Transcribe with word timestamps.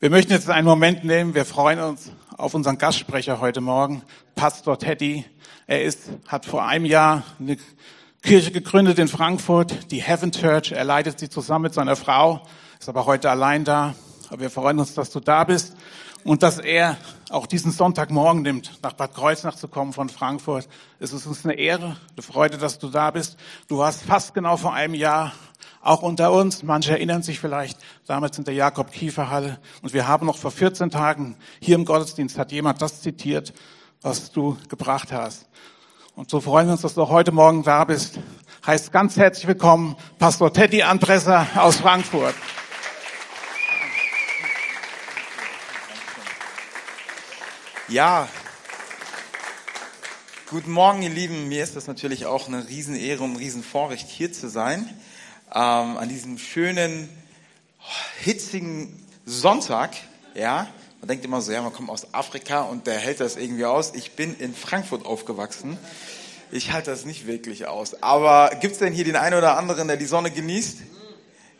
Wir 0.00 0.10
möchten 0.10 0.30
jetzt 0.30 0.48
einen 0.48 0.64
Moment 0.64 1.02
nehmen. 1.02 1.34
Wir 1.34 1.44
freuen 1.44 1.80
uns 1.80 2.12
auf 2.36 2.54
unseren 2.54 2.78
Gastsprecher 2.78 3.40
heute 3.40 3.60
Morgen, 3.60 4.02
Pastor 4.36 4.78
Teddy. 4.78 5.24
Er 5.66 5.82
ist, 5.82 6.10
hat 6.28 6.46
vor 6.46 6.64
einem 6.64 6.84
Jahr 6.84 7.24
eine 7.40 7.56
Kirche 8.22 8.52
gegründet 8.52 9.00
in 9.00 9.08
Frankfurt, 9.08 9.90
die 9.90 10.00
Heaven 10.00 10.30
Church. 10.30 10.70
Er 10.70 10.84
leitet 10.84 11.18
sie 11.18 11.28
zusammen 11.28 11.64
mit 11.64 11.74
seiner 11.74 11.96
Frau, 11.96 12.42
ist 12.78 12.88
aber 12.88 13.06
heute 13.06 13.28
allein 13.28 13.64
da. 13.64 13.96
Aber 14.28 14.38
wir 14.38 14.50
freuen 14.50 14.78
uns, 14.78 14.94
dass 14.94 15.10
du 15.10 15.18
da 15.18 15.42
bist 15.42 15.74
und 16.22 16.44
dass 16.44 16.60
er 16.60 16.96
auch 17.30 17.48
diesen 17.48 17.72
Sonntagmorgen 17.72 18.42
nimmt, 18.42 18.78
nach 18.84 18.92
Bad 18.92 19.14
Kreuznach 19.14 19.56
zu 19.56 19.66
kommen 19.66 19.92
von 19.92 20.10
Frankfurt. 20.10 20.68
Es 21.00 21.12
ist 21.12 21.26
uns 21.26 21.44
eine 21.44 21.54
Ehre, 21.54 21.96
eine 22.12 22.22
Freude, 22.22 22.56
dass 22.56 22.78
du 22.78 22.88
da 22.88 23.10
bist. 23.10 23.36
Du 23.66 23.78
warst 23.78 24.04
fast 24.04 24.32
genau 24.32 24.56
vor 24.56 24.74
einem 24.74 24.94
Jahr 24.94 25.32
auch 25.80 26.02
unter 26.02 26.32
uns. 26.32 26.62
Manche 26.62 26.92
erinnern 26.92 27.22
sich 27.22 27.40
vielleicht 27.40 27.78
damals 28.06 28.38
in 28.38 28.44
der 28.44 28.54
Jakob-Kiefer-Halle. 28.54 29.58
Und 29.82 29.92
wir 29.92 30.08
haben 30.08 30.26
noch 30.26 30.36
vor 30.36 30.50
14 30.50 30.90
Tagen 30.90 31.36
hier 31.60 31.76
im 31.76 31.84
Gottesdienst 31.84 32.38
hat 32.38 32.52
jemand 32.52 32.82
das 32.82 33.00
zitiert, 33.00 33.52
was 34.02 34.30
du 34.30 34.56
gebracht 34.68 35.12
hast. 35.12 35.46
Und 36.14 36.30
so 36.30 36.40
freuen 36.40 36.66
wir 36.66 36.72
uns, 36.72 36.82
dass 36.82 36.94
du 36.94 37.08
heute 37.08 37.30
Morgen 37.30 37.62
da 37.62 37.84
bist. 37.84 38.18
Heißt 38.66 38.90
ganz 38.90 39.16
herzlich 39.16 39.46
willkommen, 39.46 39.96
Pastor 40.18 40.52
Teddy 40.52 40.82
Anpresser 40.82 41.46
aus 41.54 41.76
Frankfurt. 41.76 42.34
Ja, 47.86 48.28
guten 50.50 50.72
Morgen, 50.72 51.02
ihr 51.02 51.08
Lieben. 51.08 51.48
Mir 51.48 51.62
ist 51.62 51.76
das 51.76 51.86
natürlich 51.86 52.26
auch 52.26 52.48
eine 52.48 52.68
Riesenehre 52.68 53.22
und 53.22 53.32
ein 53.32 53.36
Riesenvorrecht, 53.36 54.08
hier 54.08 54.30
zu 54.32 54.50
sein. 54.50 54.90
Ähm, 55.54 55.96
an 55.96 56.08
diesem 56.10 56.36
schönen, 56.36 57.08
hitzigen 58.20 59.06
Sonntag. 59.24 59.92
Ja, 60.34 60.68
man 61.00 61.08
denkt 61.08 61.24
immer 61.24 61.40
so, 61.40 61.52
ja, 61.52 61.62
man 61.62 61.72
kommt 61.72 61.88
aus 61.88 62.12
Afrika 62.12 62.62
und 62.62 62.86
der 62.86 62.98
hält 62.98 63.20
das 63.20 63.36
irgendwie 63.36 63.64
aus. 63.64 63.94
Ich 63.94 64.12
bin 64.12 64.36
in 64.38 64.54
Frankfurt 64.54 65.06
aufgewachsen. 65.06 65.78
Ich 66.50 66.72
halte 66.72 66.90
das 66.90 67.06
nicht 67.06 67.26
wirklich 67.26 67.66
aus. 67.66 68.02
Aber 68.02 68.50
gibt 68.60 68.74
es 68.74 68.78
denn 68.78 68.92
hier 68.92 69.04
den 69.04 69.16
einen 69.16 69.38
oder 69.38 69.56
anderen, 69.56 69.88
der 69.88 69.96
die 69.96 70.04
Sonne 70.04 70.30
genießt? 70.30 70.80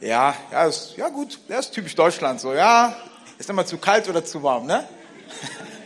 Ja, 0.01 0.34
ja, 0.53 0.67
ist, 0.67 0.95
ja 0.99 1.09
gut, 1.09 1.41
der 1.49 1.61
ist 1.61 1.71
typisch 1.71 1.95
Deutschland 1.95 2.41
so. 2.41 2.53
Ja, 2.53 2.95
ist 3.39 3.49
immer 3.49 3.65
zu 3.65 3.79
kalt 3.79 4.07
oder 4.09 4.23
zu 4.23 4.43
warm, 4.43 4.67
ne? 4.67 4.87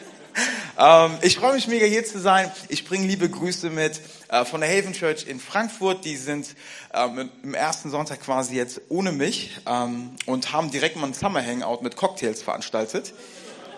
Ähm, 0.79 1.19
ich 1.21 1.37
freue 1.37 1.55
mich 1.55 1.69
mega 1.69 1.85
hier 1.87 2.05
zu 2.05 2.19
sein. 2.19 2.51
Ich 2.69 2.85
bringe 2.85 3.07
liebe 3.07 3.29
Grüße 3.29 3.71
mit 3.71 4.01
äh, 4.29 4.45
von 4.45 4.63
der 4.63 4.71
Haven 4.71 4.93
Church 4.93 5.27
in 5.27 5.39
Frankfurt. 5.39 6.05
Die 6.05 6.17
sind 6.17 6.57
ähm, 6.95 7.31
im 7.43 7.55
ersten 7.55 7.91
Sonntag 7.91 8.21
quasi 8.21 8.57
jetzt 8.57 8.81
ohne 8.89 9.13
mich 9.13 9.61
ähm, 9.67 10.13
und 10.27 10.53
haben 10.53 10.71
direkt 10.71 10.97
mal 10.97 11.07
ein 11.07 11.15
Summer 11.15 11.45
Hangout 11.45 11.83
mit 11.83 11.97
Cocktails 11.97 12.43
veranstaltet. 12.43 13.13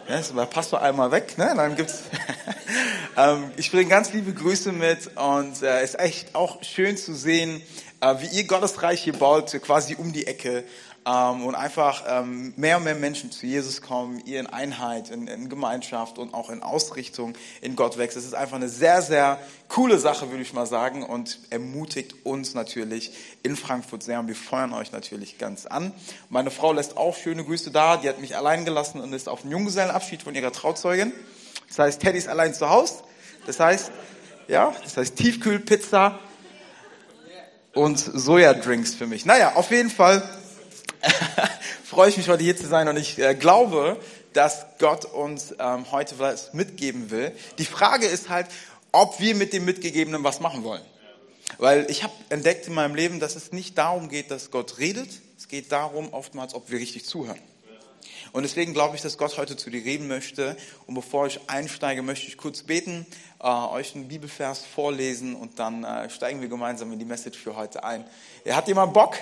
Ja, 0.09 0.17
ist 0.17 0.37
der 0.37 0.45
Pastor 0.45 0.83
einmal 0.83 1.11
weg, 1.11 1.39
ne? 1.39 1.53
Dann 1.57 1.77
gibt's. 1.77 2.03
ähm, 3.17 3.51
ich 3.57 3.71
bringe 3.71 3.89
ganz 3.89 4.13
liebe 4.13 4.33
Grüße 4.33 4.71
mit 4.73 5.17
und 5.17 5.63
äh, 5.63 5.83
ist 5.83 5.99
echt 5.99 6.35
auch 6.35 6.63
schön 6.63 6.97
zu 6.97 7.15
sehen, 7.15 7.63
äh, 8.01 8.15
wie 8.21 8.27
ihr 8.37 8.45
Gottesreich 8.45 9.03
hier 9.03 9.15
baut, 9.15 9.51
quasi 9.63 9.95
um 9.95 10.13
die 10.13 10.27
Ecke 10.27 10.65
ähm, 11.07 11.45
und 11.45 11.55
einfach 11.55 12.05
ähm, 12.09 12.55
mehr 12.57 12.79
und 12.79 12.85
mehr 12.85 12.95
Menschen 12.95 13.31
zu 13.31 13.47
Jesus 13.47 13.83
kommen, 13.83 14.23
ihr 14.25 14.41
in 14.41 14.47
Einheit, 14.47 15.11
in, 15.11 15.27
in 15.27 15.49
Gemeinschaft 15.49 16.19
und 16.19 16.33
auch 16.33 16.51
in 16.51 16.63
Ausrichtung 16.63 17.35
in 17.61 17.77
Gott 17.77 17.99
wächst. 17.99 18.17
Es 18.17 18.25
ist 18.25 18.35
einfach 18.35 18.57
eine 18.57 18.69
sehr, 18.69 19.03
sehr 19.03 19.39
coole 19.69 19.99
Sache, 19.99 20.31
würde 20.31 20.43
ich 20.43 20.53
mal 20.53 20.67
sagen, 20.67 21.03
und 21.03 21.41
ermutigt 21.51 22.15
uns 22.25 22.55
natürlich 22.55 23.13
in 23.43 23.57
Frankfurt 23.57 24.03
sehr 24.03 24.21
und 24.21 24.29
wir 24.29 24.37
feuern 24.37 24.73
euch 24.73 24.93
natürlich 24.93 25.37
ganz 25.39 25.67
an. 25.67 25.93
Meine 26.31 26.51
Frau 26.51 26.73
lässt 26.73 26.97
auch 26.97 27.17
schöne 27.17 27.45
Grüße 27.45 27.71
da, 27.71 27.97
die 27.99 28.09
hat 28.09 28.21
mich 28.21 28.37
allein 28.37 28.65
gelassen 28.65 29.01
und 29.01 29.13
ist 29.13 29.29
auf 29.29 29.43
dem 29.43 29.51
Junggesellenabschied 29.51 30.23
von 30.23 30.35
ihrer 30.35 30.53
Trauzeugin. 30.53 31.13
Das 31.69 31.79
heißt, 31.79 32.01
Teddy 32.01 32.19
ist 32.19 32.29
allein 32.29 32.55
zu 32.55 32.71
Hause. 32.71 32.95
Das 33.47 33.61
heißt, 33.61 33.91
ja, 34.49 34.75
das 34.83 34.97
heißt 34.97 35.17
Tiefkühlpizza 35.17 36.19
und 37.75 37.99
Sojadrinks 37.99 38.95
für 38.95 39.07
mich. 39.07 39.27
Naja, 39.27 39.53
auf 39.57 39.71
jeden 39.71 39.91
Fall 39.91 40.23
freue 41.85 42.09
ich 42.09 42.17
mich 42.17 42.29
heute 42.29 42.43
hier 42.43 42.57
zu 42.57 42.67
sein 42.67 42.89
und 42.89 42.97
ich 42.97 43.19
äh, 43.19 43.35
glaube, 43.35 43.99
dass 44.33 44.67
Gott 44.79 45.05
uns 45.05 45.55
ähm, 45.59 45.91
heute 45.93 46.19
was 46.19 46.53
mitgeben 46.55 47.11
will. 47.11 47.33
Die 47.59 47.65
Frage 47.65 48.07
ist 48.07 48.29
halt, 48.29 48.47
ob 48.93 49.21
wir 49.21 49.35
mit 49.35 49.53
dem 49.53 49.65
Mitgegebenen 49.65 50.25
was 50.25 50.41
machen 50.41 50.65
wollen. 50.65 50.83
Weil 51.59 51.87
ich 51.89 52.03
habe 52.03 52.13
entdeckt 52.31 52.67
in 52.67 52.75
meinem 52.75 52.95
Leben, 52.95 53.21
dass 53.21 53.37
es 53.37 53.53
nicht 53.53 53.79
darum 53.79 54.09
geht, 54.09 54.31
dass 54.31 54.51
Gott 54.51 54.79
redet. 54.79 55.09
Es 55.39 55.49
geht 55.49 55.71
darum 55.73 56.13
oftmals, 56.13 56.55
ob 56.55 56.71
wir 56.71 56.79
richtig 56.79 57.05
zuhören. 57.05 57.39
Und 58.33 58.43
deswegen 58.43 58.73
glaube 58.73 58.97
ich, 58.97 59.03
dass 59.03 59.17
Gott 59.17 59.37
heute 59.39 59.57
zu 59.57 59.71
dir 59.71 59.85
reden 59.85 60.09
möchte. 60.09 60.57
Und 60.87 60.95
bevor 60.95 61.27
ich 61.27 61.39
einsteige, 61.49 62.03
möchte 62.03 62.27
ich 62.27 62.37
kurz 62.37 62.63
beten, 62.63 63.07
äh, 63.41 63.47
euch 63.47 63.95
einen 63.95 64.09
Bibelvers 64.09 64.65
vorlesen 64.65 65.37
und 65.37 65.61
dann 65.61 65.85
äh, 65.85 66.11
steigen 66.11 66.41
wir 66.41 66.49
gemeinsam 66.49 66.93
in 66.93 66.99
die 66.99 67.05
Message 67.05 67.39
für 67.39 67.55
heute 67.55 67.85
ein. 67.85 68.05
Hat 68.49 68.67
jemand 68.67 68.93
Bock? 68.93 69.17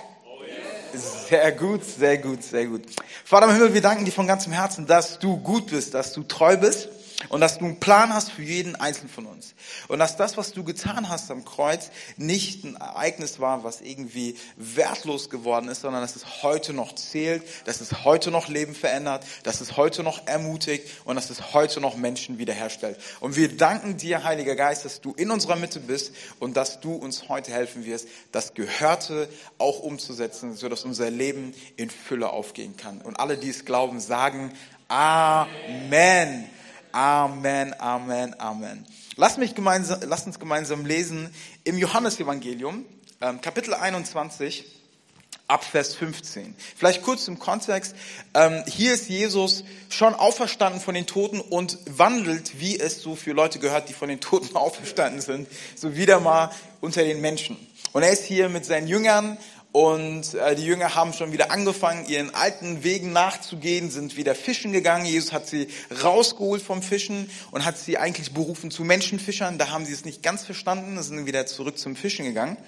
Sehr 0.94 1.52
gut, 1.52 1.84
sehr 1.84 2.18
gut, 2.18 2.42
sehr 2.42 2.66
gut. 2.66 2.82
Vater 3.24 3.46
im 3.46 3.52
Himmel, 3.54 3.72
wir 3.72 3.80
danken 3.80 4.04
dir 4.04 4.12
von 4.12 4.26
ganzem 4.26 4.52
Herzen, 4.52 4.86
dass 4.86 5.18
du 5.18 5.38
gut 5.38 5.68
bist, 5.68 5.94
dass 5.94 6.12
du 6.12 6.22
treu 6.22 6.56
bist 6.56 6.88
und 7.28 7.40
dass 7.40 7.58
du 7.58 7.64
einen 7.64 7.80
Plan 7.80 8.12
hast 8.12 8.30
für 8.30 8.42
jeden 8.42 8.76
Einzelnen 8.76 9.10
von 9.10 9.26
uns. 9.26 9.54
Und 9.88 9.98
dass 9.98 10.16
das, 10.16 10.36
was 10.36 10.52
du 10.52 10.64
getan 10.64 11.08
hast 11.08 11.30
am 11.30 11.44
Kreuz, 11.44 11.90
nicht 12.16 12.64
ein 12.64 12.76
Ereignis 12.76 13.40
war, 13.40 13.64
was 13.64 13.80
irgendwie 13.80 14.36
wertlos 14.56 15.30
geworden 15.30 15.68
ist, 15.68 15.82
sondern 15.82 16.02
dass 16.02 16.16
es 16.16 16.42
heute 16.42 16.72
noch 16.72 16.94
zählt, 16.94 17.42
dass 17.66 17.80
es 17.80 18.04
heute 18.04 18.30
noch 18.30 18.48
Leben 18.48 18.74
verändert, 18.74 19.24
dass 19.42 19.60
es 19.60 19.76
heute 19.76 20.02
noch 20.02 20.26
ermutigt 20.26 20.88
und 21.04 21.16
dass 21.16 21.30
es 21.30 21.52
heute 21.52 21.80
noch 21.80 21.96
Menschen 21.96 22.38
wiederherstellt. 22.38 22.98
Und 23.20 23.36
wir 23.36 23.56
danken 23.56 23.96
dir, 23.96 24.24
Heiliger 24.24 24.56
Geist, 24.56 24.84
dass 24.84 25.00
du 25.00 25.12
in 25.12 25.30
unserer 25.30 25.56
Mitte 25.56 25.80
bist 25.80 26.12
und 26.38 26.56
dass 26.56 26.80
du 26.80 26.94
uns 26.94 27.28
heute 27.28 27.52
helfen 27.52 27.84
wirst, 27.84 28.08
das 28.30 28.54
Gehörte 28.54 29.28
auch 29.58 29.80
umzusetzen, 29.80 30.54
sodass 30.54 30.84
unser 30.84 31.10
Leben 31.10 31.54
in 31.76 31.90
Fülle 31.90 32.30
aufgehen 32.30 32.76
kann. 32.76 33.00
Und 33.00 33.18
alle, 33.18 33.36
die 33.36 33.50
es 33.50 33.64
glauben, 33.64 34.00
sagen 34.00 34.52
Amen. 34.88 36.50
Amen, 36.92 37.74
Amen, 37.80 38.38
Amen. 38.38 38.86
Lass, 39.16 39.38
mich 39.38 39.54
gemeinsam, 39.54 40.00
lass 40.06 40.26
uns 40.26 40.38
gemeinsam 40.38 40.84
lesen 40.84 41.34
im 41.64 41.78
Johannesevangelium, 41.78 42.84
ähm, 43.22 43.40
Kapitel 43.40 43.72
21, 43.72 44.64
ab 45.48 45.64
Vers 45.64 45.94
15. 45.94 46.54
Vielleicht 46.76 47.02
kurz 47.02 47.28
im 47.28 47.38
Kontext. 47.38 47.94
Ähm, 48.34 48.62
hier 48.66 48.92
ist 48.92 49.08
Jesus 49.08 49.64
schon 49.88 50.14
auferstanden 50.14 50.80
von 50.80 50.94
den 50.94 51.06
Toten 51.06 51.40
und 51.40 51.78
wandelt, 51.86 52.60
wie 52.60 52.78
es 52.78 53.02
so 53.02 53.16
für 53.16 53.32
Leute 53.32 53.58
gehört, 53.58 53.88
die 53.88 53.94
von 53.94 54.08
den 54.08 54.20
Toten 54.20 54.54
auferstanden 54.56 55.20
sind, 55.20 55.48
so 55.74 55.96
wieder 55.96 56.20
mal 56.20 56.50
unter 56.80 57.04
den 57.04 57.20
Menschen. 57.20 57.56
Und 57.92 58.02
er 58.02 58.10
ist 58.10 58.24
hier 58.24 58.48
mit 58.48 58.64
seinen 58.64 58.86
Jüngern 58.86 59.38
und 59.72 60.34
äh, 60.34 60.54
die 60.54 60.66
Jünger 60.66 60.94
haben 60.94 61.14
schon 61.14 61.32
wieder 61.32 61.50
angefangen, 61.50 62.06
ihren 62.06 62.34
alten 62.34 62.84
Wegen 62.84 63.12
nachzugehen, 63.12 63.90
sind 63.90 64.18
wieder 64.18 64.34
fischen 64.34 64.70
gegangen. 64.70 65.06
Jesus 65.06 65.32
hat 65.32 65.46
sie 65.46 65.66
rausgeholt 66.02 66.60
vom 66.60 66.82
Fischen 66.82 67.30
und 67.52 67.64
hat 67.64 67.78
sie 67.78 67.96
eigentlich 67.96 68.34
berufen 68.34 68.70
zu 68.70 68.84
Menschenfischern. 68.84 69.56
Da 69.56 69.70
haben 69.70 69.86
sie 69.86 69.94
es 69.94 70.04
nicht 70.04 70.22
ganz 70.22 70.44
verstanden, 70.44 71.02
sind 71.02 71.24
wieder 71.24 71.46
zurück 71.46 71.78
zum 71.78 71.96
Fischen 71.96 72.26
gegangen. 72.26 72.58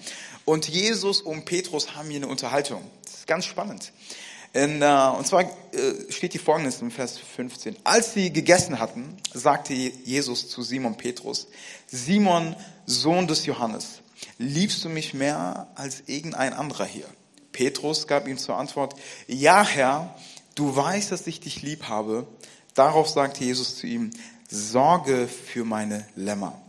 Und 0.45 0.67
Jesus 0.67 1.21
und 1.21 1.45
Petrus 1.45 1.95
haben 1.95 2.09
hier 2.09 2.17
eine 2.17 2.27
Unterhaltung. 2.27 2.81
Das 3.03 3.13
ist 3.13 3.27
ganz 3.27 3.45
spannend. 3.45 3.91
Äh, 4.53 4.65
und 4.65 5.27
zwar 5.27 5.41
äh, 5.43 5.47
steht 6.09 6.33
die 6.33 6.39
folgendes 6.39 6.81
im 6.81 6.89
Vers 6.89 7.19
15. 7.19 7.75
Als 7.83 8.15
sie 8.15 8.33
gegessen 8.33 8.79
hatten, 8.79 9.15
sagte 9.31 9.75
Jesus 9.75 10.49
zu 10.49 10.63
Simon 10.63 10.97
Petrus, 10.97 11.47
Simon, 11.85 12.55
Sohn 12.87 13.27
des 13.27 13.45
Johannes, 13.45 14.01
liebst 14.37 14.83
du 14.83 14.89
mich 14.89 15.13
mehr 15.13 15.67
als 15.75 16.03
irgendein 16.07 16.53
anderer 16.53 16.85
hier? 16.85 17.07
Petrus 17.51 18.07
gab 18.07 18.27
ihm 18.27 18.37
zur 18.37 18.57
Antwort, 18.57 18.95
ja 19.27 19.65
Herr, 19.65 20.15
du 20.55 20.75
weißt, 20.75 21.11
dass 21.11 21.25
ich 21.27 21.39
dich 21.39 21.61
lieb 21.61 21.87
habe. 21.87 22.27
Darauf 22.73 23.09
sagte 23.09 23.43
Jesus 23.43 23.77
zu 23.77 23.87
ihm, 23.87 24.11
sorge 24.49 25.27
für 25.27 25.63
meine 25.63 26.05
Lämmer. 26.15 26.61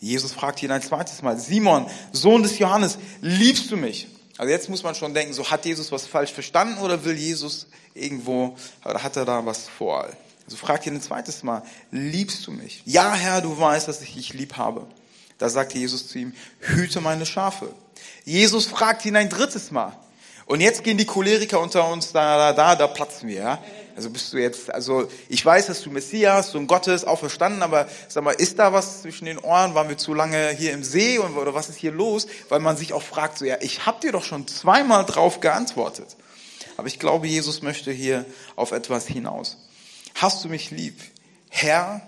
Jesus 0.00 0.32
fragte 0.32 0.64
ihn 0.64 0.72
ein 0.72 0.82
zweites 0.82 1.22
Mal, 1.22 1.38
Simon, 1.38 1.86
Sohn 2.10 2.42
des 2.42 2.58
Johannes, 2.58 2.98
liebst 3.20 3.70
du 3.70 3.76
mich? 3.76 4.08
Also 4.36 4.50
jetzt 4.50 4.68
muss 4.68 4.82
man 4.82 4.94
schon 4.94 5.14
denken, 5.14 5.32
so 5.32 5.50
hat 5.50 5.64
Jesus 5.64 5.92
was 5.92 6.06
falsch 6.06 6.32
verstanden 6.32 6.78
oder 6.78 7.04
will 7.04 7.16
Jesus 7.16 7.68
irgendwo, 7.94 8.56
oder 8.84 9.02
hat 9.02 9.16
er 9.16 9.24
da 9.24 9.46
was 9.46 9.68
vor? 9.68 10.08
Also 10.44 10.56
fragt 10.56 10.86
ihn 10.86 10.94
ein 10.94 11.02
zweites 11.02 11.42
Mal, 11.42 11.62
liebst 11.92 12.46
du 12.46 12.50
mich? 12.50 12.82
Ja, 12.84 13.14
Herr, 13.14 13.40
du 13.40 13.56
weißt, 13.56 13.86
dass 13.86 14.02
ich 14.02 14.14
dich 14.14 14.34
lieb 14.34 14.56
habe. 14.56 14.86
Da 15.42 15.48
sagte 15.48 15.76
Jesus 15.76 16.06
zu 16.06 16.20
ihm, 16.20 16.34
hüte 16.60 17.00
meine 17.00 17.26
Schafe. 17.26 17.74
Jesus 18.24 18.66
fragt 18.66 19.04
ihn 19.06 19.16
ein 19.16 19.28
drittes 19.28 19.72
Mal. 19.72 19.92
Und 20.46 20.60
jetzt 20.60 20.84
gehen 20.84 20.98
die 20.98 21.04
Choleriker 21.04 21.58
unter 21.58 21.88
uns, 21.88 22.12
da, 22.12 22.36
da, 22.36 22.52
da, 22.52 22.76
da 22.76 22.86
platzen 22.86 23.28
wir, 23.28 23.40
ja. 23.40 23.64
Also 23.96 24.10
bist 24.10 24.32
du 24.32 24.36
jetzt, 24.36 24.72
also 24.72 25.08
ich 25.28 25.44
weiß, 25.44 25.66
dass 25.66 25.82
du 25.82 25.90
Messias, 25.90 26.52
Sohn 26.52 26.68
Gottes, 26.68 27.04
auch 27.04 27.18
verstanden, 27.18 27.64
aber 27.64 27.88
sag 28.08 28.22
mal, 28.22 28.30
ist 28.30 28.60
da 28.60 28.72
was 28.72 29.02
zwischen 29.02 29.24
den 29.24 29.38
Ohren? 29.38 29.74
Waren 29.74 29.88
wir 29.88 29.98
zu 29.98 30.14
lange 30.14 30.50
hier 30.50 30.72
im 30.74 30.84
See 30.84 31.18
oder 31.18 31.54
was 31.54 31.68
ist 31.68 31.78
hier 31.78 31.90
los? 31.90 32.28
Weil 32.48 32.60
man 32.60 32.76
sich 32.76 32.92
auch 32.92 33.02
fragt, 33.02 33.38
so 33.38 33.44
ja, 33.44 33.56
ich 33.62 33.84
hab 33.84 34.00
dir 34.00 34.12
doch 34.12 34.24
schon 34.24 34.46
zweimal 34.46 35.04
drauf 35.04 35.40
geantwortet. 35.40 36.16
Aber 36.76 36.86
ich 36.86 37.00
glaube, 37.00 37.26
Jesus 37.26 37.62
möchte 37.62 37.90
hier 37.90 38.24
auf 38.54 38.70
etwas 38.70 39.08
hinaus. 39.08 39.56
Hast 40.14 40.44
du 40.44 40.48
mich 40.48 40.70
lieb? 40.70 41.00
Herr, 41.48 42.00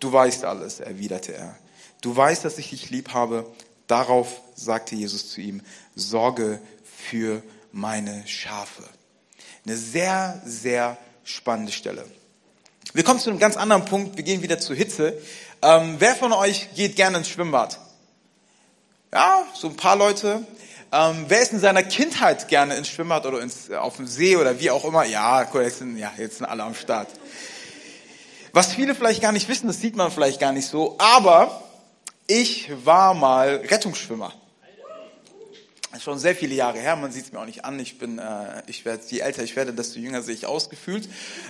du 0.00 0.10
weißt 0.10 0.46
alles, 0.46 0.80
erwiderte 0.80 1.34
er. 1.34 1.58
Du 2.00 2.14
weißt, 2.14 2.44
dass 2.44 2.58
ich 2.58 2.70
dich 2.70 2.90
lieb 2.90 3.12
habe. 3.12 3.46
Darauf 3.86 4.40
sagte 4.54 4.94
Jesus 4.94 5.30
zu 5.30 5.40
ihm, 5.40 5.62
sorge 5.94 6.60
für 6.84 7.42
meine 7.72 8.26
Schafe. 8.26 8.84
Eine 9.64 9.76
sehr, 9.76 10.40
sehr 10.44 10.98
spannende 11.24 11.72
Stelle. 11.72 12.04
Wir 12.92 13.04
kommen 13.04 13.20
zu 13.20 13.30
einem 13.30 13.38
ganz 13.38 13.56
anderen 13.56 13.84
Punkt. 13.84 14.16
Wir 14.16 14.24
gehen 14.24 14.42
wieder 14.42 14.58
zur 14.58 14.76
Hitze. 14.76 15.20
Ähm, 15.62 15.96
wer 15.98 16.14
von 16.14 16.32
euch 16.32 16.68
geht 16.74 16.96
gerne 16.96 17.18
ins 17.18 17.28
Schwimmbad? 17.28 17.78
Ja, 19.12 19.44
so 19.54 19.68
ein 19.68 19.76
paar 19.76 19.96
Leute. 19.96 20.46
Ähm, 20.90 21.26
wer 21.28 21.42
ist 21.42 21.52
in 21.52 21.60
seiner 21.60 21.82
Kindheit 21.82 22.48
gerne 22.48 22.76
ins 22.76 22.88
Schwimmbad 22.88 23.26
oder 23.26 23.40
ins, 23.40 23.70
auf 23.70 23.96
dem 23.96 24.06
See 24.06 24.36
oder 24.36 24.58
wie 24.60 24.70
auch 24.70 24.84
immer? 24.84 25.04
Ja, 25.04 25.46
cool, 25.52 25.62
jetzt 25.62 25.78
sind, 25.78 25.98
ja, 25.98 26.12
jetzt 26.16 26.38
sind 26.38 26.46
alle 26.46 26.62
am 26.62 26.74
Start. 26.74 27.08
Was 28.52 28.72
viele 28.72 28.94
vielleicht 28.94 29.20
gar 29.20 29.32
nicht 29.32 29.48
wissen, 29.48 29.66
das 29.66 29.80
sieht 29.80 29.96
man 29.96 30.10
vielleicht 30.10 30.40
gar 30.40 30.52
nicht 30.52 30.66
so, 30.66 30.96
aber 30.98 31.67
ich 32.28 32.70
war 32.84 33.14
mal 33.14 33.56
Rettungsschwimmer. 33.68 34.32
Schon 35.98 36.18
sehr 36.18 36.36
viele 36.36 36.54
Jahre 36.54 36.78
her, 36.78 36.94
man 36.94 37.10
sieht 37.10 37.24
es 37.24 37.32
mir 37.32 37.40
auch 37.40 37.46
nicht 37.46 37.64
an. 37.64 37.80
Ich 37.80 37.98
bin, 37.98 38.18
äh, 38.18 38.62
ich 38.66 38.84
werde, 38.84 39.02
je 39.08 39.20
älter 39.20 39.42
ich 39.42 39.56
werde, 39.56 39.72
desto 39.72 39.98
jünger 39.98 40.22
sehe 40.22 40.34
ich 40.34 40.46
ausgefühlt. 40.46 41.08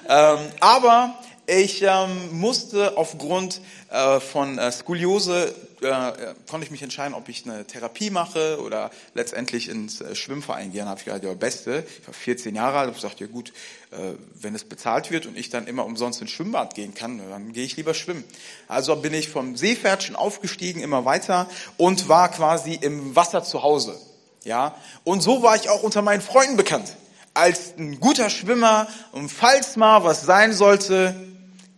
Ähm, 0.08 0.38
aber 0.60 1.18
ich 1.46 1.82
ähm, 1.82 2.38
musste 2.38 2.96
aufgrund 2.96 3.60
äh, 3.90 4.20
von 4.20 4.56
äh, 4.58 4.70
Skoliose, 4.70 5.54
äh, 5.80 6.34
konnte 6.48 6.64
ich 6.64 6.70
mich 6.70 6.82
entscheiden, 6.82 7.14
ob 7.14 7.28
ich 7.28 7.44
eine 7.44 7.66
Therapie 7.66 8.10
mache 8.10 8.60
oder 8.60 8.90
letztendlich 9.14 9.68
ins 9.68 10.00
äh, 10.00 10.14
Schwimmverein 10.14 10.72
gehen. 10.72 10.86
habe 10.86 10.98
ich 10.98 11.04
gesagt, 11.04 11.24
ja, 11.24 11.34
beste. 11.34 11.84
Ich 12.00 12.06
war 12.06 12.14
14 12.14 12.54
Jahre 12.54 12.78
alt, 12.78 12.86
habe 12.88 12.96
gesagt, 12.96 13.20
ja 13.20 13.26
gut, 13.26 13.52
äh, 13.90 14.14
wenn 14.40 14.54
es 14.54 14.64
bezahlt 14.64 15.10
wird 15.10 15.26
und 15.26 15.36
ich 15.36 15.50
dann 15.50 15.66
immer 15.66 15.84
umsonst 15.84 16.20
ins 16.20 16.30
Schwimmbad 16.30 16.74
gehen 16.74 16.94
kann, 16.94 17.18
dann 17.30 17.52
gehe 17.52 17.64
ich 17.64 17.76
lieber 17.76 17.94
schwimmen. 17.94 18.24
Also 18.66 18.96
bin 18.96 19.14
ich 19.14 19.28
vom 19.28 19.56
Seepferdchen 19.56 20.16
aufgestiegen, 20.16 20.80
immer 20.80 21.04
weiter 21.04 21.48
und 21.76 22.08
war 22.08 22.30
quasi 22.30 22.74
im 22.74 23.14
Wasser 23.14 23.44
zu 23.44 23.62
Hause. 23.62 23.98
Ja, 24.44 24.74
und 25.04 25.22
so 25.22 25.42
war 25.42 25.56
ich 25.56 25.68
auch 25.68 25.82
unter 25.82 26.02
meinen 26.02 26.22
Freunden 26.22 26.56
bekannt. 26.56 26.96
Als 27.34 27.74
ein 27.76 28.00
guter 28.00 28.30
Schwimmer 28.30 28.88
und 29.12 29.28
falls 29.28 29.76
mal 29.76 30.02
was 30.04 30.22
sein 30.22 30.52
sollte, 30.52 31.14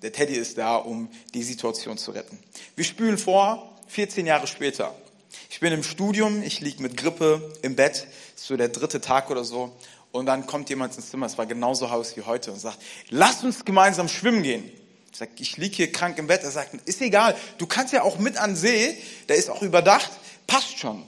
der 0.03 0.13
Teddy 0.13 0.35
ist 0.35 0.57
da, 0.57 0.77
um 0.77 1.09
die 1.35 1.43
Situation 1.43 1.99
zu 1.99 2.13
retten. 2.13 2.39
Wir 2.77 2.85
spülen 2.85 3.19
vor, 3.19 3.70
14 3.91 4.27
Jahre 4.27 4.47
später. 4.47 4.95
Ich 5.49 5.61
bin 5.61 5.73
im 5.73 5.83
Studium, 5.83 6.43
ich 6.43 6.61
liege 6.61 6.83
mit 6.83 6.97
Grippe 6.97 7.53
im 7.63 7.77
Bett, 7.77 8.07
so 8.37 8.57
der 8.57 8.69
dritte 8.69 9.01
Tag 9.01 9.31
oder 9.31 9.45
so. 9.45 9.73
Und 10.13 10.27
dann 10.27 10.47
kommt 10.47 10.71
jemand 10.71 10.97
ins 10.97 11.11
Zimmer, 11.11 11.27
es 11.27 11.39
war 11.39 11.47
genauso 11.47 11.91
heiß 11.91 12.17
wie 12.17 12.23
heute, 12.23 12.53
und 12.53 12.59
sagt, 12.59 12.79
lass 13.11 13.45
uns 13.45 13.65
gemeinsam 13.65 14.09
schwimmen 14.09 14.43
gehen. 14.43 14.71
Ich 15.13 15.19
sage, 15.19 15.33
ich 15.39 15.57
liege 15.57 15.77
hier 15.77 15.93
krank 15.93 16.19
im 16.19 16.29
Bett. 16.29 16.43
Er 16.43 16.51
sagt, 16.51 16.75
ist 16.87 17.01
egal, 17.01 17.37
du 17.59 17.67
kannst 17.67 17.93
ja 17.93 18.03
auch 18.03 18.19
mit 18.19 18.37
an 18.37 18.57
See, 18.57 18.97
der 19.29 19.37
ist 19.37 19.51
auch 19.51 19.63
überdacht, 19.63 20.11
passt 20.47 20.79
schon 20.79 21.05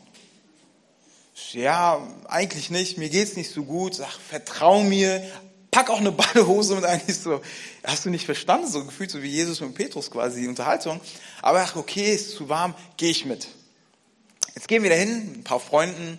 ja, 1.55 2.07
eigentlich 2.29 2.71
nicht, 2.71 2.99
mir 2.99 3.09
geht's 3.09 3.37
nicht 3.37 3.51
so 3.51 3.65
gut, 3.65 3.95
sag, 3.95 4.13
vertrau 4.13 4.83
mir, 4.83 5.23
pack 5.73 5.91
auch 5.91 5.99
eine 5.99 6.13
Badehose 6.13 6.77
mit 6.77 6.85
eigentlich 6.85 7.17
so, 7.17 7.41
hast 7.83 8.05
du 8.05 8.11
nicht 8.11 8.27
verstanden, 8.27 8.69
so 8.69 8.85
gefühlt 8.85 9.11
so 9.11 9.21
wie 9.23 9.31
Jesus 9.31 9.61
und 9.61 9.75
Petrus 9.75 10.13
quasi, 10.13 10.43
die 10.43 10.49
Unterhaltung. 10.49 11.01
Aber 11.41 11.63
ach, 11.63 11.75
okay, 11.75 12.15
ist 12.15 12.37
zu 12.37 12.49
warm, 12.49 12.75
gehe 12.97 13.11
ich 13.11 13.25
mit. 13.25 13.49
Jetzt 14.55 14.69
gehen 14.69 14.85
wir 14.85 14.91
dahin, 14.91 15.39
ein 15.39 15.45
paar 15.45 15.59
Freunden, 15.59 16.19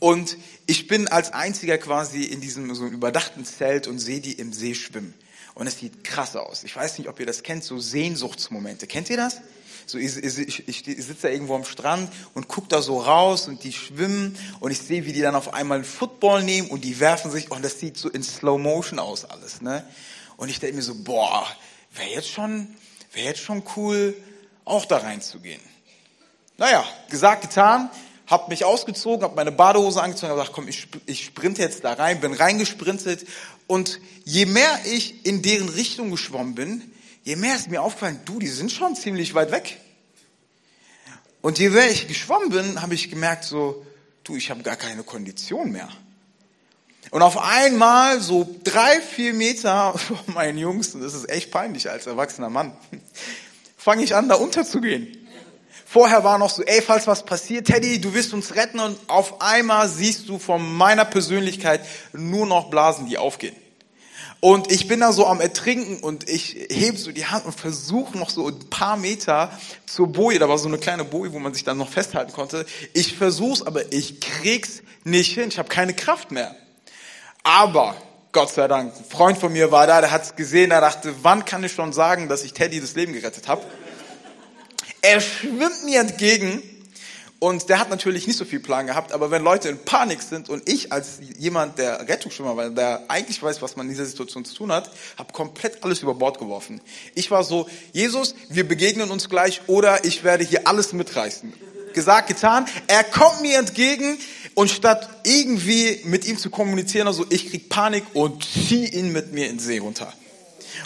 und 0.00 0.36
ich 0.66 0.86
bin 0.86 1.08
als 1.08 1.32
einziger 1.32 1.78
quasi 1.78 2.24
in 2.24 2.40
diesem 2.40 2.74
so 2.74 2.86
überdachten 2.86 3.44
Zelt 3.44 3.86
und 3.86 3.98
sehe 3.98 4.20
die 4.20 4.32
im 4.32 4.52
See 4.52 4.74
schwimmen. 4.74 5.14
Und 5.54 5.66
es 5.66 5.78
sieht 5.78 6.04
krass 6.04 6.36
aus. 6.36 6.64
Ich 6.64 6.74
weiß 6.74 6.98
nicht, 6.98 7.08
ob 7.08 7.20
ihr 7.20 7.26
das 7.26 7.42
kennt, 7.42 7.64
so 7.64 7.78
Sehnsuchtsmomente. 7.78 8.86
Kennt 8.86 9.08
ihr 9.08 9.16
das? 9.16 9.40
So, 9.86 9.98
ich, 9.98 10.16
ich, 10.16 10.68
ich, 10.68 10.88
ich 10.88 11.04
sitze 11.04 11.22
da 11.22 11.28
irgendwo 11.28 11.54
am 11.54 11.64
Strand 11.64 12.10
und 12.34 12.48
guck 12.48 12.68
da 12.68 12.82
so 12.82 13.00
raus 13.00 13.48
und 13.48 13.64
die 13.64 13.72
schwimmen 13.72 14.36
und 14.60 14.70
ich 14.70 14.78
sehe, 14.78 15.04
wie 15.04 15.12
die 15.12 15.20
dann 15.20 15.34
auf 15.34 15.52
einmal 15.54 15.76
einen 15.76 15.84
Football 15.84 16.42
nehmen 16.42 16.68
und 16.68 16.84
die 16.84 17.00
werfen 17.00 17.30
sich 17.30 17.50
und 17.50 17.64
das 17.64 17.80
sieht 17.80 17.96
so 17.96 18.08
in 18.08 18.22
Slow 18.22 18.58
Motion 18.58 18.98
aus 18.98 19.24
alles, 19.24 19.60
ne? 19.60 19.84
Und 20.36 20.48
ich 20.48 20.58
denke 20.58 20.76
mir 20.76 20.82
so, 20.82 20.94
boah, 20.96 21.46
wäre 21.94 22.10
jetzt 22.10 22.28
schon, 22.28 22.74
wäre 23.12 23.28
jetzt 23.28 23.40
schon 23.40 23.62
cool, 23.76 24.16
auch 24.64 24.84
da 24.84 24.98
reinzugehen. 24.98 25.60
Naja, 26.56 26.84
gesagt, 27.10 27.42
getan, 27.42 27.90
hab 28.26 28.48
mich 28.48 28.64
ausgezogen, 28.64 29.24
hab 29.24 29.36
meine 29.36 29.52
Badehose 29.52 30.02
angezogen, 30.02 30.30
hab 30.30 30.38
gesagt, 30.38 30.54
komm, 30.54 30.68
ich, 30.68 30.88
ich 31.06 31.24
sprinte 31.24 31.62
jetzt 31.62 31.84
da 31.84 31.92
rein, 31.92 32.20
bin 32.20 32.32
reingesprintet 32.32 33.26
und 33.66 34.00
je 34.24 34.46
mehr 34.46 34.80
ich 34.86 35.26
in 35.26 35.42
deren 35.42 35.68
Richtung 35.68 36.10
geschwommen 36.10 36.54
bin, 36.54 36.93
je 37.24 37.36
mehr 37.36 37.56
ist 37.56 37.68
mir 37.68 37.82
aufgefallen, 37.82 38.20
du, 38.24 38.38
die 38.38 38.46
sind 38.46 38.70
schon 38.70 38.94
ziemlich 38.94 39.34
weit 39.34 39.50
weg. 39.50 39.80
Und 41.40 41.58
je 41.58 41.70
mehr 41.70 41.90
ich 41.90 42.06
geschwommen 42.06 42.50
bin, 42.50 42.80
habe 42.80 42.94
ich 42.94 43.10
gemerkt, 43.10 43.44
so, 43.44 43.84
du, 44.22 44.36
ich 44.36 44.50
habe 44.50 44.62
gar 44.62 44.76
keine 44.76 45.02
Kondition 45.02 45.72
mehr. 45.72 45.88
Und 47.10 47.22
auf 47.22 47.38
einmal, 47.38 48.20
so 48.20 48.48
drei, 48.64 49.00
vier 49.00 49.34
Meter 49.34 49.96
vor 49.98 50.20
meinen 50.26 50.58
Jungs, 50.58 50.94
und 50.94 51.02
das 51.02 51.14
ist 51.14 51.28
echt 51.28 51.50
peinlich 51.50 51.90
als 51.90 52.06
erwachsener 52.06 52.50
Mann, 52.50 52.76
fange 53.76 54.04
ich 54.04 54.14
an, 54.14 54.28
da 54.28 54.36
unterzugehen. 54.36 55.18
Vorher 55.86 56.24
war 56.24 56.38
noch 56.38 56.50
so, 56.50 56.62
ey, 56.62 56.82
falls 56.82 57.06
was 57.06 57.24
passiert, 57.24 57.66
Teddy, 57.66 58.00
du 58.00 58.14
wirst 58.14 58.32
uns 58.32 58.56
retten 58.56 58.80
und 58.80 58.98
auf 59.06 59.40
einmal 59.40 59.88
siehst 59.88 60.28
du 60.28 60.38
von 60.38 60.74
meiner 60.76 61.04
Persönlichkeit 61.04 61.82
nur 62.12 62.46
noch 62.46 62.68
Blasen, 62.68 63.06
die 63.06 63.16
aufgehen. 63.16 63.54
Und 64.44 64.70
ich 64.70 64.88
bin 64.88 65.00
da 65.00 65.10
so 65.10 65.26
am 65.26 65.40
Ertrinken 65.40 66.00
und 66.00 66.28
ich 66.28 66.66
hebe 66.68 66.98
so 66.98 67.12
die 67.12 67.24
Hand 67.24 67.46
und 67.46 67.58
versuche 67.58 68.18
noch 68.18 68.28
so 68.28 68.48
ein 68.48 68.58
paar 68.68 68.98
Meter 68.98 69.50
zur 69.86 70.08
Boje. 70.08 70.38
Da 70.38 70.50
war 70.50 70.58
so 70.58 70.68
eine 70.68 70.76
kleine 70.76 71.02
Boje, 71.02 71.32
wo 71.32 71.38
man 71.38 71.54
sich 71.54 71.64
dann 71.64 71.78
noch 71.78 71.88
festhalten 71.88 72.30
konnte. 72.34 72.66
Ich 72.92 73.16
versuch's, 73.16 73.62
aber 73.62 73.90
ich 73.90 74.20
krieg's 74.20 74.82
nicht 75.02 75.32
hin. 75.32 75.48
Ich 75.48 75.58
habe 75.58 75.70
keine 75.70 75.94
Kraft 75.94 76.30
mehr. 76.30 76.54
Aber 77.42 77.96
Gott 78.32 78.50
sei 78.50 78.68
Dank, 78.68 78.94
ein 78.94 79.04
Freund 79.06 79.38
von 79.38 79.50
mir 79.50 79.72
war 79.72 79.86
da, 79.86 80.02
der 80.02 80.10
hat's 80.10 80.36
gesehen, 80.36 80.68
der 80.68 80.82
dachte, 80.82 81.14
wann 81.22 81.46
kann 81.46 81.64
ich 81.64 81.72
schon 81.72 81.94
sagen, 81.94 82.28
dass 82.28 82.44
ich 82.44 82.52
Teddy 82.52 82.82
das 82.82 82.94
Leben 82.94 83.14
gerettet 83.14 83.48
habe? 83.48 83.62
Er 85.00 85.22
schwimmt 85.22 85.86
mir 85.86 86.00
entgegen 86.00 86.62
und 87.44 87.68
der 87.68 87.78
hat 87.78 87.90
natürlich 87.90 88.26
nicht 88.26 88.38
so 88.38 88.46
viel 88.46 88.58
Plan 88.58 88.86
gehabt, 88.86 89.12
aber 89.12 89.30
wenn 89.30 89.42
Leute 89.42 89.68
in 89.68 89.76
Panik 89.76 90.22
sind 90.22 90.48
und 90.48 90.66
ich 90.66 90.92
als 90.92 91.18
jemand, 91.36 91.78
der 91.78 92.08
Rettungsschwimmer 92.08 92.56
war, 92.56 92.70
der 92.70 93.02
eigentlich 93.08 93.42
weiß, 93.42 93.60
was 93.60 93.76
man 93.76 93.84
in 93.84 93.92
dieser 93.92 94.06
Situation 94.06 94.46
zu 94.46 94.54
tun 94.54 94.72
hat, 94.72 94.90
habe 95.18 95.30
komplett 95.34 95.84
alles 95.84 96.00
über 96.00 96.14
Bord 96.14 96.38
geworfen. 96.38 96.80
Ich 97.14 97.30
war 97.30 97.44
so, 97.44 97.68
Jesus, 97.92 98.34
wir 98.48 98.66
begegnen 98.66 99.10
uns 99.10 99.28
gleich 99.28 99.60
oder 99.66 100.06
ich 100.06 100.24
werde 100.24 100.42
hier 100.42 100.66
alles 100.66 100.94
mitreißen. 100.94 101.52
Gesagt, 101.92 102.28
getan. 102.28 102.64
Er 102.86 103.04
kommt 103.04 103.42
mir 103.42 103.58
entgegen 103.58 104.16
und 104.54 104.70
statt 104.70 105.06
irgendwie 105.24 106.00
mit 106.04 106.24
ihm 106.24 106.38
zu 106.38 106.48
kommunizieren, 106.48 107.08
also 107.08 107.26
ich 107.28 107.50
krieg 107.50 107.68
Panik 107.68 108.04
und 108.14 108.42
zieh 108.42 108.86
ihn 108.86 109.12
mit 109.12 109.34
mir 109.34 109.50
in 109.50 109.58
den 109.58 109.58
See 109.58 109.76
runter. 109.76 110.10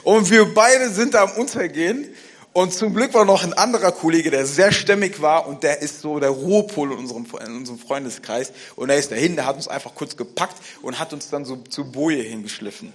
Und 0.03 0.29
wir 0.29 0.53
beide 0.55 0.91
sind 0.91 1.15
da 1.15 1.23
am 1.23 1.31
Untergehen 1.37 2.13
und 2.53 2.73
zum 2.73 2.95
Glück 2.95 3.15
war 3.15 3.25
noch 3.25 3.45
ein 3.45 3.53
anderer 3.53 3.93
Kollege, 3.93 4.31
der 4.31 4.47
sehr 4.47 4.73
stämmig 4.73 5.21
war 5.21 5.47
und 5.47 5.63
der 5.63 5.81
ist 5.81 6.01
so 6.01 6.19
der 6.19 6.31
Ruhepol 6.31 6.93
in 6.93 6.99
unserem, 6.99 7.27
in 7.47 7.57
unserem 7.57 7.79
Freundeskreis. 7.79 8.53
Und 8.75 8.91
er 8.91 8.97
ist 8.97 9.13
dahin, 9.13 9.37
der 9.37 9.47
hat 9.47 9.57
uns 9.57 9.69
einfach 9.69 9.95
kurz 9.95 10.17
gepackt 10.17 10.57
und 10.83 10.99
hat 10.99 11.13
uns 11.13 11.31
dann 11.31 11.45
so 11.45 11.57
zur 11.57 11.85
Boje 11.85 12.23
hingeschliffen. 12.23 12.93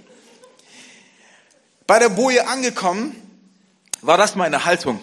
Bei 1.88 2.00
der 2.00 2.10
Boje 2.10 2.48
angekommen, 2.48 3.16
war 4.02 4.18
das 4.18 4.36
meine 4.36 4.66
Haltung. 4.66 5.00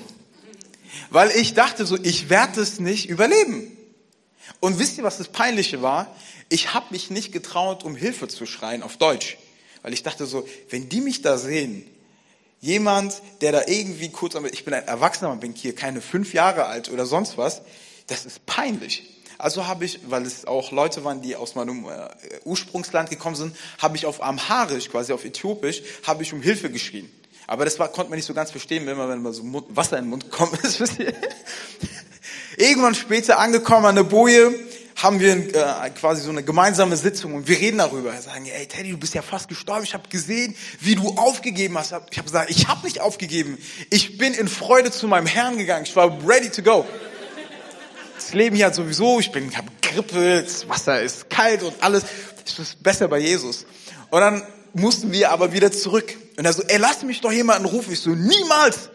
Weil 1.08 1.30
ich 1.30 1.54
dachte 1.54 1.86
so, 1.86 1.96
ich 2.02 2.28
werde 2.28 2.60
es 2.60 2.80
nicht 2.80 3.08
überleben. 3.08 3.76
Und 4.60 4.78
wisst 4.78 4.98
ihr, 4.98 5.04
was 5.04 5.18
das 5.18 5.28
Peinliche 5.28 5.80
war? 5.82 6.14
Ich 6.48 6.74
habe 6.74 6.86
mich 6.90 7.10
nicht 7.10 7.32
getraut, 7.32 7.82
um 7.82 7.96
Hilfe 7.96 8.28
zu 8.28 8.44
schreien 8.44 8.82
auf 8.82 8.96
Deutsch. 8.96 9.38
Weil 9.82 9.94
ich 9.94 10.02
dachte 10.02 10.26
so, 10.26 10.46
wenn 10.68 10.88
die 10.88 11.00
mich 11.00 11.22
da 11.22 11.38
sehen, 11.38 11.86
Jemand, 12.60 13.22
der 13.40 13.52
da 13.52 13.62
irgendwie 13.66 14.10
kurz, 14.10 14.34
ich 14.52 14.64
bin 14.64 14.74
ein 14.74 14.86
Erwachsener, 14.86 15.34
bin 15.36 15.54
hier 15.54 15.74
keine 15.74 16.00
fünf 16.00 16.34
Jahre 16.34 16.66
alt 16.66 16.90
oder 16.90 17.06
sonst 17.06 17.38
was, 17.38 17.62
das 18.06 18.26
ist 18.26 18.44
peinlich. 18.44 19.16
Also 19.38 19.66
habe 19.66 19.86
ich, 19.86 20.00
weil 20.10 20.26
es 20.26 20.44
auch 20.44 20.70
Leute 20.70 21.02
waren, 21.02 21.22
die 21.22 21.34
aus 21.34 21.54
meinem 21.54 21.86
äh, 21.86 22.08
Ursprungsland 22.44 23.08
gekommen 23.08 23.36
sind, 23.36 23.56
habe 23.78 23.96
ich 23.96 24.04
auf 24.04 24.22
Amharisch, 24.22 24.90
quasi 24.90 25.14
auf 25.14 25.24
Äthiopisch, 25.24 25.82
habe 26.06 26.22
ich 26.22 26.34
um 26.34 26.42
Hilfe 26.42 26.70
geschrien. 26.70 27.10
Aber 27.46 27.64
das 27.64 27.78
war, 27.78 27.88
konnte 27.88 28.10
man 28.10 28.18
nicht 28.18 28.26
so 28.26 28.34
ganz 28.34 28.50
verstehen, 28.50 28.84
wenn 28.86 28.98
man, 28.98 29.08
wenn 29.08 29.22
man 29.22 29.32
so 29.32 29.42
Wasser 29.70 29.96
in 29.96 30.04
den 30.04 30.10
Mund 30.10 30.30
kommt. 30.30 30.58
Irgendwann 32.56 32.94
später 32.94 33.38
angekommen 33.38 33.86
an 33.86 33.94
der 33.94 34.02
Boje, 34.04 34.54
haben 35.02 35.18
wir 35.20 35.32
äh, 35.32 35.90
quasi 35.90 36.22
so 36.22 36.30
eine 36.30 36.42
gemeinsame 36.42 36.96
Sitzung 36.96 37.34
und 37.34 37.48
wir 37.48 37.58
reden 37.58 37.78
darüber. 37.78 38.12
Wir 38.12 38.20
sagen, 38.20 38.44
ey 38.46 38.66
Teddy, 38.66 38.90
du 38.90 38.98
bist 38.98 39.14
ja 39.14 39.22
fast 39.22 39.48
gestorben. 39.48 39.84
Ich 39.84 39.94
habe 39.94 40.08
gesehen, 40.08 40.54
wie 40.80 40.94
du 40.94 41.16
aufgegeben 41.16 41.78
hast. 41.78 41.94
Ich 42.10 42.18
habe 42.18 42.26
gesagt, 42.26 42.50
ich 42.50 42.68
habe 42.68 42.84
nicht 42.84 43.00
aufgegeben. 43.00 43.58
Ich 43.88 44.18
bin 44.18 44.34
in 44.34 44.48
Freude 44.48 44.90
zu 44.90 45.08
meinem 45.08 45.26
Herrn 45.26 45.56
gegangen. 45.56 45.84
Ich 45.84 45.96
war 45.96 46.10
ready 46.26 46.50
to 46.50 46.62
go. 46.62 46.86
Das 48.16 48.34
Leben 48.34 48.56
hier 48.56 48.66
hat 48.66 48.74
sowieso, 48.74 49.18
ich 49.18 49.32
bin, 49.32 49.48
ich 49.48 49.56
habe 49.56 49.68
Grippe, 49.80 50.42
das 50.42 50.68
Wasser 50.68 51.00
ist 51.00 51.30
kalt 51.30 51.62
und 51.62 51.82
alles. 51.82 52.04
es 52.46 52.58
ist 52.58 52.82
besser 52.82 53.08
bei 53.08 53.18
Jesus. 53.18 53.64
Und 54.10 54.20
dann 54.20 54.42
mussten 54.74 55.12
wir 55.12 55.30
aber 55.30 55.52
wieder 55.52 55.72
zurück. 55.72 56.14
Und 56.36 56.44
er 56.44 56.52
so, 56.52 56.62
ey, 56.62 56.78
lass 56.78 57.02
mich 57.02 57.22
doch 57.22 57.32
jemanden 57.32 57.64
rufen. 57.64 57.92
Ich 57.92 58.00
so, 58.00 58.10
niemals. 58.10 58.90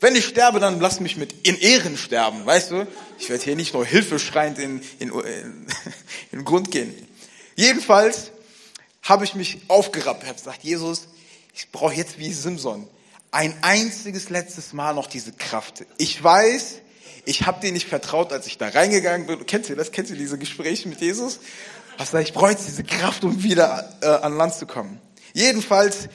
Wenn 0.00 0.14
ich 0.14 0.26
sterbe, 0.26 0.60
dann 0.60 0.80
lass 0.80 1.00
mich 1.00 1.16
mit 1.16 1.46
in 1.46 1.58
Ehren 1.58 1.96
sterben, 1.96 2.44
weißt 2.44 2.70
du? 2.70 2.86
Ich 3.18 3.30
werde 3.30 3.42
hier 3.42 3.56
nicht 3.56 3.72
nur 3.72 3.86
hilfeschreiend 3.86 4.58
in, 4.58 4.82
in, 4.98 5.08
in, 5.08 5.14
in 6.32 6.38
den 6.40 6.44
Grund 6.44 6.70
gehen. 6.70 6.94
Jedenfalls 7.54 8.30
habe 9.02 9.24
ich 9.24 9.34
mich 9.34 9.58
aufgerappt, 9.68 10.24
habe 10.24 10.34
gesagt, 10.34 10.62
Jesus, 10.62 11.08
ich 11.54 11.70
brauche 11.70 11.94
jetzt 11.94 12.18
wie 12.18 12.32
Simson 12.32 12.86
ein 13.30 13.54
einziges 13.62 14.30
letztes 14.30 14.72
Mal 14.72 14.94
noch 14.94 15.06
diese 15.06 15.32
Kraft. 15.32 15.84
Ich 15.98 16.22
weiß, 16.22 16.80
ich 17.24 17.46
habe 17.46 17.60
dir 17.60 17.72
nicht 17.72 17.88
vertraut, 17.88 18.32
als 18.32 18.46
ich 18.46 18.56
da 18.56 18.68
reingegangen 18.68 19.26
bin. 19.26 19.44
Kennt 19.46 19.68
ihr 19.68 19.76
das? 19.76 19.92
Kennt 19.92 20.10
ihr 20.10 20.16
diese 20.16 20.38
Gespräche 20.38 20.88
mit 20.88 21.00
Jesus? 21.00 21.40
Was 21.98 22.12
sag 22.12 22.22
ich, 22.22 22.32
brauche 22.32 22.50
jetzt 22.50 22.66
diese 22.66 22.84
Kraft, 22.84 23.24
um 23.24 23.42
wieder 23.42 23.96
äh, 24.00 24.06
an 24.06 24.36
Land 24.36 24.54
zu 24.54 24.66
kommen. 24.66 25.00
Jedenfalls, 25.32 26.08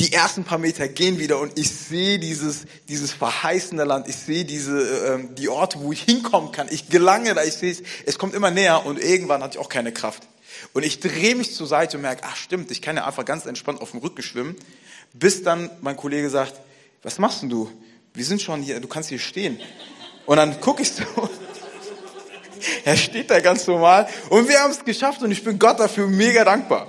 die 0.00 0.12
ersten 0.12 0.44
paar 0.44 0.58
Meter 0.58 0.86
gehen 0.86 1.18
wieder 1.18 1.40
und 1.40 1.58
ich 1.58 1.70
sehe 1.70 2.18
dieses, 2.18 2.66
dieses 2.88 3.12
verheißene 3.12 3.84
Land. 3.84 4.08
Ich 4.08 4.16
sehe 4.16 4.44
diese, 4.44 4.80
äh, 4.80 5.34
die 5.34 5.48
Orte, 5.48 5.80
wo 5.80 5.92
ich 5.92 6.02
hinkommen 6.02 6.52
kann. 6.52 6.68
Ich 6.70 6.88
gelange 6.88 7.34
da, 7.34 7.42
ich 7.42 7.54
sehe 7.54 7.72
es, 7.72 7.82
es 8.06 8.18
kommt 8.18 8.34
immer 8.34 8.50
näher 8.50 8.86
und 8.86 9.02
irgendwann 9.02 9.42
hatte 9.42 9.58
ich 9.58 9.64
auch 9.64 9.68
keine 9.68 9.92
Kraft. 9.92 10.22
Und 10.72 10.84
ich 10.84 11.00
drehe 11.00 11.34
mich 11.34 11.54
zur 11.54 11.66
Seite 11.66 11.96
und 11.96 12.02
merke, 12.02 12.22
ach 12.24 12.36
stimmt, 12.36 12.70
ich 12.70 12.80
kann 12.80 12.96
ja 12.96 13.06
einfach 13.06 13.24
ganz 13.24 13.46
entspannt 13.46 13.80
auf 13.80 13.90
dem 13.90 14.00
Rücken 14.00 14.22
schwimmen, 14.22 14.56
bis 15.12 15.42
dann 15.42 15.70
mein 15.80 15.96
Kollege 15.96 16.30
sagt, 16.30 16.54
was 17.02 17.18
machst 17.18 17.42
denn 17.42 17.48
du? 17.48 17.70
Wir 18.14 18.24
sind 18.24 18.40
schon 18.40 18.62
hier, 18.62 18.80
du 18.80 18.88
kannst 18.88 19.08
hier 19.08 19.18
stehen. 19.18 19.58
Und 20.26 20.36
dann 20.36 20.60
gucke 20.60 20.82
ich 20.82 20.92
so, 20.92 21.02
er 22.84 22.96
steht 22.96 23.30
da 23.30 23.40
ganz 23.40 23.66
normal 23.66 24.08
und 24.30 24.48
wir 24.48 24.60
haben 24.60 24.70
es 24.70 24.84
geschafft 24.84 25.22
und 25.22 25.32
ich 25.32 25.42
bin 25.42 25.58
Gott 25.58 25.80
dafür 25.80 26.06
mega 26.06 26.44
dankbar. 26.44 26.86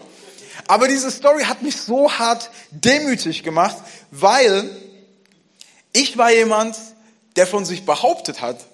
Aber 0.70 0.88
diese 0.88 1.10
Story 1.10 1.46
hat 1.46 1.64
mich 1.64 1.78
so 1.78 2.12
hart 2.12 2.52
demütig 2.70 3.42
gemacht, 3.42 3.76
weil 4.12 4.70
ich 5.94 6.16
war 6.16 6.32
jemand, 6.32 6.78
der 7.38 7.48
von 7.48 7.66
sich 7.66 7.88
behauptet 7.88 8.40
hat, 8.40 8.68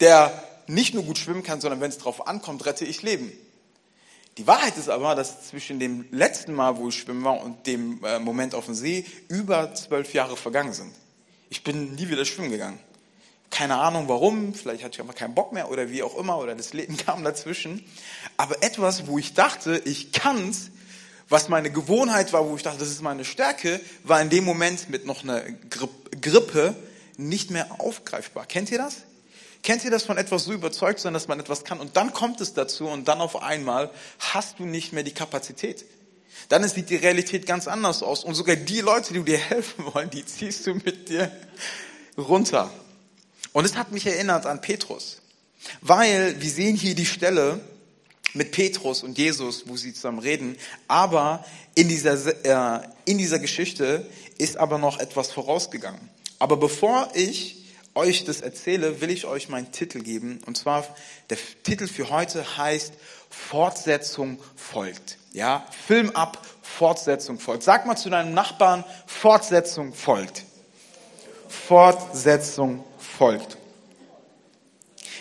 der 0.00 0.32
nicht 0.66 0.94
nur 0.94 1.04
gut 1.04 1.18
schwimmen 1.18 1.42
kann, 1.42 1.60
sondern 1.60 1.82
wenn 1.82 1.90
es 1.90 1.98
drauf 1.98 2.26
ankommt, 2.26 2.64
rette 2.64 2.86
ich 2.86 3.02
Leben. 3.02 3.30
Die 4.38 4.46
Wahrheit 4.46 4.78
ist 4.78 4.88
aber, 4.88 5.14
dass 5.14 5.46
zwischen 5.48 5.78
dem 5.78 6.06
letzten 6.10 6.54
Mal, 6.54 6.78
wo 6.78 6.88
ich 6.88 6.98
schwimmen 6.98 7.22
war, 7.22 7.38
und 7.42 7.66
dem 7.66 8.02
äh, 8.02 8.18
Moment 8.18 8.54
auf 8.54 8.64
dem 8.64 8.74
See 8.74 9.04
über 9.28 9.74
zwölf 9.74 10.14
Jahre 10.14 10.38
vergangen 10.38 10.72
sind. 10.72 10.94
Ich 11.50 11.62
bin 11.62 11.96
nie 11.96 12.08
wieder 12.08 12.24
schwimmen 12.24 12.50
gegangen. 12.50 12.78
Keine 13.50 13.76
Ahnung 13.76 14.08
warum, 14.08 14.54
vielleicht 14.54 14.82
hatte 14.82 14.94
ich 14.94 15.00
einfach 15.02 15.14
keinen 15.14 15.34
Bock 15.34 15.52
mehr 15.52 15.70
oder 15.70 15.90
wie 15.90 16.02
auch 16.02 16.16
immer, 16.16 16.38
oder 16.38 16.54
das 16.54 16.72
Leben 16.72 16.96
kam 17.06 17.22
dazwischen. 17.24 17.84
Aber 18.38 18.62
etwas, 18.62 19.06
wo 19.06 19.18
ich 19.18 19.34
dachte, 19.34 19.82
ich 19.84 20.12
kann's, 20.12 20.70
was 21.28 21.48
meine 21.48 21.70
Gewohnheit 21.70 22.32
war, 22.32 22.48
wo 22.48 22.56
ich 22.56 22.62
dachte, 22.62 22.78
das 22.78 22.90
ist 22.90 23.02
meine 23.02 23.24
Stärke, 23.24 23.80
war 24.04 24.20
in 24.20 24.30
dem 24.30 24.44
Moment 24.44 24.88
mit 24.90 25.06
noch 25.06 25.24
einer 25.24 25.42
Grippe 26.20 26.74
nicht 27.16 27.50
mehr 27.50 27.80
aufgreifbar. 27.80 28.46
Kennt 28.46 28.70
ihr 28.70 28.78
das? 28.78 29.02
Kennt 29.62 29.84
ihr 29.84 29.90
das 29.90 30.04
von 30.04 30.16
etwas 30.16 30.44
so 30.44 30.52
überzeugt 30.52 31.00
sein, 31.00 31.12
dass 31.12 31.26
man 31.26 31.40
etwas 31.40 31.64
kann 31.64 31.80
und 31.80 31.96
dann 31.96 32.12
kommt 32.12 32.40
es 32.40 32.54
dazu 32.54 32.86
und 32.86 33.08
dann 33.08 33.20
auf 33.20 33.42
einmal 33.42 33.90
hast 34.20 34.60
du 34.60 34.64
nicht 34.64 34.92
mehr 34.92 35.02
die 35.02 35.14
Kapazität. 35.14 35.84
Dann 36.48 36.66
sieht 36.68 36.90
die 36.90 36.96
Realität 36.96 37.46
ganz 37.46 37.66
anders 37.66 38.02
aus 38.02 38.22
und 38.22 38.34
sogar 38.34 38.54
die 38.54 38.80
Leute, 38.80 39.14
die 39.14 39.22
dir 39.22 39.38
helfen 39.50 39.86
wollen, 39.92 40.10
die 40.10 40.24
ziehst 40.24 40.66
du 40.66 40.74
mit 40.74 41.08
dir 41.08 41.32
runter. 42.16 42.70
Und 43.52 43.64
es 43.64 43.74
hat 43.74 43.90
mich 43.90 44.06
erinnert 44.06 44.46
an 44.46 44.60
Petrus, 44.60 45.22
weil 45.80 46.40
wir 46.40 46.50
sehen 46.50 46.76
hier 46.76 46.94
die 46.94 47.06
Stelle 47.06 47.60
mit 48.34 48.52
Petrus 48.52 49.02
und 49.02 49.16
Jesus, 49.18 49.68
wo 49.68 49.76
sie 49.76 49.94
zusammen 49.94 50.18
reden, 50.18 50.56
aber 50.88 51.44
in 51.74 51.88
dieser, 51.88 52.14
äh, 52.44 52.86
in 53.04 53.18
dieser 53.18 53.38
Geschichte 53.38 54.06
ist 54.38 54.56
aber 54.56 54.78
noch 54.78 54.98
etwas 54.98 55.32
vorausgegangen. 55.32 56.10
Aber 56.38 56.56
bevor 56.56 57.08
ich 57.14 57.64
euch 57.96 58.24
das 58.24 58.42
erzähle, 58.42 59.00
will 59.00 59.10
ich 59.10 59.24
euch 59.24 59.48
meinen 59.48 59.72
Titel 59.72 60.00
geben. 60.00 60.40
Und 60.46 60.56
zwar, 60.56 60.86
der 61.30 61.38
Titel 61.62 61.88
für 61.88 62.10
heute 62.10 62.58
heißt 62.58 62.92
Fortsetzung 63.30 64.38
folgt. 64.54 65.16
Ja, 65.32 65.66
Film 65.86 66.10
ab, 66.10 66.44
Fortsetzung 66.62 67.38
folgt. 67.38 67.62
Sag 67.62 67.86
mal 67.86 67.96
zu 67.96 68.10
deinem 68.10 68.34
Nachbarn, 68.34 68.84
Fortsetzung 69.06 69.94
folgt. 69.94 70.44
Fortsetzung 71.48 72.84
folgt. 72.98 73.56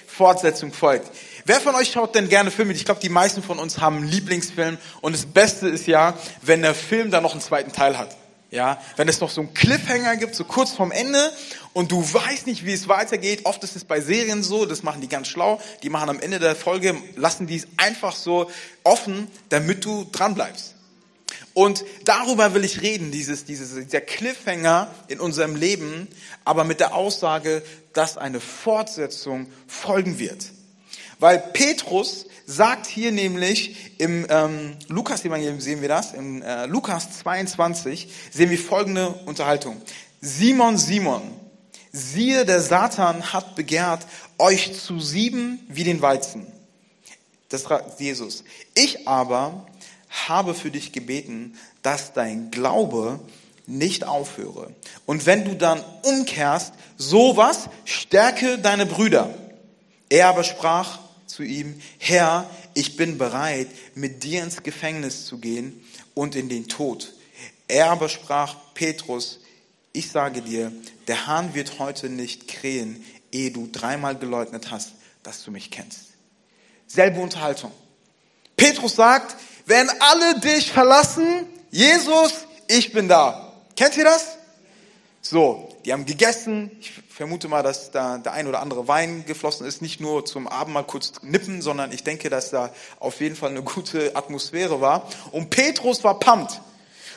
Fortsetzung 0.06 0.72
folgt. 0.72 1.10
Wer 1.48 1.62
von 1.62 1.76
euch 1.76 1.92
schaut 1.92 2.16
denn 2.16 2.28
gerne 2.28 2.50
Filme? 2.50 2.74
Ich 2.74 2.86
glaube, 2.86 3.00
die 3.00 3.10
meisten 3.10 3.44
von 3.44 3.60
uns 3.60 3.78
haben 3.78 3.98
einen 3.98 4.08
Lieblingsfilm. 4.08 4.80
Und 5.02 5.14
das 5.14 5.28
Beste 5.28 5.68
ist 5.68 5.86
ja, 5.86 6.18
wenn 6.42 6.64
der 6.64 6.74
Film 6.74 7.12
dann 7.12 7.22
noch 7.22 7.34
einen 7.34 7.42
zweiten 7.42 7.72
Teil 7.72 8.00
hat. 8.00 8.18
Ja, 8.50 8.82
wenn 8.96 9.08
es 9.08 9.20
noch 9.20 9.30
so 9.30 9.42
einen 9.42 9.54
Cliffhanger 9.54 10.16
gibt, 10.18 10.34
so 10.34 10.44
kurz 10.44 10.72
vorm 10.72 10.92
Ende 10.92 11.32
und 11.74 11.92
du 11.92 12.02
weißt 12.02 12.48
nicht, 12.48 12.66
wie 12.66 12.74
es 12.74 12.88
weitergeht. 12.88 13.42
Oft 13.44 13.64
ist 13.64 13.76
es 13.76 13.84
bei 13.84 14.02
Serien 14.02 14.42
so, 14.42 14.66
das 14.66 14.82
machen 14.82 15.02
die 15.02 15.08
ganz 15.08 15.28
schlau. 15.28 15.62
Die 15.84 15.90
machen 15.90 16.10
am 16.10 16.20
Ende 16.20 16.40
der 16.40 16.56
Folge, 16.56 16.96
lassen 17.16 17.46
die 17.46 17.58
es 17.58 17.68
einfach 17.78 18.16
so 18.16 18.50
offen, 18.84 19.28
damit 19.50 19.86
du 19.86 20.08
dran 20.12 20.34
bleibst. 20.34 20.74
Und 21.54 21.86
darüber 22.06 22.56
will 22.56 22.64
ich 22.64 22.82
reden, 22.82 23.12
dieses, 23.12 23.46
dieses, 23.46 23.76
dieser 23.76 24.02
Cliffhanger 24.02 24.90
in 25.10 25.20
unserem 25.20 25.56
Leben, 25.56 26.08
aber 26.44 26.64
mit 26.64 26.80
der 26.80 26.96
Aussage, 26.96 27.62
dass 27.94 28.18
eine 28.18 28.40
Fortsetzung 28.40 29.48
folgen 29.68 30.18
wird. 30.18 30.55
Weil 31.20 31.40
Petrus 31.40 32.26
sagt 32.46 32.86
hier 32.88 33.12
nämlich 33.12 34.00
im 34.00 34.26
ähm, 34.30 34.78
Lukas-Evangelium 34.88 35.60
sehen 35.60 35.82
wir 35.82 35.90
das, 35.90 36.14
in 36.14 36.42
äh, 36.42 36.66
Lukas 36.66 37.20
22 37.20 38.10
sehen 38.32 38.50
wir 38.50 38.60
folgende 38.60 39.10
Unterhaltung. 39.26 39.82
Simon, 40.22 40.78
Simon, 40.78 41.24
siehe, 41.92 42.46
der 42.46 42.62
Satan 42.62 43.34
hat 43.34 43.56
begehrt, 43.56 44.06
euch 44.38 44.74
zu 44.80 45.00
sieben 45.00 45.60
wie 45.70 45.84
den 45.84 46.02
Weizen. 46.02 46.46
Das 47.50 47.64
sagt 47.64 48.00
Jesus. 48.00 48.44
Ich 48.74 49.08
aber 49.08 49.66
habe 50.28 50.54
für 50.54 50.72
dich 50.72 50.92
gebeten, 50.92 51.58
dass 51.82 52.14
dein 52.14 52.52
Glaube 52.52 53.20
nicht 53.68 54.06
aufhöre. 54.06 54.72
Und 55.06 55.26
wenn 55.26 55.46
du 55.46 55.56
dann 55.56 55.84
umkehrst, 56.04 56.74
sowas, 56.98 57.70
stärke 57.86 58.60
deine 58.60 58.86
Brüder. 58.86 59.34
Er 60.10 60.28
aber 60.28 60.44
sprach, 60.44 61.00
zu 61.36 61.44
ihm, 61.44 61.82
Herr, 62.00 62.50
ich 62.74 62.96
bin 62.96 63.18
bereit, 63.18 63.68
mit 63.94 64.24
dir 64.24 64.42
ins 64.42 64.64
Gefängnis 64.64 65.26
zu 65.26 65.38
gehen 65.38 65.84
und 66.14 66.36
in 66.36 66.48
den 66.48 66.70
Tod. 66.70 67.14
Er 67.68 67.92
aber 67.92 68.08
sprach, 68.08 68.56
Petrus, 68.74 69.42
ich 69.92 70.10
sage 70.10 70.42
dir, 70.42 70.72
der 71.08 71.28
Hahn 71.28 71.54
wird 71.54 71.80
heute 71.80 72.10
nicht 72.10 72.48
krähen, 72.48 73.04
ehe 73.32 73.52
du 73.52 73.68
dreimal 73.70 74.18
geleugnet 74.18 74.72
hast, 74.72 74.94
dass 75.24 75.44
du 75.44 75.52
mich 75.52 75.72
kennst. 75.72 76.12
Selbe 76.88 77.20
Unterhaltung. 77.20 77.72
Petrus 78.56 78.96
sagt, 78.96 79.36
wenn 79.66 79.90
alle 80.00 80.40
dich 80.40 80.72
verlassen, 80.72 81.48
Jesus, 81.70 82.46
ich 82.68 82.94
bin 82.94 83.10
da. 83.10 83.62
Kennt 83.76 83.98
ihr 83.98 84.06
das? 84.06 84.38
So, 85.22 85.76
die 85.84 85.92
haben 85.92 86.06
gegessen. 86.06 86.72
Ich 86.80 86.94
vermute 87.16 87.48
mal, 87.48 87.64
dass 87.64 87.92
da 87.92 88.18
der 88.18 88.34
ein 88.34 88.46
oder 88.46 88.60
andere 88.60 88.90
Wein 88.90 89.24
geflossen 89.26 89.66
ist. 89.66 89.82
Nicht 89.82 90.02
nur 90.02 90.26
zum 90.26 90.50
Abend 90.50 90.74
mal 90.74 90.84
kurz 90.84 91.14
nippen, 91.22 91.62
sondern 91.62 91.94
ich 91.94 92.04
denke, 92.04 92.30
dass 92.30 92.50
da 92.50 92.74
auf 93.00 93.22
jeden 93.22 93.38
Fall 93.38 93.52
eine 93.52 93.64
gute 93.64 94.18
Atmosphäre 94.18 94.82
war. 94.82 95.08
Und 95.32 95.50
Petrus 95.50 96.04
war 96.04 96.20
pumped. 96.20 96.60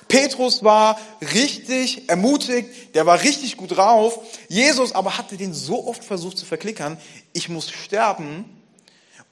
Petrus 0.06 0.62
war 0.62 0.98
richtig 1.34 2.08
ermutigt, 2.08 2.94
der 2.94 3.06
war 3.06 3.22
richtig 3.22 3.56
gut 3.56 3.76
drauf. 3.76 4.20
Jesus 4.48 4.92
aber 4.92 5.18
hatte 5.18 5.36
den 5.36 5.52
so 5.52 5.88
oft 5.88 6.04
versucht 6.04 6.38
zu 6.38 6.46
verklickern, 6.46 6.96
ich 7.32 7.48
muss 7.48 7.68
sterben 7.68 8.44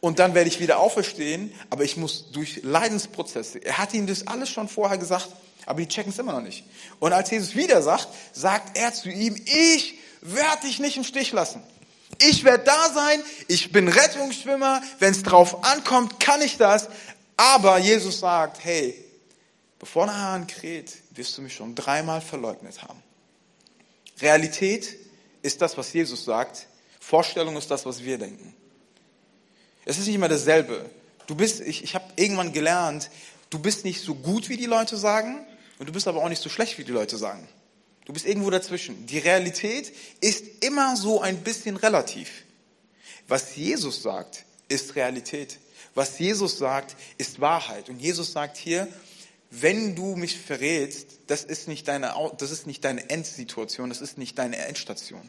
und 0.01 0.19
dann 0.19 0.35
werde 0.35 0.49
ich 0.49 0.59
wieder 0.59 0.81
auferstehen, 0.81 1.53
aber 1.71 1.85
ich 1.85 1.97
muss 1.97 2.33
durch 2.33 2.61
Leidensprozesse. 2.65 3.65
Er 3.65 3.79
hat 3.79 3.95
ihnen 3.95 4.09
das 4.09 4.27
alles 4.27 4.51
schon 4.51 4.69
vorher 4.69 4.99
gesagt, 4.99 5.29
aber 5.65 5.81
die 5.81 5.89
checken 5.89 6.13
es 6.13 6.19
immer 6.19 6.33
noch 6.33 6.43
nicht. 6.43 6.65
Und 6.99 7.13
als 7.13 7.31
Jesus 7.31 7.55
wieder 7.55 7.81
sagt, 7.83 8.09
sagt 8.33 8.77
er 8.77 8.93
zu 8.93 9.09
ihm, 9.09 9.41
ich 9.47 9.95
werde 10.35 10.67
dich 10.67 10.79
nicht 10.79 10.97
im 10.97 11.05
Stich 11.05 11.33
lassen. 11.33 11.63
Ich 12.21 12.45
werde 12.45 12.65
da 12.65 12.91
sein, 12.93 13.23
ich 13.49 13.73
bin 13.73 13.89
Rettungsschwimmer, 13.89 14.83
wenn 14.99 15.13
es 15.13 15.23
drauf 15.23 15.65
ankommt, 15.65 16.21
kann 16.21 16.41
ich 16.41 16.57
das. 16.57 16.89
Aber 17.37 17.79
Jesus 17.79 18.21
sagt, 18.21 18.65
hey, 18.65 19.05
bevor 19.79 20.07
der 20.07 20.17
Hahn 20.17 20.47
kräht, 20.47 20.95
wirst 21.11 21.37
du 21.37 21.43
mich 21.43 21.55
schon 21.55 21.75
dreimal 21.75 22.21
verleugnet 22.21 22.83
haben. 22.83 23.03
Realität 24.21 24.97
ist 25.43 25.61
das, 25.61 25.77
was 25.77 25.93
Jesus 25.93 26.25
sagt. 26.25 26.67
Vorstellung 27.01 27.57
ist 27.57 27.71
das, 27.71 27.85
was 27.85 28.03
wir 28.03 28.19
denken. 28.19 28.55
Es 29.85 29.99
ist 29.99 30.07
nicht 30.07 30.17
immer 30.17 30.29
dasselbe. 30.29 30.89
Du 31.27 31.35
bist, 31.35 31.61
ich, 31.61 31.85
ich 31.85 31.95
habe 31.95 32.05
irgendwann 32.17 32.53
gelernt, 32.53 33.11
du 33.51 33.59
bist 33.59 33.85
nicht 33.85 34.01
so 34.01 34.15
gut, 34.15 34.49
wie 34.49 34.57
die 34.57 34.67
Leute 34.67 34.97
sagen, 34.97 35.47
und 35.79 35.89
du 35.89 35.93
bist 35.93 36.09
aber 36.09 36.23
auch 36.23 36.29
nicht 36.29 36.43
so 36.43 36.49
schlecht, 36.49 36.79
wie 36.79 36.85
die 36.85 36.93
Leute 36.93 37.17
sagen. 37.17 37.47
Du 38.07 38.13
bist 38.13 38.25
irgendwo 38.25 38.51
dazwischen. 38.51 39.05
Die 39.07 39.19
Realität 39.19 39.93
ist 40.21 40.65
immer 40.65 40.97
so 40.97 41.21
ein 41.21 41.39
bisschen 41.39 41.77
relativ. 41.77 42.31
Was 43.29 43.57
Jesus 43.57 44.03
sagt, 44.03 44.45
ist 44.69 44.95
Realität. 44.95 45.59
Was 45.95 46.19
Jesus 46.19 46.57
sagt, 46.57 46.97
ist 47.19 47.41
Wahrheit. 47.41 47.89
Und 47.89 47.99
Jesus 47.99 48.33
sagt 48.33 48.57
hier, 48.57 48.87
wenn 49.51 49.97
du 49.97 50.15
mich 50.15 50.39
verrätst, 50.39 51.09
das 51.27 51.43
ist 51.43 51.67
nicht 51.67 51.89
deine, 51.89 52.15
das 52.39 52.51
ist 52.53 52.67
nicht 52.67 52.85
deine 52.85 53.11
Endsituation, 53.11 53.89
das 53.89 54.01
ist 54.01 54.19
nicht 54.19 54.39
deine 54.39 54.57
Endstation. 54.59 55.29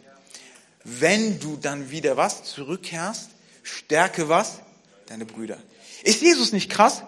Wenn 0.83 1.39
du 1.39 1.57
dann 1.57 1.89
wieder 1.89 2.15
was 2.15 2.43
zurückkehrst, 2.43 3.31
stärke 3.63 4.29
was? 4.29 4.59
Deine 5.07 5.25
Brüder. 5.25 5.57
Ist 6.03 6.21
Jesus 6.21 6.51
nicht 6.51 6.69
krass? 6.69 7.01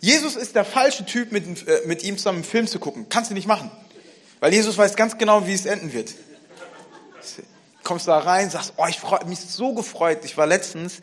Jesus 0.00 0.34
ist 0.34 0.56
der 0.56 0.64
falsche 0.64 1.06
Typ, 1.06 1.30
mit, 1.30 1.68
äh, 1.68 1.82
mit 1.86 2.02
ihm 2.02 2.18
zusammen 2.18 2.38
einen 2.38 2.44
Film 2.44 2.66
zu 2.66 2.80
gucken. 2.80 3.08
Kannst 3.08 3.30
du 3.30 3.34
nicht 3.34 3.46
machen. 3.46 3.70
Weil 4.42 4.52
Jesus 4.52 4.76
weiß 4.76 4.96
ganz 4.96 5.16
genau, 5.16 5.46
wie 5.46 5.52
es 5.52 5.66
enden 5.66 5.92
wird. 5.92 6.14
Kommst 7.84 8.08
da 8.08 8.18
rein, 8.18 8.50
sagst, 8.50 8.72
oh, 8.76 8.86
ich 8.88 8.98
freue 8.98 9.24
mich 9.26 9.38
so 9.38 9.72
gefreut. 9.72 10.24
Ich 10.24 10.36
war 10.36 10.48
letztens, 10.48 10.98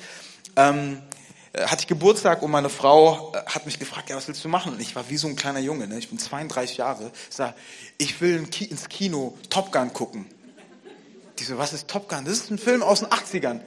ähm, 0.58 1.01
äh, 1.53 1.62
hatte 1.65 1.84
ich 1.84 1.88
Geburtstag 1.88 2.41
und 2.41 2.51
meine 2.51 2.67
Frau 2.67 3.31
äh, 3.34 3.38
hat 3.46 3.65
mich 3.65 3.79
gefragt, 3.79 4.10
ja, 4.10 4.17
was 4.17 4.27
willst 4.27 4.43
du 4.43 4.50
machen? 4.50 4.74
Und 4.74 4.81
ich 4.81 4.93
war 4.93 5.10
wie 5.10 5.15
so 5.15 5.29
ein 5.29 5.38
kleiner 5.38 5.62
Junge, 5.62 5.88
ne? 5.88 5.98
ich 5.98 6.10
bin 6.10 6.19
32 6.19 6.75
Jahre. 6.75 7.12
Ich 7.29 7.38
sag, 7.38 7.55
ich 7.98 8.19
will 8.19 8.46
ins 8.60 8.89
Kino 8.89 9.38
Top 9.50 9.72
Gun 9.72 9.93
gucken. 9.93 10.25
Die 11.38 11.46
so, 11.46 11.58
was 11.58 11.72
ist 11.72 11.88
Top 11.88 12.10
Gun? 12.10 12.25
Das 12.25 12.34
ist 12.34 12.51
ein 12.51 12.58
Film 12.58 12.84
aus 12.84 13.00
den 13.00 13.08
80ern. 13.08 13.62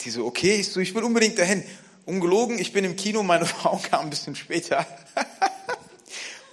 Die 0.00 0.10
so, 0.10 0.26
okay, 0.26 0.56
ich 0.56 0.72
so, 0.72 0.80
ich 0.80 0.92
will 0.92 1.04
unbedingt 1.04 1.38
dahin. 1.38 1.62
Ungelogen, 2.04 2.58
ich 2.58 2.72
bin 2.72 2.84
im 2.84 2.96
Kino, 2.96 3.22
meine 3.22 3.46
Frau 3.46 3.80
kam 3.88 4.06
ein 4.06 4.10
bisschen 4.10 4.34
später. 4.34 4.84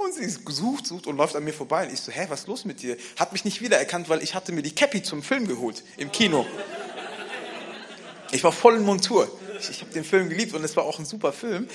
Und 0.04 0.14
sie 0.14 0.28
sucht, 0.28 0.88
sucht 0.88 1.08
und 1.08 1.18
läuft 1.18 1.36
an 1.36 1.44
mir 1.44 1.54
vorbei. 1.54 1.86
Und 1.86 1.94
ich 1.94 2.02
so, 2.02 2.12
hä, 2.12 2.26
was 2.30 2.42
ist 2.42 2.48
los 2.48 2.66
mit 2.66 2.82
dir? 2.82 2.98
Hat 3.18 3.32
mich 3.32 3.46
nicht 3.46 3.62
wiedererkannt, 3.62 4.10
weil 4.10 4.22
ich 4.24 4.36
hatte 4.36 4.52
mir 4.52 4.62
die 4.62 4.74
Cappy 4.74 5.04
zum 5.04 5.24
Film 5.24 5.48
geholt, 5.48 5.84
im 5.98 6.12
Kino. 6.12 6.46
Ich 8.32 8.44
war 8.44 8.52
voll 8.52 8.76
in 8.76 8.84
Montur. 8.84 9.30
Ich, 9.60 9.70
ich 9.70 9.82
habe 9.82 9.92
den 9.92 10.04
Film 10.04 10.30
geliebt 10.30 10.54
und 10.54 10.64
es 10.64 10.76
war 10.76 10.84
auch 10.84 11.00
ein 11.00 11.06
super 11.06 11.34
Film. 11.34 11.68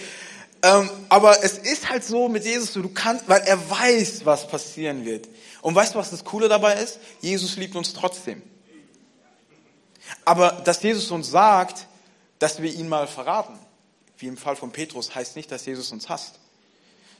Ähm, 0.62 0.90
aber 1.08 1.44
es 1.44 1.58
ist 1.58 1.90
halt 1.90 2.04
so 2.04 2.28
mit 2.28 2.44
Jesus, 2.44 2.72
du 2.72 2.88
kannst, 2.88 3.28
weil 3.28 3.42
er 3.42 3.70
weiß, 3.70 4.24
was 4.24 4.48
passieren 4.48 5.04
wird. 5.04 5.28
Und 5.60 5.74
weißt 5.74 5.94
du, 5.94 5.98
was 5.98 6.10
das 6.10 6.24
Coole 6.24 6.48
dabei 6.48 6.74
ist? 6.74 6.98
Jesus 7.20 7.56
liebt 7.56 7.76
uns 7.76 7.92
trotzdem. 7.92 8.42
Aber 10.24 10.50
dass 10.64 10.82
Jesus 10.82 11.10
uns 11.10 11.30
sagt, 11.30 11.86
dass 12.38 12.62
wir 12.62 12.72
ihn 12.72 12.88
mal 12.88 13.06
verraten, 13.06 13.58
wie 14.18 14.26
im 14.26 14.36
Fall 14.36 14.56
von 14.56 14.72
Petrus, 14.72 15.14
heißt 15.14 15.36
nicht, 15.36 15.50
dass 15.52 15.66
Jesus 15.66 15.92
uns 15.92 16.08
hasst. 16.08 16.38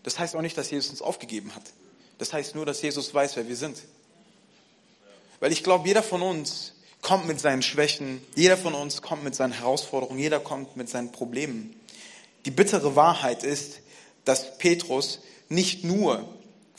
Das 0.06 0.20
heißt 0.20 0.36
auch 0.36 0.40
nicht, 0.40 0.56
dass 0.56 0.70
Jesus 0.70 0.90
uns 0.90 1.02
aufgegeben 1.02 1.52
hat. 1.56 1.64
Das 2.18 2.32
heißt 2.32 2.54
nur, 2.54 2.64
dass 2.64 2.80
Jesus 2.80 3.12
weiß, 3.12 3.34
wer 3.34 3.48
wir 3.48 3.56
sind. 3.56 3.76
Weil 5.40 5.50
ich 5.50 5.64
glaube, 5.64 5.88
jeder 5.88 6.04
von 6.04 6.22
uns 6.22 6.74
kommt 7.02 7.26
mit 7.26 7.40
seinen 7.40 7.60
Schwächen, 7.60 8.24
jeder 8.36 8.56
von 8.56 8.74
uns 8.74 9.02
kommt 9.02 9.24
mit 9.24 9.34
seinen 9.34 9.50
Herausforderungen, 9.50 10.20
jeder 10.20 10.38
kommt 10.38 10.76
mit 10.76 10.88
seinen 10.88 11.10
Problemen. 11.10 11.74
Die 12.44 12.52
bittere 12.52 12.94
Wahrheit 12.94 13.42
ist, 13.42 13.80
dass 14.24 14.58
Petrus 14.58 15.22
nicht 15.48 15.82
nur 15.82 16.24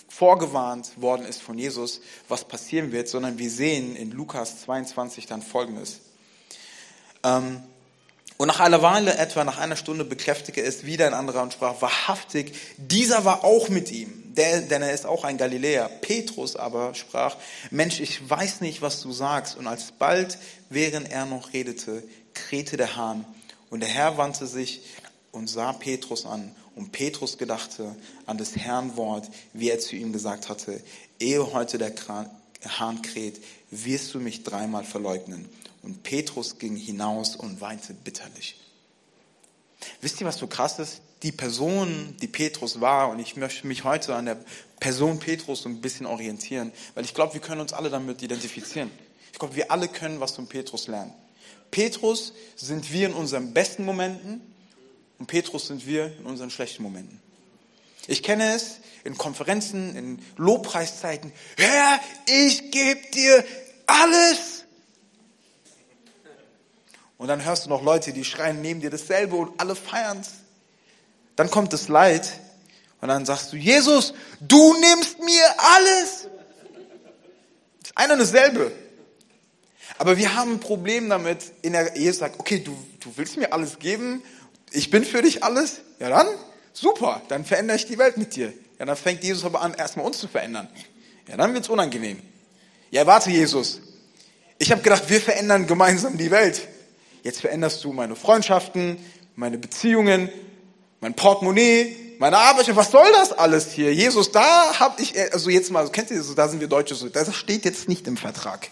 vorgewarnt 0.07 0.91
worden 0.96 1.25
ist 1.25 1.41
von 1.41 1.57
Jesus, 1.57 2.00
was 2.29 2.46
passieren 2.46 2.93
wird, 2.93 3.10
sondern 3.10 3.38
wir 3.39 3.51
sehen 3.51 3.98
in 3.98 4.12
Lukas 4.12 4.62
22 4.62 5.25
dann 5.25 5.41
Folgendes. 5.41 6.00
Ähm, 7.25 7.62
und 8.38 8.48
nach 8.48 8.60
einer 8.60 8.84
Weile, 8.84 9.17
etwa 9.17 9.44
nach 9.44 9.58
einer 9.58 9.75
Stunde, 9.75 10.06
bekräftigte 10.06 10.62
es 10.62 10.86
wieder 10.86 11.08
in 11.08 11.15
anderer 11.15 11.41
und 11.41 11.53
sprach, 11.53 11.82
wahrhaftig, 11.82 12.53
dieser 12.77 13.25
war 13.25 13.44
auch 13.44 13.67
mit 13.70 13.91
ihm, 13.91 14.36
denn 14.36 14.70
er 14.70 14.94
ist 14.94 15.08
auch 15.08 15.24
ein 15.24 15.38
Galiläer. 15.38 15.89
Petrus 16.01 16.56
aber 16.56 16.94
sprach, 16.94 17.36
Mensch, 17.72 18.00
ich 18.00 18.29
weiß 18.29 18.62
nicht, 18.62 18.84
was 18.84 19.01
du 19.01 19.12
sagst. 19.12 19.58
Und 19.58 19.65
alsbald, 19.65 20.38
während 20.70 21.12
er 21.12 21.25
noch 21.25 21.53
redete, 21.53 22.03
krähte 22.36 22.77
der 22.77 22.96
Hahn. 22.96 23.25
Und 23.72 23.79
der 23.79 23.89
Herr 23.89 24.17
wandte 24.17 24.46
sich 24.46 24.82
und 25.32 25.50
sah 25.50 25.74
Petrus 25.74 26.27
an. 26.27 26.56
Und 26.75 26.91
Petrus 26.91 27.39
gedachte 27.39 27.96
an 28.27 28.38
des 28.38 28.56
Herrn 28.56 28.96
Wort, 28.98 29.27
wie 29.53 29.72
er 29.72 29.79
zu 29.79 29.96
ihm 29.96 30.13
gesagt 30.13 30.48
hatte, 30.48 30.79
ehe 31.20 31.53
heute 31.53 31.79
der 31.79 31.94
Hahn 32.77 33.01
kräht, 33.01 33.41
wirst 33.72 34.13
du 34.13 34.20
mich 34.20 34.44
dreimal 34.44 34.84
verleugnen. 34.84 35.50
Und 35.87 36.03
Petrus 36.03 36.59
ging 36.59 36.75
hinaus 36.75 37.37
und 37.37 37.61
weinte 37.61 37.93
bitterlich. 37.93 38.57
Wisst 40.01 40.19
ihr, 40.19 40.27
was 40.27 40.35
so 40.35 40.45
krass 40.45 40.79
ist? 40.79 41.00
Die 41.23 41.31
Person, 41.31 42.13
die 42.21 42.27
Petrus 42.27 42.81
war, 42.81 43.09
und 43.09 43.19
ich 43.19 43.37
möchte 43.37 43.65
mich 43.65 43.85
heute 43.85 44.13
an 44.13 44.25
der 44.25 44.37
Person 44.81 45.17
Petrus 45.17 45.61
so 45.61 45.69
ein 45.69 45.79
bisschen 45.79 46.05
orientieren, 46.05 46.73
weil 46.93 47.05
ich 47.05 47.13
glaube, 47.13 47.35
wir 47.35 47.39
können 47.39 47.61
uns 47.61 47.71
alle 47.71 47.89
damit 47.89 48.21
identifizieren. 48.21 48.91
Ich 49.31 49.39
glaube, 49.39 49.55
wir 49.55 49.71
alle 49.71 49.87
können 49.87 50.19
was 50.19 50.33
von 50.33 50.47
Petrus 50.47 50.87
lernen. 50.87 51.13
Petrus 51.71 52.33
sind 52.57 52.91
wir 52.91 53.07
in 53.07 53.13
unseren 53.13 53.53
besten 53.53 53.85
Momenten 53.85 54.41
und 55.19 55.27
Petrus 55.27 55.67
sind 55.67 55.87
wir 55.87 56.07
in 56.19 56.25
unseren 56.25 56.50
schlechten 56.50 56.83
Momenten. 56.83 57.21
Ich 58.07 58.23
kenne 58.23 58.53
es 58.53 58.79
in 59.05 59.17
Konferenzen, 59.17 59.95
in 59.95 60.19
Lobpreiszeiten. 60.35 61.31
Herr, 61.55 62.01
ich 62.25 62.71
gebe 62.71 63.09
dir 63.13 63.45
alles. 63.85 64.56
Und 67.18 67.27
dann 67.27 67.44
hörst 67.44 67.66
du 67.66 67.70
noch 67.70 67.84
Leute, 67.84 68.14
die 68.14 68.24
schreien 68.24 68.62
neben 68.62 68.82
dir 68.82 68.90
dasselbe 68.90 69.36
und 69.36 69.60
alle 69.60 69.75
feiern's. 69.75 70.32
Dann 71.36 71.50
kommt 71.50 71.74
das 71.74 71.88
Leid 71.88 72.32
und 73.01 73.10
dann 73.10 73.25
sagst 73.25 73.53
du, 73.53 73.58
Jesus, 73.58 74.14
du 74.40 74.74
nimmst 74.80 75.20
mir 75.20 75.44
alles. 75.75 76.27
Das 77.82 78.06
ist 78.06 78.12
und 78.12 78.20
dasselbe. 78.20 78.72
Aber 79.98 80.18
wir 80.18 80.36
haben 80.36 80.53
ein 80.53 80.60
Problem 80.60 81.10
damit, 81.10 81.40
in 81.62 81.74
der 81.74 81.96
Ehe 81.96 82.14
sagt, 82.14 82.40
okay, 82.40 82.60
du, 82.60 82.77
du 83.00 83.12
willst 83.16 83.38
mir 83.38 83.51
alles 83.51 83.80
geben, 83.80 84.22
ich 84.72 84.90
bin 84.90 85.03
für 85.03 85.22
dich 85.22 85.44
alles, 85.44 85.82
ja 86.00 86.10
dann, 86.10 86.27
super, 86.74 87.22
dann 87.30 87.46
verändere 87.46 87.77
ich 87.77 87.86
die 87.86 87.98
Welt 87.98 88.18
mit 88.18 88.36
dir. 88.36 88.53
Ja, 88.77 88.86
dann 88.86 88.98
fängt 88.98 89.24
Jesus 89.24 89.44
aber 89.44 89.62
an, 89.62 89.74
erstmal 89.74 90.06
uns 90.06 90.20
zu 90.20 90.27
verändern. 90.27 90.68
Ja, 91.27 91.38
dann 91.38 91.53
wird's 91.53 91.70
unangenehm. 91.70 92.22
Ja, 92.92 93.08
warte, 93.08 93.32
Jesus. 93.32 93.82
Ich 94.60 94.72
habe 94.72 94.82
gedacht, 94.82 95.10
wir 95.10 95.20
verändern 95.20 95.66
gemeinsam 95.66 96.18
die 96.18 96.32
Welt. 96.32 96.68
Jetzt 97.24 97.42
veränderst 97.42 97.84
du 97.84 97.94
meine 97.94 98.16
Freundschaften, 98.16 98.98
meine 99.36 99.58
Beziehungen, 99.58 100.30
mein 101.00 101.14
Portemonnaie, 101.14 101.96
meine 102.20 102.38
Arbeit. 102.38 102.75
Was 102.75 102.92
soll 102.92 103.12
das 103.14 103.32
alles 103.32 103.72
hier? 103.72 103.94
Jesus, 103.94 104.32
da 104.32 104.80
habe 104.80 105.01
ich, 105.01 105.20
also 105.34 105.50
jetzt 105.50 105.72
mal, 105.72 105.88
kennt 105.90 106.12
ihr 106.12 106.18
das, 106.18 106.34
da 106.34 106.48
sind 106.48 106.60
wir 106.60 106.68
Deutsche 106.68 106.96
so, 106.96 107.10
das 107.10 107.36
steht 107.36 107.66
jetzt 107.66 107.88
nicht 107.88 108.08
im 108.08 108.18
Vertrag. 108.18 108.70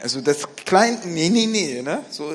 Also 0.00 0.20
das 0.20 0.46
kleine, 0.66 1.00
nee, 1.04 1.30
nee, 1.30 1.46
nee, 1.46 1.80
ne? 1.80 2.04
So, 2.10 2.32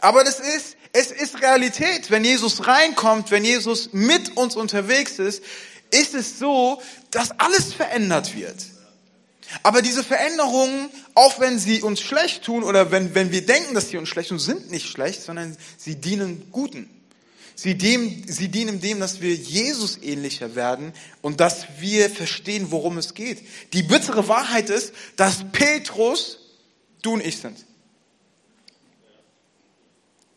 aber 0.00 0.24
das 0.24 0.40
ist, 0.40 0.76
es 0.92 1.10
ist 1.10 1.42
Realität. 1.42 2.10
Wenn 2.10 2.24
Jesus 2.24 2.66
reinkommt, 2.66 3.30
wenn 3.30 3.44
Jesus 3.44 3.90
mit 3.92 4.36
uns 4.36 4.56
unterwegs 4.56 5.18
ist, 5.18 5.42
ist 5.90 6.14
es 6.14 6.38
so, 6.38 6.80
dass 7.10 7.38
alles 7.38 7.74
verändert 7.74 8.34
wird. 8.34 8.56
Aber 9.62 9.82
diese 9.82 10.02
Veränderungen, 10.02 10.90
auch 11.14 11.38
wenn 11.40 11.58
sie 11.58 11.82
uns 11.82 12.00
schlecht 12.00 12.44
tun 12.44 12.62
oder 12.62 12.90
wenn, 12.90 13.14
wenn 13.14 13.32
wir 13.32 13.44
denken, 13.44 13.74
dass 13.74 13.90
sie 13.90 13.96
uns 13.96 14.08
schlecht 14.08 14.30
tun, 14.30 14.38
sind 14.38 14.70
nicht 14.70 14.88
schlecht, 14.88 15.22
sondern 15.22 15.56
sie 15.76 15.96
dienen 15.96 16.50
Guten. 16.50 16.90
Sie, 17.54 17.74
dem, 17.74 18.24
sie 18.28 18.48
dienen 18.48 18.80
dem, 18.80 19.00
dass 19.00 19.22
wir 19.22 19.34
Jesus 19.34 19.98
ähnlicher 20.02 20.54
werden 20.54 20.92
und 21.22 21.40
dass 21.40 21.66
wir 21.78 22.10
verstehen, 22.10 22.70
worum 22.70 22.98
es 22.98 23.14
geht. 23.14 23.46
Die 23.72 23.82
bittere 23.82 24.28
Wahrheit 24.28 24.68
ist, 24.68 24.92
dass 25.16 25.44
Petrus, 25.52 26.38
du 27.00 27.14
und 27.14 27.24
ich 27.24 27.38
sind. 27.38 27.64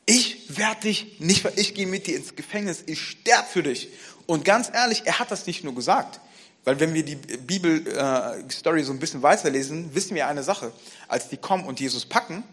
Ich 0.06 0.58
werde 0.58 0.82
dich 0.82 1.20
nicht, 1.20 1.46
ich 1.58 1.76
gehe 1.76 1.88
mit 1.88 2.08
dir 2.08 2.16
ins 2.16 2.36
Gefängnis, 2.36 2.84
ich 2.86 3.02
sterbe 3.02 3.48
für 3.52 3.64
dich. 3.64 3.90
Und 4.26 4.46
ganz 4.46 4.72
ehrlich, 4.74 5.02
er 5.06 5.20
hat 5.20 5.30
das 5.30 5.46
nicht 5.46 5.64
nur 5.64 5.76
gesagt. 5.76 6.22
Weil 6.70 6.80
wenn 6.80 6.94
wir 6.94 7.04
die 7.04 7.16
Bibel-Story 7.16 8.82
äh, 8.82 8.84
so 8.84 8.94
ein 8.94 9.00
bisschen 9.00 9.24
weiterlesen, 9.24 9.96
wissen 9.96 10.14
wir 10.14 10.28
eine 10.28 10.44
Sache. 10.44 10.72
Als 11.08 11.28
die 11.28 11.38
kommen 11.38 11.66
und 11.66 11.80
Jesus 11.80 12.06
packen, 12.06 12.44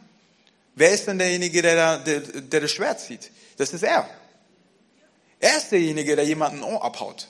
wer 0.75 0.91
ist 0.91 1.07
denn 1.07 1.19
derjenige, 1.19 1.61
der, 1.61 1.77
da, 1.77 1.99
der, 1.99 2.21
der 2.21 2.63
das 2.63 2.71
Schwert 2.71 2.99
zieht? 2.99 3.31
Das 3.59 3.75
ist 3.75 3.83
er. 3.83 4.09
Er 5.39 5.59
ist 5.59 5.71
derjenige, 5.71 6.17
der 6.17 6.25
jemanden 6.25 6.63
Ohr 6.63 6.83
abhaut. 6.83 7.29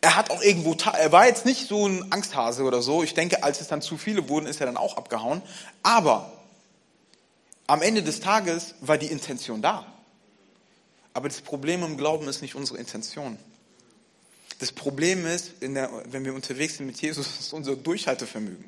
Er 0.00 0.16
hat 0.16 0.30
auch 0.30 0.42
irgendwo, 0.42 0.74
er 0.98 1.12
war 1.12 1.28
jetzt 1.28 1.46
nicht 1.46 1.68
so 1.68 1.86
ein 1.86 2.10
Angsthase 2.10 2.64
oder 2.64 2.82
so. 2.82 3.04
Ich 3.04 3.14
denke, 3.14 3.44
als 3.44 3.60
es 3.60 3.68
dann 3.68 3.82
zu 3.82 3.98
viele 3.98 4.28
wurden, 4.28 4.46
ist 4.46 4.58
er 4.58 4.66
dann 4.66 4.76
auch 4.76 4.96
abgehauen. 4.96 5.42
Aber 5.84 6.32
am 7.68 7.82
Ende 7.82 8.02
des 8.02 8.18
Tages 8.18 8.74
war 8.80 8.98
die 8.98 9.06
Intention 9.06 9.62
da. 9.62 9.86
Aber 11.14 11.28
das 11.28 11.40
Problem 11.40 11.84
im 11.84 11.96
Glauben 11.96 12.26
ist 12.26 12.42
nicht 12.42 12.56
unsere 12.56 12.80
Intention. 12.80 13.38
Das 14.60 14.72
Problem 14.72 15.26
ist, 15.26 15.54
der, 15.62 15.90
wenn 16.04 16.24
wir 16.24 16.34
unterwegs 16.34 16.76
sind 16.76 16.86
mit 16.86 17.00
Jesus, 17.00 17.26
ist 17.40 17.52
unser 17.52 17.76
Durchhaltevermögen. 17.76 18.64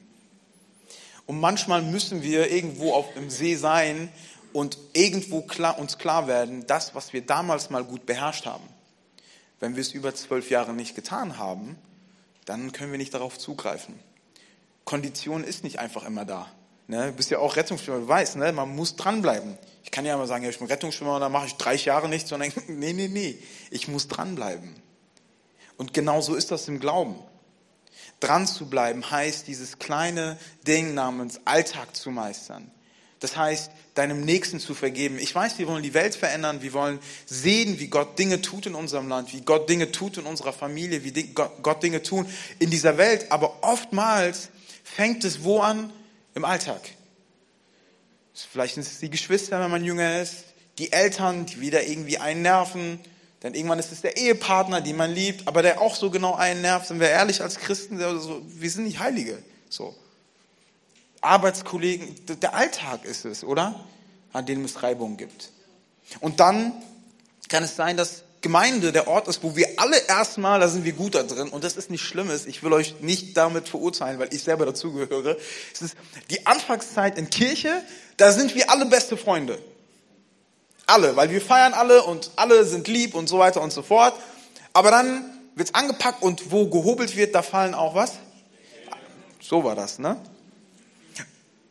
Und 1.27 1.39
manchmal 1.39 1.83
müssen 1.83 2.23
wir 2.23 2.51
irgendwo 2.51 2.95
auf 2.95 3.15
dem 3.15 3.31
See 3.31 3.55
sein 3.55 4.09
und 4.53 4.77
irgendwo 4.93 5.43
klar, 5.43 5.79
uns 5.79 5.99
klar 5.99 6.27
werden, 6.27 6.67
das, 6.67 6.95
was 6.95 7.13
wir 7.13 7.23
damals 7.23 7.71
mal 7.71 7.85
gut 7.85 8.07
beherrscht 8.07 8.47
haben. 8.47 8.65
Wenn 9.61 9.77
wir 9.77 9.83
es 9.83 9.93
über 9.93 10.15
zwölf 10.15 10.51
Jahre 10.51 10.73
nicht 10.73 10.97
getan 10.97 11.39
haben, 11.39 11.77
dann 12.45 12.73
können 12.73 12.91
wir 12.91 12.99
nicht 12.99 13.15
darauf 13.15 13.39
zugreifen. 13.39 13.95
Kondition 14.85 15.45
ist 15.45 15.63
nicht 15.63 15.79
einfach 15.79 16.05
immer 16.05 16.25
da. 16.25 16.51
Ne? 16.89 17.07
Du 17.07 17.13
bist 17.13 17.31
ja 17.31 17.39
auch 17.39 17.55
Rettungsschwimmer, 17.55 18.01
du 18.01 18.09
weißt, 18.09 18.37
ne? 18.37 18.53
man 18.53 18.75
muss 18.75 18.97
dranbleiben. 18.97 19.57
Ich 19.85 19.91
kann 19.91 20.05
ja 20.05 20.17
mal 20.17 20.27
sagen, 20.27 20.43
ja, 20.43 20.51
ich 20.51 20.59
bin 20.59 20.67
Rettungsschwimmer 20.67 21.15
und 21.15 21.21
dann 21.21 21.31
mache 21.31 21.47
ich 21.47 21.55
30 21.55 21.85
Jahre 21.85 22.09
nichts, 22.09 22.31
sondern 22.31 22.51
nee, 22.67 22.93
nee, 22.93 23.09
nee, 23.09 23.39
ich 23.71 23.87
muss 23.89 24.09
dranbleiben. 24.09 24.75
Und 25.83 25.93
genau 25.93 26.21
so 26.21 26.37
ist 26.37 26.53
das 26.53 26.69
im 26.69 26.79
Glauben. 26.79 27.17
Dran 28.21 28.47
zu 28.47 28.67
bleiben 28.67 29.11
heißt, 29.11 29.49
dieses 29.49 29.81
kleine 29.81 30.39
Ding 30.65 30.95
namens 30.95 31.41
Alltag 31.45 31.97
zu 31.97 32.13
meistern. 32.13 32.71
Das 33.19 33.37
heißt, 33.37 33.73
deinem 33.95 34.21
Nächsten 34.21 34.61
zu 34.61 34.75
vergeben. 34.75 35.19
Ich 35.19 35.35
weiß, 35.35 35.59
wir 35.59 35.67
wollen 35.67 35.83
die 35.83 35.93
Welt 35.93 36.15
verändern, 36.15 36.63
wir 36.63 36.73
wollen 36.73 37.01
sehen, 37.27 37.81
wie 37.81 37.89
Gott 37.89 38.17
Dinge 38.17 38.41
tut 38.41 38.67
in 38.67 38.77
unserem 38.77 39.09
Land, 39.09 39.33
wie 39.33 39.41
Gott 39.41 39.69
Dinge 39.69 39.91
tut 39.91 40.19
in 40.19 40.25
unserer 40.25 40.53
Familie, 40.53 41.03
wie 41.03 41.25
Gott 41.35 41.83
Dinge 41.83 42.01
tut 42.01 42.29
in 42.61 42.71
dieser 42.71 42.97
Welt. 42.97 43.33
Aber 43.33 43.65
oftmals 43.65 44.51
fängt 44.85 45.25
es 45.25 45.43
wo 45.43 45.63
an? 45.63 45.93
Im 46.37 46.45
Alltag. 46.45 46.81
Vielleicht 48.33 48.75
sind 48.75 48.87
es 48.87 49.01
die 49.01 49.11
Geschwister, 49.11 49.59
wenn 49.59 49.71
man 49.73 49.85
jünger 49.85 50.23
ist, 50.23 50.45
die 50.79 50.93
Eltern, 50.93 51.45
die 51.47 51.61
wieder 51.61 51.83
irgendwie 51.83 52.19
einen 52.19 52.43
nerven. 52.43 53.01
Dann 53.43 53.55
irgendwann 53.55 53.81
ist 53.81 53.91
es 53.91 54.03
der 54.03 54.17
Ehepartner, 54.17 54.81
den 54.81 54.97
man 54.97 55.13
liebt, 55.13 55.49
aber 55.49 55.63
der 55.63 55.81
auch 55.81 55.97
so 55.97 56.11
genau 56.11 56.37
einen 56.37 56.63
nervt. 56.63 56.87
Sind 56.87 57.01
wir 57.01 57.09
ehrlich 57.09 57.43
als 57.43 57.57
Christen, 57.59 57.99
wir 57.99 58.71
sind 58.71 58.85
nicht 58.85 59.01
Heilige. 59.01 59.37
So. 59.69 59.97
Arbeitskollegen, 61.21 62.41
der 62.41 62.55
Alltag 62.55 63.05
ist 63.05 63.25
es, 63.25 63.43
oder? 63.43 63.85
An 64.33 64.47
dem 64.47 64.65
es 64.65 64.85
Reibungen 64.85 65.17
gibt. 65.17 65.51
Und 66.21 66.39
dann 66.39 66.73
kann 67.49 67.65
es 67.65 67.75
sein, 67.75 67.97
dass 67.97 68.23
Gemeinde 68.43 68.93
der 68.93 69.09
Ort 69.09 69.27
ist, 69.27 69.43
wo 69.43 69.57
wir 69.57 69.67
alle 69.77 69.99
erstmal, 70.07 70.61
da 70.61 70.69
sind 70.69 70.85
wir 70.85 70.93
gut 70.93 71.17
da 71.17 71.25
drin, 71.25 71.49
und 71.49 71.65
das 71.65 71.77
ist 71.77 71.91
nicht 71.91 72.03
Schlimmes, 72.03 72.47
ich 72.47 72.63
will 72.63 72.73
euch 72.73 73.01
nicht 73.01 73.37
damit 73.37 73.69
verurteilen, 73.69 74.19
weil 74.19 74.33
ich 74.33 74.43
selber 74.43 74.67
dazugehöre. 74.67 75.37
Es 75.73 75.83
ist 75.83 75.97
die 76.31 76.47
Anfangszeit 76.47 77.19
in 77.19 77.29
Kirche, 77.31 77.83
da 78.17 78.31
sind 78.33 78.55
wir 78.55 78.71
alle 78.71 78.87
beste 78.87 79.17
Freunde. 79.17 79.59
Alle, 80.87 81.17
weil 81.17 81.31
wir 81.31 81.41
feiern 81.41 81.75
alle 81.75 82.03
und 82.03 82.31
alle 82.37 82.65
sind 82.65 82.89
lieb 82.89 83.15
und 83.15 83.29
so 83.29 83.39
weiter 83.39 83.61
und 83.61 83.73
so 83.73 83.83
fort. 83.83 84.15
Aber 84.73 84.91
dann 84.91 85.25
wird's 85.55 85.75
angepackt 85.75 86.23
und 86.23 86.51
wo 86.51 86.69
gehobelt 86.69 87.17
wird, 87.17 87.35
da 87.35 87.43
fallen 87.43 87.75
auch 87.75 87.95
was? 87.95 88.15
So 89.41 89.65
war 89.65 89.75
das, 89.75 89.99
ne? 89.99 90.17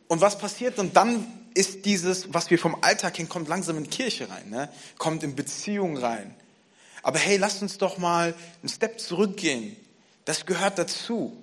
Und 0.08 0.20
was 0.20 0.38
passiert? 0.38 0.78
Und 0.78 0.96
dann 0.96 1.26
ist 1.54 1.84
dieses, 1.84 2.32
was 2.32 2.50
wir 2.50 2.58
vom 2.58 2.76
Alltag 2.82 3.16
hin 3.16 3.28
kommt, 3.28 3.48
langsam 3.48 3.78
in 3.78 3.88
Kirche 3.88 4.28
rein, 4.28 4.50
ne? 4.50 4.68
kommt 4.98 5.22
in 5.22 5.34
Beziehung 5.34 5.96
rein. 5.96 6.34
Aber 7.02 7.18
hey, 7.18 7.36
lasst 7.36 7.62
uns 7.62 7.78
doch 7.78 7.98
mal 7.98 8.34
einen 8.62 8.68
Step 8.68 9.00
zurückgehen. 9.00 9.76
Das 10.24 10.46
gehört 10.46 10.78
dazu. 10.78 11.36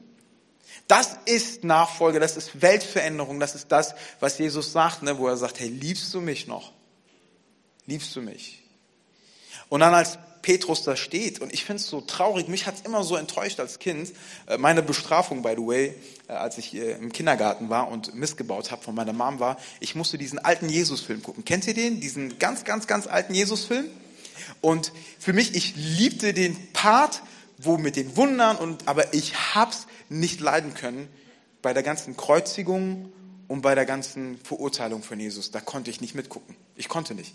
Das 0.88 1.18
ist 1.26 1.64
Nachfolge, 1.64 2.20
das 2.20 2.38
ist 2.38 2.62
Weltveränderung, 2.62 3.40
das 3.40 3.56
ist 3.56 3.72
das, 3.72 3.94
was 4.20 4.38
Jesus 4.38 4.72
sagt, 4.72 5.04
ne? 5.04 5.18
wo 5.18 5.28
er 5.28 5.38
sagt, 5.38 5.60
hey, 5.60 5.68
liebst 5.68 6.14
du 6.14 6.22
mich 6.22 6.48
noch? 6.48 6.72
Liebst 7.90 8.16
du 8.16 8.22
mich? 8.22 8.62
Und 9.68 9.80
dann 9.80 9.96
als 9.96 10.20
Petrus 10.44 10.84
da 10.84 10.96
steht. 10.96 11.40
Und 11.42 11.52
ich 11.52 11.66
finde 11.66 11.82
es 11.82 11.88
so 11.88 12.02
traurig, 12.02 12.48
mich 12.48 12.68
hat 12.68 12.76
es 12.76 12.82
immer 12.82 13.04
so 13.04 13.16
enttäuscht 13.16 13.60
als 13.60 13.80
Kind. 13.80 14.14
Äh, 14.46 14.58
meine 14.58 14.84
Bestrafung, 14.84 15.42
by 15.42 15.54
the 15.58 15.66
way, 15.66 15.96
äh, 16.28 16.34
als 16.34 16.60
ich 16.60 16.76
im 16.76 17.12
Kindergarten 17.12 17.70
war 17.70 17.90
und 17.90 18.14
missgebaut 18.14 18.70
habe 18.70 18.84
von 18.84 18.94
meiner 18.94 19.12
Mom 19.12 19.40
war, 19.40 19.58
ich 19.80 19.96
musste 19.96 20.20
diesen 20.20 20.38
alten 20.38 20.70
Jesus-Film 20.70 21.24
gucken. 21.24 21.46
Kennt 21.46 21.66
ihr 21.68 21.74
den? 21.74 22.00
Diesen 22.00 22.38
ganz, 22.38 22.64
ganz, 22.64 22.86
ganz 22.86 23.08
alten 23.08 23.34
Jesus-Film? 23.34 23.86
Und 24.62 24.92
für 25.18 25.34
mich, 25.34 25.56
ich 25.56 25.76
liebte 25.76 26.34
den 26.34 26.72
Part, 26.74 27.24
wo 27.58 27.78
mit 27.78 27.96
den 27.96 28.16
Wundern 28.16 28.56
und, 28.58 28.88
aber 28.88 29.16
ich 29.16 29.56
hab's 29.56 29.88
nicht 30.10 30.40
leiden 30.42 30.76
können 30.76 31.10
bei 31.64 31.74
der 31.74 31.84
ganzen 31.84 32.16
Kreuzigung 32.16 33.12
und 33.48 33.62
bei 33.62 33.76
der 33.76 33.86
ganzen 33.86 34.38
Verurteilung 34.44 35.04
von 35.04 35.20
Jesus. 35.20 35.52
Da 35.52 35.60
konnte 35.60 35.90
ich 35.90 36.02
nicht 36.02 36.16
mitgucken. 36.16 36.56
Ich 36.76 36.88
konnte 36.88 37.16
nicht. 37.16 37.34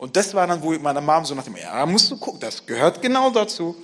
Und 0.00 0.16
das 0.16 0.32
war 0.32 0.46
dann, 0.46 0.62
wo 0.62 0.72
meine 0.78 1.02
Mom 1.02 1.26
so 1.26 1.34
nach 1.34 1.44
dem, 1.44 1.56
ja, 1.56 1.84
musst 1.84 2.10
du 2.10 2.16
gucken, 2.16 2.40
das 2.40 2.64
gehört 2.64 3.02
genau 3.02 3.28
dazu. 3.28 3.76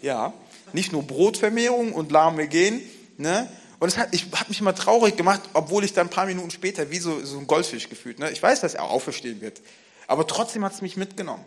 Ja, 0.00 0.32
nicht 0.72 0.90
nur 0.90 1.02
Brotvermehrung 1.02 1.92
und 1.92 2.10
lahme 2.10 2.48
gehen, 2.48 2.80
ne? 3.18 3.46
Und 3.78 3.88
es 3.88 3.98
hat, 3.98 4.08
ich 4.14 4.24
habe 4.34 4.48
mich 4.48 4.58
immer 4.60 4.74
traurig 4.74 5.18
gemacht, 5.18 5.42
obwohl 5.52 5.84
ich 5.84 5.92
dann 5.92 6.06
ein 6.06 6.10
paar 6.10 6.24
Minuten 6.24 6.50
später 6.50 6.90
wie 6.90 6.98
so, 6.98 7.22
so 7.26 7.36
ein 7.36 7.46
Goldfisch 7.46 7.90
gefühlt. 7.90 8.18
Ne? 8.18 8.30
Ich 8.30 8.42
weiß, 8.42 8.62
dass 8.62 8.72
er 8.72 8.84
auferstehen 8.84 9.42
wird. 9.42 9.60
Aber 10.06 10.26
trotzdem 10.26 10.64
hat 10.64 10.72
es 10.72 10.80
mich 10.80 10.96
mitgenommen. 10.96 11.44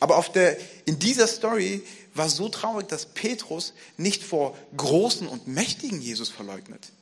Aber 0.00 0.16
auf 0.16 0.32
der, 0.32 0.56
in 0.86 0.98
dieser 0.98 1.26
Story 1.26 1.82
war 2.14 2.30
so 2.30 2.48
traurig, 2.48 2.88
dass 2.88 3.06
Petrus 3.06 3.74
nicht 3.98 4.22
vor 4.22 4.56
großen 4.76 5.26
und 5.26 5.46
mächtigen 5.46 6.00
Jesus 6.00 6.30
verleugnet. 6.30 6.92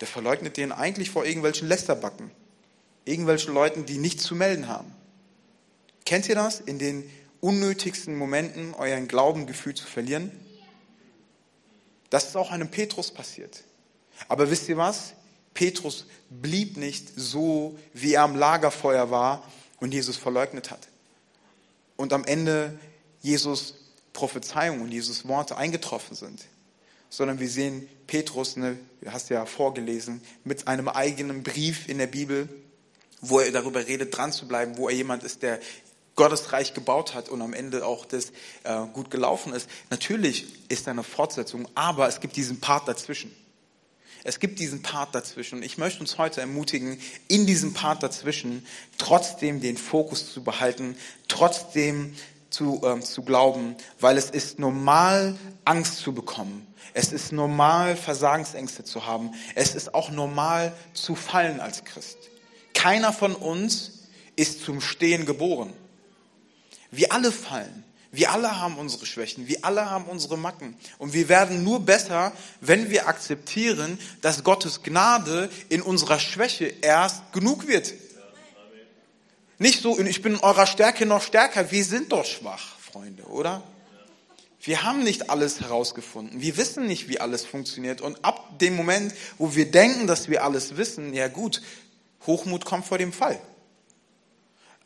Der 0.00 0.08
verleugnet 0.08 0.58
den 0.58 0.72
eigentlich 0.72 1.10
vor 1.10 1.24
irgendwelchen 1.24 1.68
Lästerbacken. 1.68 2.30
Irgendwelchen 3.06 3.52
Leuten, 3.52 3.86
die 3.86 3.98
nichts 3.98 4.24
zu 4.24 4.34
melden 4.34 4.68
haben. 4.68 4.90
Kennt 6.04 6.28
ihr 6.28 6.34
das? 6.34 6.60
In 6.60 6.78
den 6.78 7.08
unnötigsten 7.40 8.16
Momenten 8.16 8.74
euren 8.74 9.08
Glaubengefühl 9.08 9.74
zu 9.74 9.86
verlieren? 9.86 10.30
Das 12.10 12.26
ist 12.26 12.36
auch 12.36 12.50
einem 12.50 12.70
Petrus 12.70 13.10
passiert. 13.10 13.64
Aber 14.28 14.50
wisst 14.50 14.68
ihr 14.68 14.76
was? 14.76 15.14
Petrus 15.54 16.06
blieb 16.30 16.76
nicht 16.76 17.08
so, 17.16 17.78
wie 17.92 18.14
er 18.14 18.22
am 18.22 18.36
Lagerfeuer 18.36 19.10
war 19.10 19.48
und 19.80 19.92
Jesus 19.92 20.16
verleugnet 20.16 20.70
hat. 20.70 20.88
Und 21.96 22.12
am 22.12 22.24
Ende 22.24 22.78
Jesus 23.20 23.74
Prophezeiung 24.12 24.80
und 24.80 24.92
Jesus 24.92 25.26
Worte 25.28 25.56
eingetroffen 25.56 26.16
sind. 26.16 26.44
Sondern 27.10 27.40
wir 27.40 27.48
sehen 27.48 27.88
Petrus, 28.06 28.56
ne, 28.56 28.78
hast 29.06 29.28
ja 29.30 29.46
vorgelesen, 29.46 30.22
mit 30.44 30.66
einem 30.66 30.88
eigenen 30.88 31.42
Brief 31.42 31.88
in 31.88 31.98
der 31.98 32.06
Bibel, 32.06 32.48
wo 33.20 33.40
er 33.40 33.52
darüber 33.52 33.86
redet, 33.86 34.16
dran 34.16 34.32
zu 34.32 34.48
bleiben, 34.48 34.76
wo 34.76 34.88
er 34.88 34.94
jemand 34.94 35.22
ist, 35.22 35.42
der 35.42 35.60
Gottes 36.16 36.52
Reich 36.52 36.74
gebaut 36.74 37.14
hat 37.14 37.28
und 37.28 37.42
am 37.42 37.52
Ende 37.52 37.84
auch 37.84 38.04
das 38.04 38.30
äh, 38.62 38.86
gut 38.92 39.10
gelaufen 39.10 39.52
ist. 39.52 39.68
Natürlich 39.90 40.46
ist 40.68 40.86
da 40.86 40.92
eine 40.92 41.02
Fortsetzung, 41.02 41.68
aber 41.74 42.08
es 42.08 42.20
gibt 42.20 42.36
diesen 42.36 42.60
Part 42.60 42.88
dazwischen. 42.88 43.34
Es 44.26 44.40
gibt 44.40 44.58
diesen 44.58 44.80
Part 44.80 45.14
dazwischen. 45.14 45.62
Ich 45.62 45.76
möchte 45.76 46.00
uns 46.00 46.16
heute 46.16 46.40
ermutigen, 46.40 46.98
in 47.28 47.46
diesem 47.46 47.74
Part 47.74 48.02
dazwischen 48.02 48.66
trotzdem 48.96 49.60
den 49.60 49.76
Fokus 49.76 50.32
zu 50.32 50.42
behalten, 50.42 50.96
trotzdem 51.28 52.16
zu, 52.48 52.80
äh, 52.84 53.00
zu 53.00 53.22
glauben, 53.22 53.76
weil 54.00 54.16
es 54.16 54.30
ist 54.30 54.58
normal, 54.58 55.36
Angst 55.64 55.98
zu 55.98 56.14
bekommen. 56.14 56.66
Es 56.94 57.12
ist 57.12 57.32
normal, 57.32 57.96
Versagensängste 57.96 58.84
zu 58.84 59.04
haben. 59.04 59.32
Es 59.54 59.74
ist 59.74 59.94
auch 59.94 60.10
normal, 60.10 60.72
zu 60.94 61.16
fallen 61.16 61.60
als 61.60 61.84
Christ. 61.84 62.16
Keiner 62.72 63.12
von 63.12 63.34
uns 63.34 64.04
ist 64.36 64.64
zum 64.64 64.80
Stehen 64.80 65.26
geboren. 65.26 65.72
Wir 66.96 67.12
alle 67.12 67.32
fallen. 67.32 67.84
Wir 68.14 68.30
alle 68.30 68.60
haben 68.60 68.78
unsere 68.78 69.06
Schwächen, 69.06 69.48
wir 69.48 69.64
alle 69.64 69.90
haben 69.90 70.04
unsere 70.04 70.38
Macken. 70.38 70.76
Und 70.98 71.14
wir 71.14 71.28
werden 71.28 71.64
nur 71.64 71.80
besser, 71.80 72.30
wenn 72.60 72.88
wir 72.88 73.08
akzeptieren, 73.08 73.98
dass 74.20 74.44
Gottes 74.44 74.84
Gnade 74.84 75.50
in 75.68 75.82
unserer 75.82 76.20
Schwäche 76.20 76.72
erst 76.80 77.32
genug 77.32 77.66
wird. 77.66 77.92
Nicht 79.58 79.82
so, 79.82 79.98
ich 79.98 80.22
bin 80.22 80.34
in 80.34 80.40
eurer 80.40 80.66
Stärke 80.66 81.06
noch 81.06 81.22
stärker. 81.22 81.72
Wir 81.72 81.84
sind 81.84 82.12
doch 82.12 82.24
schwach, 82.24 82.78
Freunde, 82.78 83.24
oder? 83.24 83.64
Wir 84.60 84.84
haben 84.84 85.02
nicht 85.02 85.28
alles 85.28 85.60
herausgefunden. 85.60 86.40
Wir 86.40 86.56
wissen 86.56 86.86
nicht, 86.86 87.08
wie 87.08 87.20
alles 87.20 87.44
funktioniert. 87.44 88.00
Und 88.00 88.24
ab 88.24 88.60
dem 88.60 88.76
Moment, 88.76 89.12
wo 89.38 89.56
wir 89.56 89.70
denken, 89.70 90.06
dass 90.06 90.28
wir 90.28 90.44
alles 90.44 90.76
wissen, 90.76 91.14
ja 91.14 91.26
gut, 91.26 91.62
Hochmut 92.26 92.64
kommt 92.64 92.86
vor 92.86 92.98
dem 92.98 93.12
Fall. 93.12 93.40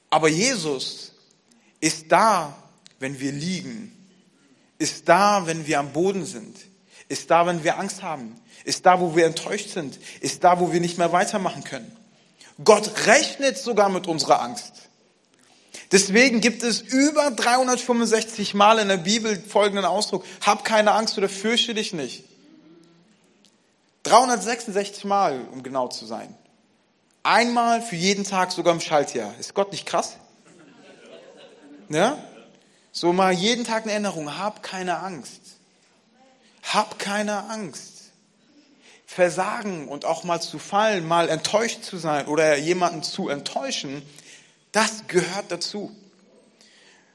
Aber 0.09 0.29
Jesus 0.29 1.13
ist 1.81 2.11
da, 2.11 2.57
wenn 2.99 3.21
wir 3.21 3.33
liegen, 3.33 3.93
ist 4.79 5.09
da, 5.09 5.47
wenn 5.47 5.67
wir 5.67 5.79
am 5.79 5.93
Boden 5.93 6.25
sind, 6.25 6.57
ist 7.09 7.31
da, 7.31 7.47
wenn 7.47 7.65
wir 7.65 7.79
Angst 7.79 8.03
haben, 8.03 8.35
ist 8.65 8.87
da, 8.87 9.01
wo 9.01 9.17
wir 9.17 9.27
enttäuscht 9.27 9.71
sind, 9.71 9.99
ist 10.21 10.45
da, 10.45 10.61
wo 10.61 10.73
wir 10.73 10.81
nicht 10.81 10.99
mehr 10.99 11.13
weitermachen 11.13 11.65
können. 11.65 11.91
Gott 12.65 13.07
rechnet 13.07 13.57
sogar 13.57 13.89
mit 13.89 14.07
unserer 14.07 14.43
Angst. 14.43 14.73
Deswegen 15.91 16.41
gibt 16.41 16.63
es 16.63 16.81
über 16.81 17.31
365 17.31 18.55
Mal 18.55 18.79
in 18.79 18.89
der 18.89 18.99
Bibel 18.99 19.41
folgenden 19.41 19.85
Ausdruck, 19.85 20.25
hab 20.45 20.65
keine 20.65 20.93
Angst 20.93 21.17
oder 21.17 21.29
fürchte 21.29 21.73
dich 21.75 21.93
nicht. 21.93 22.25
366 24.03 25.05
Mal, 25.05 25.47
um 25.53 25.63
genau 25.63 25.89
zu 25.89 26.05
sein. 26.05 26.35
Einmal 27.23 27.83
für 27.83 27.97
jeden 27.97 28.25
Tag 28.25 28.53
sogar 28.53 28.75
im 28.75 28.81
Schaltjahr. 28.81 29.35
Ist 29.39 29.55
Gott 29.55 29.73
nicht 29.73 29.87
krass? 29.87 30.17
Ja? 31.89 32.19
So 32.93 33.13
mal 33.13 33.33
jeden 33.33 33.65
Tag 33.65 33.85
eine 33.85 33.93
Erinnerung. 33.93 34.39
Hab 34.39 34.63
keine 34.63 34.99
Angst. 35.01 35.41
Hab 36.63 36.99
keine 36.99 37.49
Angst. 37.49 37.95
Versagen 39.07 39.89
und 39.89 40.05
auch 40.05 40.23
mal 40.25 40.41
zu 40.41 40.59
fallen, 40.59 41.07
mal 41.07 41.29
enttäuscht 41.29 41.83
zu 41.83 41.97
sein 41.97 42.27
oder 42.27 42.57
jemanden 42.59 43.03
zu 43.03 43.29
enttäuschen, 43.29 44.03
das 44.73 45.07
gehört 45.09 45.47
dazu. 45.51 45.91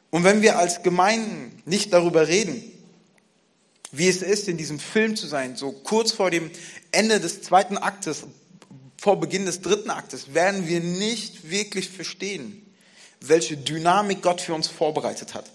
Und 0.10 0.24
wenn 0.24 0.42
wir 0.42 0.58
als 0.58 0.84
Gemeinden 0.84 1.62
nicht 1.66 1.94
darüber 1.94 2.28
reden, 2.28 2.62
wie 3.92 4.08
es 4.08 4.22
ist, 4.24 4.48
in 4.48 4.58
diesem 4.58 4.80
Film 4.80 5.16
zu 5.16 5.28
sein, 5.28 5.56
so 5.56 5.72
kurz 5.72 6.12
vor 6.12 6.32
dem 6.32 6.50
Ende 6.92 7.20
des 7.20 7.44
zweiten 7.44 7.78
Aktes, 7.78 8.24
vor 8.98 9.20
Beginn 9.20 9.46
des 9.46 9.62
dritten 9.62 9.92
Aktes 9.92 10.34
werden 10.34 10.68
wir 10.68 10.80
nicht 10.80 11.50
wirklich 11.50 11.90
verstehen, 11.90 12.62
welche 13.28 13.58
Dynamik 13.58 14.22
Gott 14.22 14.42
für 14.42 14.54
uns 14.54 14.68
vorbereitet 14.68 15.34
hat. 15.34 15.50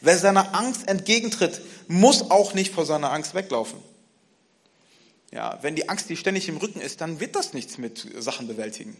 Wer 0.00 0.18
seiner 0.18 0.54
Angst 0.54 0.88
entgegentritt, 0.88 1.60
muss 1.88 2.30
auch 2.30 2.54
nicht 2.54 2.72
vor 2.72 2.86
seiner 2.86 3.12
Angst 3.12 3.34
weglaufen. 3.34 3.78
Ja, 5.30 5.58
wenn 5.62 5.76
die 5.76 5.88
Angst 5.88 6.08
die 6.08 6.16
ständig 6.16 6.48
im 6.48 6.56
Rücken 6.56 6.80
ist, 6.80 7.00
dann 7.00 7.20
wird 7.20 7.36
das 7.36 7.52
nichts 7.52 7.78
mit 7.78 8.06
Sachen 8.18 8.46
bewältigen. 8.46 8.96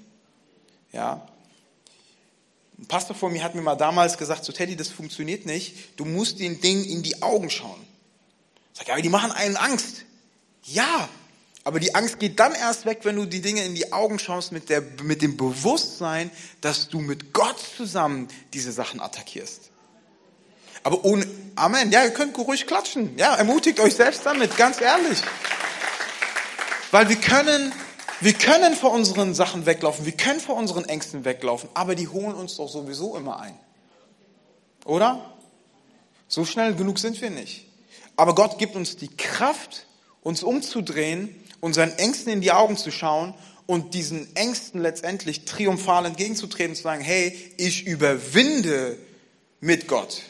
Ja. 0.92 1.26
Ein 2.78 2.86
Pastor 2.86 3.16
vor 3.16 3.30
mir 3.30 3.42
hat 3.42 3.54
mir 3.54 3.62
mal 3.62 3.76
damals 3.76 4.18
gesagt, 4.18 4.44
so 4.44 4.52
Teddy, 4.52 4.76
das 4.76 4.88
funktioniert 4.88 5.46
nicht. 5.46 5.98
Du 5.98 6.04
musst 6.04 6.40
den 6.40 6.60
Dingen 6.60 6.84
in 6.84 7.02
die 7.02 7.22
Augen 7.22 7.48
schauen. 7.48 7.80
Sag, 8.74 8.88
ja, 8.88 8.94
aber 8.94 9.02
die 9.02 9.08
machen 9.08 9.32
einen 9.32 9.56
Angst. 9.56 10.04
Ja, 10.64 11.08
aber 11.66 11.80
die 11.80 11.96
Angst 11.96 12.20
geht 12.20 12.38
dann 12.38 12.54
erst 12.54 12.86
weg, 12.86 13.00
wenn 13.02 13.16
du 13.16 13.24
die 13.24 13.40
Dinge 13.40 13.64
in 13.64 13.74
die 13.74 13.92
Augen 13.92 14.20
schaust 14.20 14.52
mit, 14.52 14.68
der, 14.68 14.84
mit 15.02 15.20
dem 15.20 15.36
Bewusstsein, 15.36 16.30
dass 16.60 16.88
du 16.88 17.00
mit 17.00 17.32
Gott 17.32 17.56
zusammen 17.76 18.28
diese 18.54 18.70
Sachen 18.70 19.00
attackierst. 19.00 19.72
Aber 20.84 21.04
ohne, 21.04 21.26
Amen, 21.56 21.90
ja, 21.90 22.04
ihr 22.04 22.12
könnt 22.12 22.38
ruhig 22.38 22.68
klatschen. 22.68 23.18
Ja, 23.18 23.34
ermutigt 23.34 23.80
euch 23.80 23.94
selbst 23.96 24.24
damit, 24.24 24.56
ganz 24.56 24.80
ehrlich. 24.80 25.18
Weil 26.92 27.08
wir 27.08 27.16
können, 27.16 27.72
wir 28.20 28.34
können 28.34 28.76
vor 28.76 28.92
unseren 28.92 29.34
Sachen 29.34 29.66
weglaufen, 29.66 30.06
wir 30.06 30.16
können 30.16 30.38
vor 30.38 30.54
unseren 30.54 30.84
Ängsten 30.84 31.24
weglaufen, 31.24 31.68
aber 31.74 31.96
die 31.96 32.06
holen 32.06 32.36
uns 32.36 32.58
doch 32.58 32.68
sowieso 32.68 33.16
immer 33.16 33.40
ein. 33.40 33.58
Oder? 34.84 35.34
So 36.28 36.44
schnell 36.44 36.76
genug 36.76 37.00
sind 37.00 37.20
wir 37.20 37.30
nicht. 37.30 37.66
Aber 38.14 38.36
Gott 38.36 38.56
gibt 38.58 38.76
uns 38.76 38.96
die 38.96 39.08
Kraft, 39.08 39.86
uns 40.22 40.44
umzudrehen, 40.44 41.42
unseren 41.66 41.90
Ängsten 41.98 42.32
in 42.32 42.40
die 42.40 42.52
Augen 42.52 42.76
zu 42.76 42.92
schauen 42.92 43.34
und 43.66 43.92
diesen 43.92 44.34
Ängsten 44.36 44.80
letztendlich 44.80 45.44
triumphal 45.44 46.06
entgegenzutreten, 46.06 46.76
zu 46.76 46.82
sagen, 46.82 47.02
hey, 47.02 47.36
ich 47.56 47.86
überwinde 47.86 48.96
mit 49.60 49.88
Gott. 49.88 50.22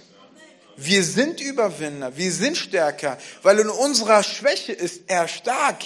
Wir 0.78 1.04
sind 1.04 1.40
Überwinder, 1.40 2.16
wir 2.16 2.32
sind 2.32 2.56
stärker, 2.56 3.18
weil 3.42 3.58
in 3.58 3.68
unserer 3.68 4.22
Schwäche 4.22 4.72
ist 4.72 5.02
er 5.08 5.28
stark. 5.28 5.84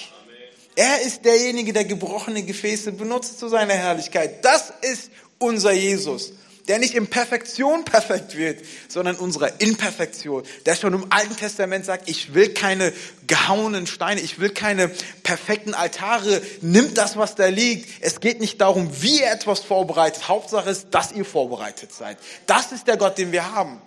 Er 0.76 1.02
ist 1.02 1.24
derjenige, 1.24 1.72
der 1.72 1.84
gebrochene 1.84 2.44
Gefäße 2.44 2.92
benutzt 2.92 3.40
zu 3.40 3.48
seiner 3.48 3.74
Herrlichkeit. 3.74 4.44
Das 4.44 4.72
ist 4.82 5.10
unser 5.38 5.72
Jesus, 5.72 6.32
der 6.68 6.78
nicht 6.78 6.94
in 6.94 7.06
Perfektion 7.06 7.84
perfekt 7.84 8.36
wird, 8.36 8.60
sondern 8.88 9.16
unserer 9.16 9.60
Imperfektion. 9.60 10.44
Der 10.66 10.74
schon 10.74 10.94
im 10.94 11.06
Alten 11.10 11.36
Testament 11.36 11.84
sagt, 11.84 12.08
ich 12.08 12.34
will 12.34 12.50
keine 12.50 12.92
gehauenen 13.26 13.86
Steine, 13.86 14.20
ich 14.20 14.38
will 14.38 14.50
keine 14.50 14.88
perfekten 15.22 15.74
Altare. 15.74 16.42
Nimmt 16.60 16.98
das, 16.98 17.16
was 17.16 17.34
da 17.34 17.46
liegt. 17.46 17.88
Es 18.00 18.20
geht 18.20 18.40
nicht 18.40 18.60
darum, 18.60 18.90
wie 19.02 19.20
er 19.20 19.32
etwas 19.32 19.60
vorbereitet. 19.60 20.28
Hauptsache 20.28 20.70
ist, 20.70 20.88
dass 20.90 21.12
ihr 21.12 21.24
vorbereitet 21.24 21.92
seid. 21.92 22.18
Das 22.46 22.72
ist 22.72 22.86
der 22.86 22.96
Gott, 22.96 23.18
den 23.18 23.32
wir 23.32 23.54
haben. 23.54 23.80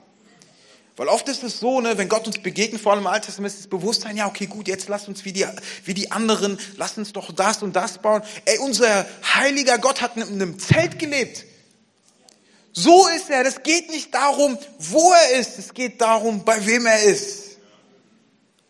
Weil 0.96 1.08
oft 1.08 1.28
ist 1.28 1.44
es 1.44 1.60
so, 1.60 1.82
ne, 1.82 1.98
wenn 1.98 2.08
Gott 2.08 2.28
uns 2.28 2.38
begegnet, 2.38 2.80
vor 2.80 2.92
allem 2.92 3.02
im 3.02 3.08
Alten 3.08 3.26
Testament, 3.26 3.54
ist 3.54 3.62
das 3.62 3.68
Bewusstsein, 3.68 4.16
ja, 4.16 4.28
okay, 4.28 4.46
gut, 4.46 4.68
jetzt 4.68 4.90
lasst 4.90 5.08
uns 5.08 5.26
wie 5.26 5.34
die, 5.34 5.46
wie 5.86 5.96
die 5.96 6.12
anderen, 6.12 6.60
lasst 6.78 7.00
uns 7.00 7.14
doch 7.14 7.32
das 7.32 7.64
und 7.64 7.76
das 7.76 7.98
bauen. 7.98 8.22
Ey, 8.46 8.60
unser 8.60 9.06
heiliger 9.34 9.80
Gott 9.80 10.02
hat 10.02 10.18
in 10.18 10.24
einem 10.24 10.60
Zelt 10.60 11.00
gelebt. 11.00 11.46
So 12.74 13.08
ist 13.08 13.30
er. 13.30 13.44
Das 13.44 13.62
geht 13.64 13.90
nicht 13.92 14.14
darum, 14.14 14.58
wo 14.80 15.14
er 15.14 15.40
ist. 15.40 15.60
Es 15.60 15.74
geht 15.74 16.02
darum, 16.02 16.44
bei 16.44 16.66
wem 16.66 16.88
er 16.88 17.04
ist. 17.04 17.58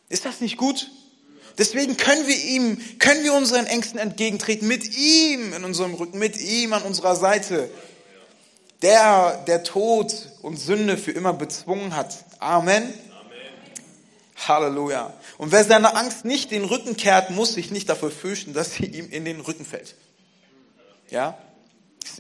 Ist 0.09 0.25
das 0.25 0.41
nicht 0.41 0.57
gut? 0.57 0.91
Deswegen 1.57 1.97
können 1.97 2.27
wir 2.27 2.37
ihm, 2.37 2.77
können 2.99 3.23
wir 3.23 3.33
unseren 3.33 3.65
Ängsten 3.65 3.99
entgegentreten, 3.99 4.67
mit 4.67 4.95
ihm 4.97 5.53
in 5.53 5.63
unserem 5.63 5.93
Rücken, 5.93 6.17
mit 6.17 6.37
ihm 6.37 6.73
an 6.73 6.81
unserer 6.81 7.15
Seite 7.15 7.69
der, 8.81 9.43
der 9.47 9.63
Tod 9.63 10.13
und 10.41 10.57
Sünde 10.57 10.97
für 10.97 11.11
immer 11.11 11.31
bezwungen 11.33 11.95
hat. 11.95 12.25
Amen. 12.39 12.83
Amen. 12.83 12.93
Halleluja. 14.47 15.13
Und 15.37 15.51
wer 15.51 15.63
seiner 15.63 15.95
Angst 15.95 16.25
nicht 16.25 16.51
den 16.51 16.65
Rücken 16.65 16.97
kehrt, 16.97 17.29
muss 17.29 17.53
sich 17.53 17.71
nicht 17.71 17.87
dafür 17.87 18.11
fürchten, 18.11 18.53
dass 18.53 18.73
sie 18.73 18.85
ihm 18.85 19.09
in 19.09 19.23
den 19.23 19.39
Rücken 19.39 19.63
fällt. 19.63 19.95
Ja? 21.09 21.37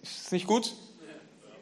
Ist 0.03 0.31
nicht 0.31 0.47
gut? 0.47 0.73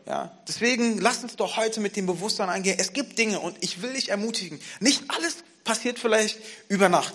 Ja? 0.06 0.32
Deswegen 0.48 1.00
lasst 1.00 1.24
uns 1.24 1.36
doch 1.36 1.58
heute 1.58 1.80
mit 1.80 1.96
dem 1.96 2.06
Bewusstsein 2.06 2.50
eingehen. 2.50 2.78
Es 2.80 2.94
gibt 2.94 3.18
Dinge 3.18 3.40
und 3.40 3.58
ich 3.62 3.82
will 3.82 3.94
dich 3.94 4.10
ermutigen. 4.10 4.60
Nicht 4.80 5.04
alles 5.08 5.38
passiert 5.64 6.00
vielleicht 6.00 6.38
über 6.68 6.90
Nacht. 6.90 7.14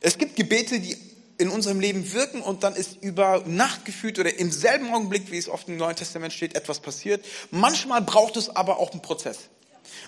Es 0.00 0.18
gibt 0.18 0.36
Gebete, 0.36 0.80
die 0.80 0.96
in 1.38 1.50
unserem 1.50 1.80
Leben 1.80 2.12
wirken 2.12 2.40
und 2.40 2.62
dann 2.62 2.74
ist 2.74 3.02
über 3.02 3.42
Nacht 3.46 3.84
gefühlt 3.84 4.18
oder 4.18 4.38
im 4.38 4.50
selben 4.50 4.92
Augenblick, 4.92 5.30
wie 5.30 5.36
es 5.36 5.48
oft 5.48 5.68
im 5.68 5.76
Neuen 5.76 5.96
Testament 5.96 6.32
steht, 6.32 6.54
etwas 6.54 6.80
passiert. 6.80 7.24
Manchmal 7.50 8.02
braucht 8.02 8.36
es 8.36 8.48
aber 8.54 8.78
auch 8.78 8.92
einen 8.92 9.02
Prozess. 9.02 9.38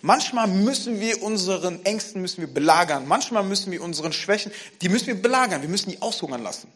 Manchmal 0.02 0.46
müssen 0.48 1.00
wir 1.00 1.22
unseren 1.22 1.84
Ängsten 1.84 2.22
müssen 2.22 2.40
wir 2.40 2.52
belagern. 2.52 3.06
Manchmal 3.06 3.42
müssen 3.42 3.72
wir 3.72 3.82
unseren 3.82 4.12
Schwächen, 4.12 4.52
die 4.80 4.88
müssen 4.88 5.08
wir 5.08 5.20
belagern. 5.20 5.62
Wir 5.62 5.68
müssen 5.68 5.90
die 5.90 6.00
aushungern 6.00 6.42
lassen. 6.42 6.68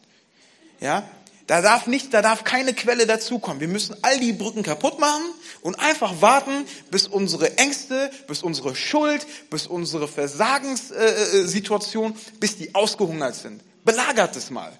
Ja? 0.79 1.09
Da 1.47 1.61
darf 1.61 1.87
nicht, 1.87 2.13
da 2.13 2.21
darf 2.21 2.45
keine 2.45 2.73
Quelle 2.73 3.05
dazukommen. 3.05 3.59
Wir 3.59 3.67
müssen 3.67 3.97
all 4.01 4.17
die 4.19 4.31
Brücken 4.31 4.63
kaputt 4.63 4.97
machen 4.99 5.25
und 5.61 5.77
einfach 5.79 6.21
warten, 6.21 6.65
bis 6.89 7.05
unsere 7.07 7.57
Ängste, 7.57 8.09
bis 8.27 8.43
unsere 8.43 8.75
Schuld, 8.75 9.27
bis 9.49 9.67
unsere 9.67 10.07
Versagenssituation, 10.07 12.15
bis 12.39 12.55
die 12.57 12.73
ausgehungert 12.73 13.35
sind. 13.35 13.61
Belagert 13.83 14.37
es 14.37 14.49
mal. 14.49 14.71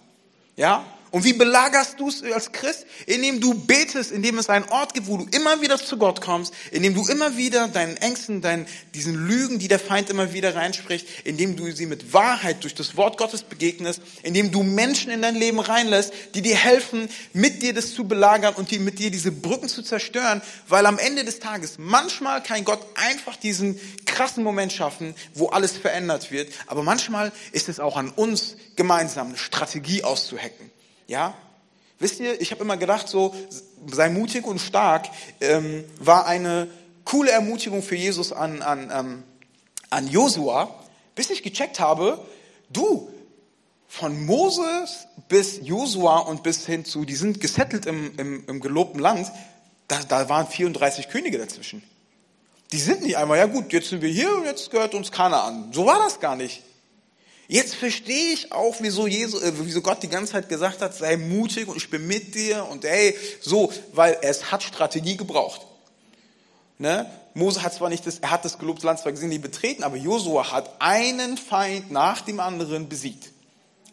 Ja? 0.56 0.86
Und 1.14 1.26
wie 1.26 1.34
belagerst 1.34 2.00
du 2.00 2.10
es 2.10 2.24
als 2.24 2.52
Christ? 2.54 2.88
Indem 3.06 3.40
du 3.40 3.54
betest, 3.54 4.12
indem 4.12 4.40
es 4.40 4.50
einen 4.50 4.66
Ort 4.70 4.96
gibt, 4.96 5.06
wo 5.06 5.18
du 5.18 5.28
immer 5.30 5.62
wieder 5.62 5.78
zu 5.78 5.98
Gott 5.98 6.22
kommst, 6.22 6.56
indem 6.72 6.96
du 6.96 7.08
immer 7.08 7.38
wieder 7.38 7.68
deinen 7.68 7.98
Ängsten, 7.98 8.42
deinen, 8.42 8.66
diesen 8.96 9.14
Lügen, 9.28 9.60
die 9.60 9.68
der 9.68 9.78
Feind 9.78 10.10
immer 10.10 10.34
wieder 10.34 10.56
reinspricht, 10.56 11.06
indem 11.24 11.56
du 11.56 11.72
sie 11.72 11.86
mit 11.86 12.14
Wahrheit 12.14 12.64
durch 12.64 12.74
das 12.74 12.98
Wort 12.98 13.20
Gottes 13.20 13.44
begegnest, 13.44 14.02
indem 14.24 14.52
du 14.52 14.64
Menschen 14.64 15.12
in 15.12 15.22
dein 15.22 15.36
Leben 15.36 15.60
reinlässt, 15.60 16.12
die 16.34 16.42
dir 16.42 16.56
helfen, 16.56 17.08
mit 17.32 17.62
dir 17.62 17.76
das 17.76 17.94
zu 17.94 18.06
belagern 18.06 18.56
und 18.56 18.72
die, 18.72 18.80
mit 18.80 18.98
dir 18.98 19.12
diese 19.12 19.32
Brücken 19.32 19.70
zu 19.70 19.84
zerstören, 19.84 20.42
weil 20.68 20.88
am 20.88 20.98
Ende 20.98 21.24
des 21.24 21.38
Tages 21.38 21.76
manchmal 21.78 22.42
kann 22.42 22.66
Gott 22.66 22.84
einfach 22.96 23.36
diesen 23.36 23.80
krassen 24.08 24.44
Moment 24.44 24.74
schaffen, 24.74 25.14
wo 25.36 25.50
alles 25.50 25.78
verändert 25.78 26.32
wird, 26.32 26.52
aber 26.66 26.82
manchmal 26.82 27.32
ist 27.52 27.70
es 27.70 27.80
auch 27.80 27.98
an 27.98 28.10
uns 28.10 28.56
gemeinsam 28.76 29.28
eine 29.28 29.38
Strategie 29.38 30.04
auszuhacken. 30.04 30.73
Ja? 31.08 31.34
Wisst 32.00 32.20
ihr, 32.20 32.40
ich 32.42 32.52
habe 32.52 32.64
immer 32.64 32.78
gedacht, 32.78 33.08
so 33.08 33.34
sei 33.92 34.10
mutig 34.10 34.46
und 34.46 34.60
stark 34.60 35.08
ähm, 35.40 35.84
war 36.00 36.26
eine 36.26 36.68
coole 37.06 37.32
Ermutigung 37.32 37.82
für 37.84 37.96
Jesus 37.96 38.34
an, 38.34 38.62
an, 38.62 38.92
ähm, 38.94 39.24
an 39.90 40.08
Josua, 40.08 40.74
bis 41.16 41.30
ich 41.30 41.44
gecheckt 41.44 41.80
habe, 41.80 42.24
du, 42.70 43.10
von 43.88 44.26
Moses 44.26 45.08
bis 45.28 45.60
Josua 45.62 46.18
und 46.20 46.42
bis 46.42 46.66
hin 46.66 46.84
zu, 46.84 47.06
die 47.06 47.16
sind 47.16 47.40
gesettelt 47.40 47.86
im, 47.86 48.18
im, 48.18 48.44
im 48.48 48.60
gelobten 48.60 49.00
Land, 49.00 49.32
da, 49.88 50.00
da 50.08 50.30
waren 50.30 50.48
34 50.48 51.10
Könige 51.10 51.38
dazwischen. 51.38 51.84
Die 52.72 52.80
sind 52.80 53.04
nicht 53.04 53.18
einmal, 53.18 53.38
ja 53.38 53.46
gut, 53.46 53.72
jetzt 53.72 53.90
sind 53.90 54.02
wir 54.02 54.10
hier 54.10 54.36
und 54.36 54.46
jetzt 54.46 54.72
gehört 54.72 54.96
uns 54.96 55.12
keiner 55.12 55.44
an. 55.44 55.72
So 55.74 55.86
war 55.86 56.00
das 56.00 56.20
gar 56.20 56.36
nicht. 56.36 56.64
Jetzt 57.48 57.76
verstehe 57.76 58.34
ich 58.34 58.52
auch, 58.52 58.76
wieso, 58.80 59.06
Jesus, 59.06 59.42
äh, 59.42 59.52
wieso 59.56 59.82
Gott 59.82 60.02
die 60.02 60.08
ganze 60.08 60.34
Zeit 60.34 60.50
gesagt 60.50 60.82
hat, 60.82 60.96
sei 60.96 61.18
mutig 61.18 61.68
und 61.68 61.78
ich 61.78 61.90
bin 61.90 62.08
mit 62.08 62.36
dir 62.36 62.66
und 62.66 62.86
hey, 62.86 63.16
so, 63.42 63.72
weil 63.94 64.18
es 64.22 64.52
hat 64.52 64.64
Strategie 64.64 65.18
gebraucht. 65.18 65.62
Ne? 66.78 67.10
Mose 67.34 67.62
hat 67.62 67.74
zwar 67.74 67.90
nicht 67.90 68.06
das, 68.08 68.20
er 68.20 68.32
hat 68.32 68.46
das 68.46 68.60
gelobte 68.60 68.86
Land 68.86 69.00
zwar 69.00 69.12
gesehen, 69.12 69.30
nie 69.30 69.40
betreten, 69.40 69.84
aber 69.84 69.98
Josua 69.98 70.52
hat 70.52 70.70
einen 70.80 71.38
Feind 71.38 71.92
nach 71.92 72.22
dem 72.22 72.40
anderen 72.40 72.88
besiegt. 72.90 73.32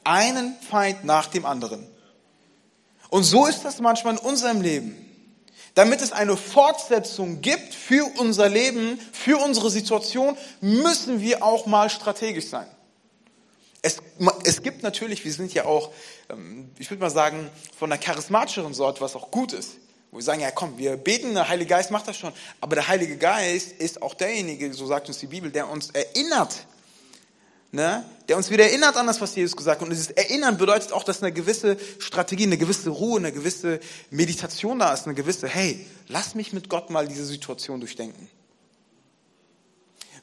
Einen 0.05 0.57
Feind 0.71 1.05
nach 1.05 1.27
dem 1.27 1.45
anderen. 1.45 1.87
Und 3.09 3.25
so 3.25 3.47
ist 3.47 3.65
das 3.65 3.81
manchmal 3.81 4.15
in 4.15 4.21
unserem 4.21 4.61
Leben. 4.61 5.07
Damit 5.75 6.01
es 6.01 6.13
eine 6.13 6.37
Fortsetzung 6.37 7.41
gibt 7.41 7.75
für 7.75 8.05
unser 8.19 8.49
Leben, 8.49 8.99
für 9.13 9.39
unsere 9.39 9.71
Situation, 9.71 10.37
müssen 10.61 11.21
wir 11.21 11.43
auch 11.43 11.67
mal 11.67 11.91
strategisch 11.91 12.47
sein. 12.47 12.67
Es, 13.83 13.99
es 14.45 14.63
gibt 14.63 14.83
natürlich, 14.83 15.25
wir 15.25 15.33
sind 15.33 15.55
ja 15.55 15.65
auch, 15.65 15.91
ähm, 16.29 16.71
ich 16.79 16.91
würde 16.91 17.01
mal 17.01 17.11
sagen, 17.11 17.51
von 17.77 17.89
der 17.91 17.99
charismatischeren 17.99 18.75
Sorte, 18.75 19.01
was 19.01 19.17
auch 19.17 19.31
gut 19.31 19.53
ist. 19.53 19.77
Wo 20.11 20.19
wir 20.19 20.25
sagen, 20.25 20.41
ja 20.41 20.51
komm, 20.51 20.77
wir 20.77 20.97
beten, 20.97 21.35
der 21.35 21.49
Heilige 21.49 21.71
Geist 21.71 21.91
macht 21.91 22.09
das 22.09 22.17
schon. 22.17 22.33
Aber 22.61 22.75
der 22.75 22.89
Heilige 22.89 23.17
Geist 23.17 23.73
ist 23.73 24.03
auch 24.03 24.15
derjenige, 24.15 24.73
so 24.75 24.87
sagt 24.87 25.09
uns 25.09 25.19
die 25.19 25.29
Bibel, 25.29 25.51
der 25.51 25.69
uns 25.69 25.91
erinnert. 25.91 26.67
Ne? 27.73 28.05
Der 28.29 28.37
uns 28.37 28.51
wieder 28.51 28.65
erinnert 28.65 28.97
an 28.97 29.07
das, 29.07 29.21
was 29.21 29.37
Jesus 29.37 29.57
gesagt 29.57 29.81
hat. 29.81 29.87
Und 29.87 29.91
dieses 29.91 30.11
Erinnern 30.11 30.59
bedeutet 30.59 30.93
auch, 30.93 31.05
dass 31.05 31.23
eine 31.23 31.33
gewisse 31.33 31.77
Strategie, 32.01 32.43
eine 32.43 32.59
gewisse 32.59 32.91
Ruhe, 32.91 33.19
eine 33.19 33.33
gewisse 33.33 33.79
Meditation 34.11 34.81
da 34.81 34.93
ist, 34.93 35.07
eine 35.07 35.15
gewisse, 35.15 35.47
hey, 35.47 35.87
lass 36.09 36.35
mich 36.35 36.53
mit 36.53 36.69
Gott 36.69 36.91
mal 36.91 37.07
diese 37.07 37.25
Situation 37.25 37.79
durchdenken. 37.79 38.29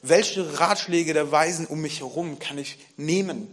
Welche 0.02 0.60
Ratschläge 0.60 1.12
der 1.12 1.32
Weisen 1.32 1.66
um 1.66 1.80
mich 1.80 2.00
herum 2.00 2.38
kann 2.38 2.58
ich 2.58 2.78
nehmen? 2.96 3.48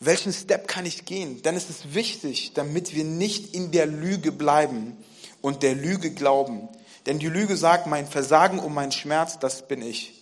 Welchen 0.00 0.32
Step 0.32 0.68
kann 0.68 0.86
ich 0.86 1.04
gehen? 1.04 1.42
Dann 1.42 1.56
ist 1.56 1.70
es 1.70 1.94
wichtig, 1.94 2.52
damit 2.54 2.94
wir 2.94 3.04
nicht 3.04 3.54
in 3.54 3.72
der 3.72 3.86
Lüge 3.86 4.30
bleiben 4.30 4.96
und 5.42 5.62
der 5.62 5.74
Lüge 5.74 6.12
glauben. 6.12 6.68
Denn 7.06 7.18
die 7.18 7.28
Lüge 7.28 7.56
sagt, 7.56 7.86
mein 7.86 8.06
Versagen 8.06 8.58
und 8.58 8.74
mein 8.74 8.92
Schmerz, 8.92 9.38
das 9.38 9.66
bin 9.66 9.82
ich. 9.82 10.14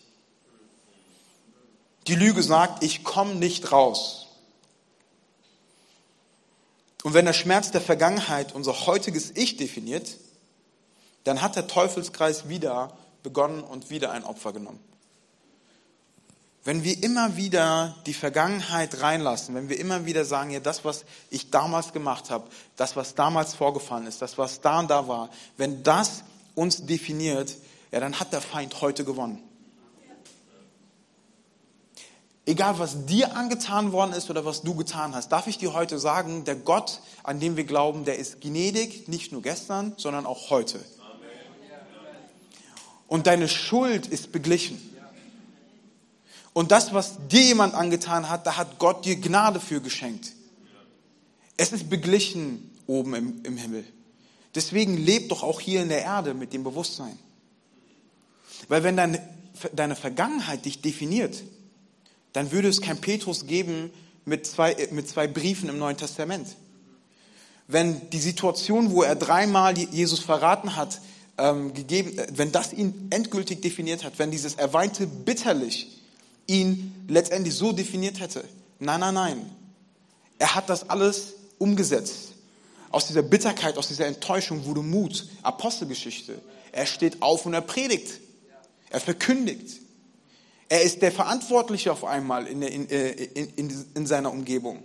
Die 2.06 2.14
Lüge 2.14 2.42
sagt, 2.42 2.82
ich 2.82 3.04
komme 3.04 3.34
nicht 3.34 3.72
raus. 3.72 4.28
Und 7.02 7.14
wenn 7.14 7.24
der 7.24 7.32
Schmerz 7.34 7.70
der 7.70 7.80
Vergangenheit 7.80 8.54
unser 8.54 8.86
heutiges 8.86 9.32
Ich 9.34 9.56
definiert, 9.56 10.16
dann 11.24 11.42
hat 11.42 11.56
der 11.56 11.66
Teufelskreis 11.66 12.48
wieder 12.48 12.96
begonnen 13.26 13.64
und 13.64 13.90
wieder 13.90 14.12
ein 14.12 14.22
Opfer 14.22 14.52
genommen. 14.52 14.78
Wenn 16.62 16.84
wir 16.84 17.02
immer 17.02 17.36
wieder 17.36 17.96
die 18.06 18.14
Vergangenheit 18.14 19.02
reinlassen, 19.02 19.56
wenn 19.56 19.68
wir 19.68 19.80
immer 19.80 20.06
wieder 20.06 20.24
sagen, 20.24 20.50
ja, 20.50 20.60
das, 20.60 20.84
was 20.84 21.04
ich 21.28 21.50
damals 21.50 21.92
gemacht 21.92 22.30
habe, 22.30 22.46
das, 22.76 22.94
was 22.94 23.16
damals 23.16 23.54
vorgefallen 23.54 24.06
ist, 24.06 24.22
das, 24.22 24.38
was 24.38 24.60
da 24.60 24.78
und 24.78 24.90
da 24.90 25.08
war, 25.08 25.30
wenn 25.56 25.82
das 25.82 26.22
uns 26.54 26.86
definiert, 26.86 27.56
ja, 27.90 27.98
dann 27.98 28.20
hat 28.20 28.32
der 28.32 28.40
Feind 28.40 28.80
heute 28.80 29.04
gewonnen. 29.04 29.42
Egal, 32.44 32.78
was 32.78 33.06
dir 33.06 33.36
angetan 33.36 33.90
worden 33.90 34.12
ist 34.12 34.30
oder 34.30 34.44
was 34.44 34.62
du 34.62 34.76
getan 34.76 35.16
hast, 35.16 35.30
darf 35.32 35.48
ich 35.48 35.58
dir 35.58 35.72
heute 35.72 35.98
sagen, 35.98 36.44
der 36.44 36.54
Gott, 36.54 37.00
an 37.24 37.40
dem 37.40 37.56
wir 37.56 37.64
glauben, 37.64 38.04
der 38.04 38.20
ist 38.20 38.40
gnädig, 38.40 39.08
nicht 39.08 39.32
nur 39.32 39.42
gestern, 39.42 39.94
sondern 39.96 40.26
auch 40.26 40.48
heute. 40.50 40.78
Und 43.08 43.26
deine 43.26 43.48
Schuld 43.48 44.06
ist 44.06 44.32
beglichen. 44.32 44.80
Und 46.52 46.72
das, 46.72 46.94
was 46.94 47.16
dir 47.28 47.42
jemand 47.42 47.74
angetan 47.74 48.28
hat, 48.28 48.46
da 48.46 48.56
hat 48.56 48.78
Gott 48.78 49.04
dir 49.04 49.16
Gnade 49.16 49.60
für 49.60 49.80
geschenkt. 49.80 50.32
Es 51.56 51.72
ist 51.72 51.90
beglichen 51.90 52.70
oben 52.86 53.14
im, 53.14 53.42
im 53.44 53.56
Himmel. 53.56 53.84
Deswegen 54.54 54.96
lebt 54.96 55.30
doch 55.30 55.42
auch 55.42 55.60
hier 55.60 55.82
in 55.82 55.88
der 55.88 56.02
Erde 56.02 56.32
mit 56.32 56.52
dem 56.52 56.64
Bewusstsein. 56.64 57.18
Weil 58.68 58.82
wenn 58.82 58.96
deine, 58.96 59.20
deine 59.74 59.96
Vergangenheit 59.96 60.64
dich 60.64 60.80
definiert, 60.80 61.42
dann 62.32 62.52
würde 62.52 62.68
es 62.68 62.80
kein 62.80 62.98
Petrus 63.00 63.46
geben 63.46 63.90
mit 64.24 64.46
zwei, 64.46 64.88
mit 64.92 65.08
zwei 65.08 65.26
Briefen 65.26 65.68
im 65.68 65.78
Neuen 65.78 65.96
Testament. 65.96 66.48
Wenn 67.68 68.08
die 68.10 68.18
Situation, 68.18 68.92
wo 68.92 69.02
er 69.02 69.14
dreimal 69.14 69.76
Jesus 69.76 70.20
verraten 70.20 70.76
hat, 70.76 71.00
ähm, 71.38 71.74
gegeben, 71.74 72.18
äh, 72.18 72.26
wenn 72.32 72.52
das 72.52 72.72
ihn 72.72 73.08
endgültig 73.10 73.62
definiert 73.62 74.04
hat, 74.04 74.18
wenn 74.18 74.30
dieses 74.30 74.54
er 74.54 74.72
weinte 74.72 75.06
bitterlich 75.06 75.88
ihn 76.46 76.94
letztendlich 77.08 77.54
so 77.54 77.72
definiert 77.72 78.20
hätte. 78.20 78.44
Nein, 78.78 79.00
nein, 79.00 79.14
nein. 79.14 79.50
Er 80.38 80.54
hat 80.54 80.68
das 80.68 80.88
alles 80.88 81.34
umgesetzt. 81.58 82.32
Aus 82.90 83.06
dieser 83.06 83.22
Bitterkeit, 83.22 83.76
aus 83.78 83.88
dieser 83.88 84.06
Enttäuschung 84.06 84.64
wurde 84.64 84.82
Mut. 84.82 85.26
Apostelgeschichte. 85.42 86.40
Er 86.72 86.86
steht 86.86 87.22
auf 87.22 87.46
und 87.46 87.54
er 87.54 87.62
predigt. 87.62 88.20
Er 88.90 89.00
verkündigt. 89.00 89.80
Er 90.68 90.82
ist 90.82 91.02
der 91.02 91.12
Verantwortliche 91.12 91.92
auf 91.92 92.04
einmal 92.04 92.46
in, 92.46 92.62
in, 92.62 92.88
äh, 92.90 93.10
in, 93.10 93.86
in 93.94 94.06
seiner 94.06 94.30
Umgebung. 94.30 94.82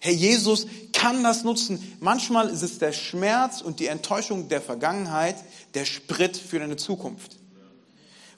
Herr 0.00 0.12
Jesus 0.12 0.66
kann 0.96 1.22
das 1.22 1.44
nutzen. 1.44 1.96
Manchmal 2.00 2.48
ist 2.48 2.62
es 2.62 2.78
der 2.78 2.92
Schmerz 2.92 3.60
und 3.60 3.80
die 3.80 3.86
Enttäuschung 3.86 4.48
der 4.48 4.62
Vergangenheit 4.62 5.36
der 5.74 5.84
Sprit 5.84 6.36
für 6.36 6.58
deine 6.58 6.76
Zukunft. 6.76 7.36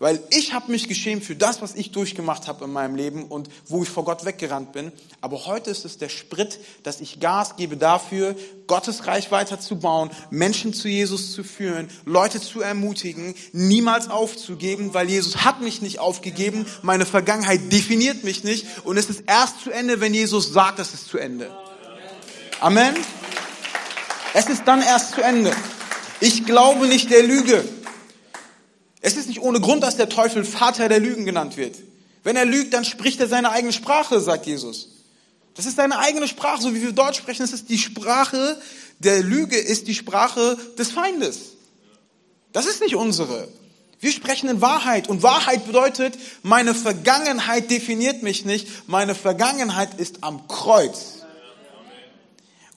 Weil 0.00 0.20
ich 0.30 0.52
habe 0.52 0.70
mich 0.70 0.86
geschämt 0.86 1.24
für 1.24 1.34
das, 1.34 1.60
was 1.60 1.74
ich 1.74 1.90
durchgemacht 1.90 2.46
habe 2.46 2.64
in 2.64 2.72
meinem 2.72 2.94
Leben 2.94 3.24
und 3.24 3.48
wo 3.66 3.82
ich 3.82 3.88
vor 3.88 4.04
Gott 4.04 4.24
weggerannt 4.24 4.72
bin. 4.72 4.92
Aber 5.20 5.46
heute 5.46 5.70
ist 5.70 5.84
es 5.84 5.98
der 5.98 6.08
Sprit, 6.08 6.58
dass 6.82 7.00
ich 7.00 7.20
Gas 7.20 7.56
gebe 7.56 7.76
dafür, 7.76 8.36
Gottes 8.66 9.06
Reich 9.06 9.30
weiterzubauen, 9.30 10.10
Menschen 10.30 10.72
zu 10.72 10.88
Jesus 10.88 11.32
zu 11.32 11.42
führen, 11.42 11.88
Leute 12.04 12.40
zu 12.40 12.60
ermutigen, 12.60 13.34
niemals 13.52 14.08
aufzugeben, 14.08 14.94
weil 14.94 15.08
Jesus 15.08 15.44
hat 15.44 15.62
mich 15.62 15.80
nicht 15.80 15.98
aufgegeben, 16.00 16.66
meine 16.82 17.06
Vergangenheit 17.06 17.72
definiert 17.72 18.24
mich 18.24 18.44
nicht 18.44 18.66
und 18.84 18.96
es 18.98 19.10
ist 19.10 19.24
erst 19.26 19.60
zu 19.62 19.70
Ende, 19.70 20.00
wenn 20.00 20.14
Jesus 20.14 20.52
sagt, 20.52 20.78
es 20.78 20.94
ist 20.94 21.08
zu 21.08 21.18
Ende. 21.18 21.50
Amen. 22.60 22.96
Es 24.34 24.46
ist 24.46 24.62
dann 24.66 24.82
erst 24.82 25.12
zu 25.12 25.22
Ende. 25.22 25.52
Ich 26.20 26.44
glaube 26.44 26.88
nicht 26.88 27.10
der 27.10 27.22
Lüge. 27.22 27.64
Es 29.00 29.16
ist 29.16 29.28
nicht 29.28 29.40
ohne 29.40 29.60
Grund, 29.60 29.84
dass 29.84 29.96
der 29.96 30.08
Teufel 30.08 30.44
Vater 30.44 30.88
der 30.88 30.98
Lügen 30.98 31.24
genannt 31.24 31.56
wird. 31.56 31.76
Wenn 32.24 32.34
er 32.34 32.44
lügt, 32.44 32.74
dann 32.74 32.84
spricht 32.84 33.20
er 33.20 33.28
seine 33.28 33.52
eigene 33.52 33.72
Sprache, 33.72 34.20
sagt 34.20 34.46
Jesus. 34.46 34.88
Das 35.54 35.66
ist 35.66 35.76
seine 35.76 36.00
eigene 36.00 36.26
Sprache, 36.26 36.60
so 36.60 36.74
wie 36.74 36.82
wir 36.82 36.90
Deutsch 36.90 37.18
sprechen. 37.18 37.44
Es 37.44 37.52
ist 37.52 37.68
die 37.68 37.78
Sprache 37.78 38.60
der 38.98 39.22
Lüge, 39.22 39.56
ist 39.56 39.86
die 39.86 39.94
Sprache 39.94 40.58
des 40.76 40.90
Feindes. 40.90 41.52
Das 42.52 42.66
ist 42.66 42.82
nicht 42.82 42.96
unsere. 42.96 43.46
Wir 44.00 44.10
sprechen 44.10 44.48
in 44.48 44.60
Wahrheit 44.60 45.08
und 45.08 45.22
Wahrheit 45.22 45.64
bedeutet, 45.64 46.18
meine 46.42 46.74
Vergangenheit 46.74 47.70
definiert 47.70 48.24
mich 48.24 48.44
nicht. 48.44 48.88
Meine 48.88 49.14
Vergangenheit 49.14 49.94
ist 49.98 50.24
am 50.24 50.48
Kreuz. 50.48 51.17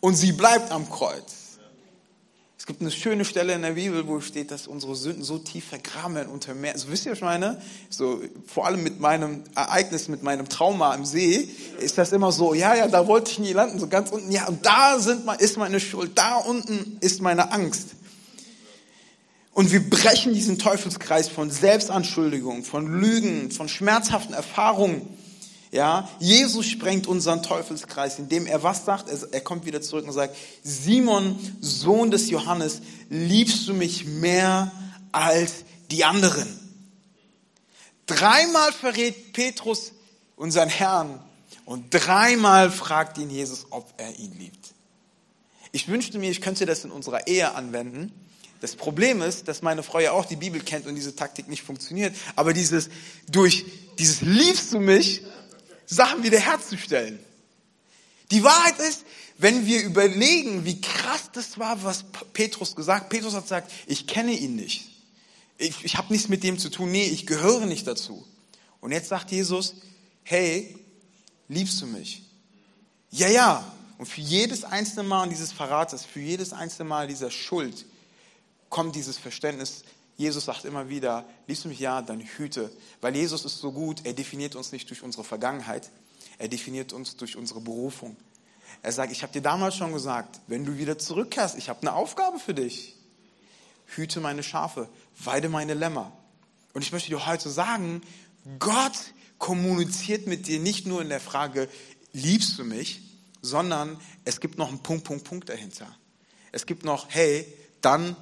Und 0.01 0.15
sie 0.15 0.33
bleibt 0.33 0.71
am 0.71 0.89
Kreuz. 0.89 1.41
Es 2.61 2.67
gibt 2.67 2.81
eine 2.81 2.91
schöne 2.91 3.25
Stelle 3.25 3.53
in 3.53 3.63
der 3.63 3.71
Bibel, 3.71 4.05
wo 4.05 4.21
steht, 4.21 4.51
dass 4.51 4.67
unsere 4.67 4.95
Sünden 4.95 5.23
so 5.23 5.39
tief 5.39 5.65
vergraben 5.65 6.27
unter 6.27 6.53
Meer. 6.53 6.77
So 6.77 6.89
wisst 6.89 7.07
ihr, 7.07 7.11
was 7.11 7.17
ich 7.17 7.23
meine? 7.23 7.59
So, 7.89 8.21
vor 8.45 8.67
allem 8.67 8.83
mit 8.83 8.99
meinem 8.99 9.43
Ereignis, 9.55 10.09
mit 10.09 10.21
meinem 10.21 10.47
Trauma 10.47 10.93
im 10.93 11.03
See, 11.03 11.49
ist 11.79 11.97
das 11.97 12.11
immer 12.11 12.31
so, 12.31 12.53
ja, 12.53 12.75
ja, 12.75 12.87
da 12.87 13.07
wollte 13.07 13.31
ich 13.31 13.39
nie 13.39 13.53
landen, 13.53 13.79
so 13.79 13.87
ganz 13.87 14.11
unten, 14.11 14.31
ja, 14.31 14.47
und 14.47 14.63
da 14.63 14.99
sind, 14.99 15.23
ist 15.39 15.57
meine 15.57 15.79
Schuld, 15.79 16.11
da 16.15 16.35
unten 16.35 16.97
ist 17.01 17.19
meine 17.21 17.51
Angst. 17.51 17.95
Und 19.53 19.71
wir 19.71 19.89
brechen 19.89 20.33
diesen 20.35 20.59
Teufelskreis 20.59 21.29
von 21.29 21.49
Selbstanschuldigung, 21.49 22.63
von 22.63 22.85
Lügen, 22.85 23.49
von 23.49 23.69
schmerzhaften 23.69 24.35
Erfahrungen 24.35 25.07
ja, 25.71 26.09
Jesus 26.19 26.65
sprengt 26.65 27.07
unseren 27.07 27.43
Teufelskreis, 27.43 28.19
indem 28.19 28.45
er 28.45 28.61
was 28.61 28.83
sagt? 28.83 29.07
Er, 29.09 29.17
er 29.31 29.41
kommt 29.41 29.65
wieder 29.65 29.81
zurück 29.81 30.05
und 30.05 30.11
sagt, 30.11 30.35
Simon, 30.63 31.39
Sohn 31.61 32.11
des 32.11 32.29
Johannes, 32.29 32.81
liebst 33.09 33.67
du 33.69 33.73
mich 33.73 34.05
mehr 34.05 34.71
als 35.13 35.63
die 35.89 36.03
anderen? 36.03 36.59
Dreimal 38.05 38.73
verrät 38.73 39.31
Petrus 39.31 39.93
unseren 40.35 40.67
Herrn 40.67 41.21
und 41.63 41.85
dreimal 41.91 42.69
fragt 42.69 43.17
ihn 43.17 43.29
Jesus, 43.29 43.67
ob 43.69 43.93
er 43.95 44.19
ihn 44.19 44.37
liebt. 44.37 44.73
Ich 45.71 45.87
wünschte 45.87 46.19
mir, 46.19 46.29
ich 46.29 46.41
könnte 46.41 46.65
das 46.65 46.83
in 46.83 46.91
unserer 46.91 47.27
Ehe 47.27 47.55
anwenden. 47.55 48.11
Das 48.59 48.75
Problem 48.75 49.21
ist, 49.21 49.47
dass 49.47 49.61
meine 49.61 49.81
Frau 49.83 49.99
ja 49.99 50.11
auch 50.11 50.25
die 50.25 50.35
Bibel 50.35 50.61
kennt 50.61 50.85
und 50.85 50.95
diese 50.95 51.15
Taktik 51.15 51.47
nicht 51.47 51.63
funktioniert. 51.63 52.13
Aber 52.35 52.51
dieses, 52.51 52.89
durch 53.29 53.65
dieses 53.97 54.21
liebst 54.21 54.73
du 54.73 54.79
mich, 54.79 55.23
Sachen 55.85 56.23
wiederherzustellen. 56.23 57.19
Die 58.31 58.43
Wahrheit 58.43 58.79
ist, 58.79 59.03
wenn 59.37 59.65
wir 59.65 59.83
überlegen, 59.83 60.65
wie 60.65 60.79
krass 60.79 61.31
das 61.33 61.57
war, 61.57 61.83
was 61.83 62.05
Petrus 62.33 62.75
gesagt, 62.75 63.09
Petrus 63.09 63.33
hat 63.33 63.43
gesagt, 63.43 63.71
ich 63.87 64.07
kenne 64.07 64.31
ihn 64.31 64.55
nicht. 64.55 64.87
Ich, 65.57 65.83
ich 65.83 65.97
habe 65.97 66.13
nichts 66.13 66.29
mit 66.29 66.43
dem 66.43 66.57
zu 66.57 66.69
tun. 66.69 66.91
Nee, 66.91 67.05
ich 67.05 67.25
gehöre 67.27 67.65
nicht 67.65 67.85
dazu. 67.87 68.25
Und 68.79 68.91
jetzt 68.91 69.09
sagt 69.09 69.31
Jesus, 69.31 69.75
hey, 70.23 70.75
liebst 71.47 71.81
du 71.81 71.87
mich? 71.87 72.23
Ja, 73.09 73.27
ja. 73.27 73.71
Und 73.97 74.07
für 74.07 74.21
jedes 74.21 74.63
einzelne 74.63 75.03
Mal 75.03 75.29
dieses 75.29 75.51
Verrates, 75.51 76.05
für 76.05 76.21
jedes 76.21 76.53
einzelne 76.53 76.89
Mal 76.89 77.07
dieser 77.07 77.29
Schuld 77.29 77.85
kommt 78.69 78.95
dieses 78.95 79.17
Verständnis, 79.17 79.83
Jesus 80.21 80.45
sagt 80.45 80.65
immer 80.65 80.89
wieder, 80.89 81.25
liebst 81.47 81.65
du 81.65 81.69
mich 81.69 81.79
ja, 81.79 82.01
dann 82.01 82.21
hüte. 82.21 82.71
Weil 83.01 83.15
Jesus 83.15 83.43
ist 83.45 83.59
so 83.59 83.71
gut, 83.71 84.05
er 84.05 84.13
definiert 84.13 84.55
uns 84.55 84.71
nicht 84.71 84.89
durch 84.89 85.03
unsere 85.03 85.23
Vergangenheit, 85.23 85.89
er 86.37 86.47
definiert 86.47 86.93
uns 86.93 87.17
durch 87.17 87.35
unsere 87.35 87.61
Berufung. 87.61 88.15
Er 88.83 88.91
sagt, 88.91 89.11
ich 89.11 89.23
habe 89.23 89.33
dir 89.33 89.41
damals 89.41 89.75
schon 89.75 89.93
gesagt, 89.93 90.39
wenn 90.47 90.65
du 90.65 90.77
wieder 90.77 90.97
zurückkehrst, 90.97 91.57
ich 91.57 91.69
habe 91.69 91.81
eine 91.81 91.93
Aufgabe 91.93 92.39
für 92.39 92.53
dich. 92.53 92.95
Hüte 93.85 94.21
meine 94.21 94.43
Schafe, 94.43 94.87
weide 95.17 95.49
meine 95.49 95.73
Lämmer. 95.73 96.11
Und 96.73 96.81
ich 96.81 96.91
möchte 96.91 97.09
dir 97.09 97.25
heute 97.25 97.49
sagen, 97.49 98.01
Gott 98.59 99.13
kommuniziert 99.37 100.27
mit 100.27 100.47
dir 100.47 100.59
nicht 100.59 100.87
nur 100.87 101.01
in 101.01 101.09
der 101.09 101.19
Frage, 101.19 101.67
liebst 102.13 102.57
du 102.57 102.63
mich, 102.63 103.01
sondern 103.41 103.99
es 104.23 104.39
gibt 104.39 104.57
noch 104.57 104.69
einen 104.69 104.83
Punkt, 104.83 105.03
Punkt, 105.03 105.23
Punkt 105.25 105.49
dahinter. 105.49 105.87
Es 106.51 106.65
gibt 106.65 106.85
noch, 106.85 107.07
hey, 107.09 107.51
dann 107.81 108.15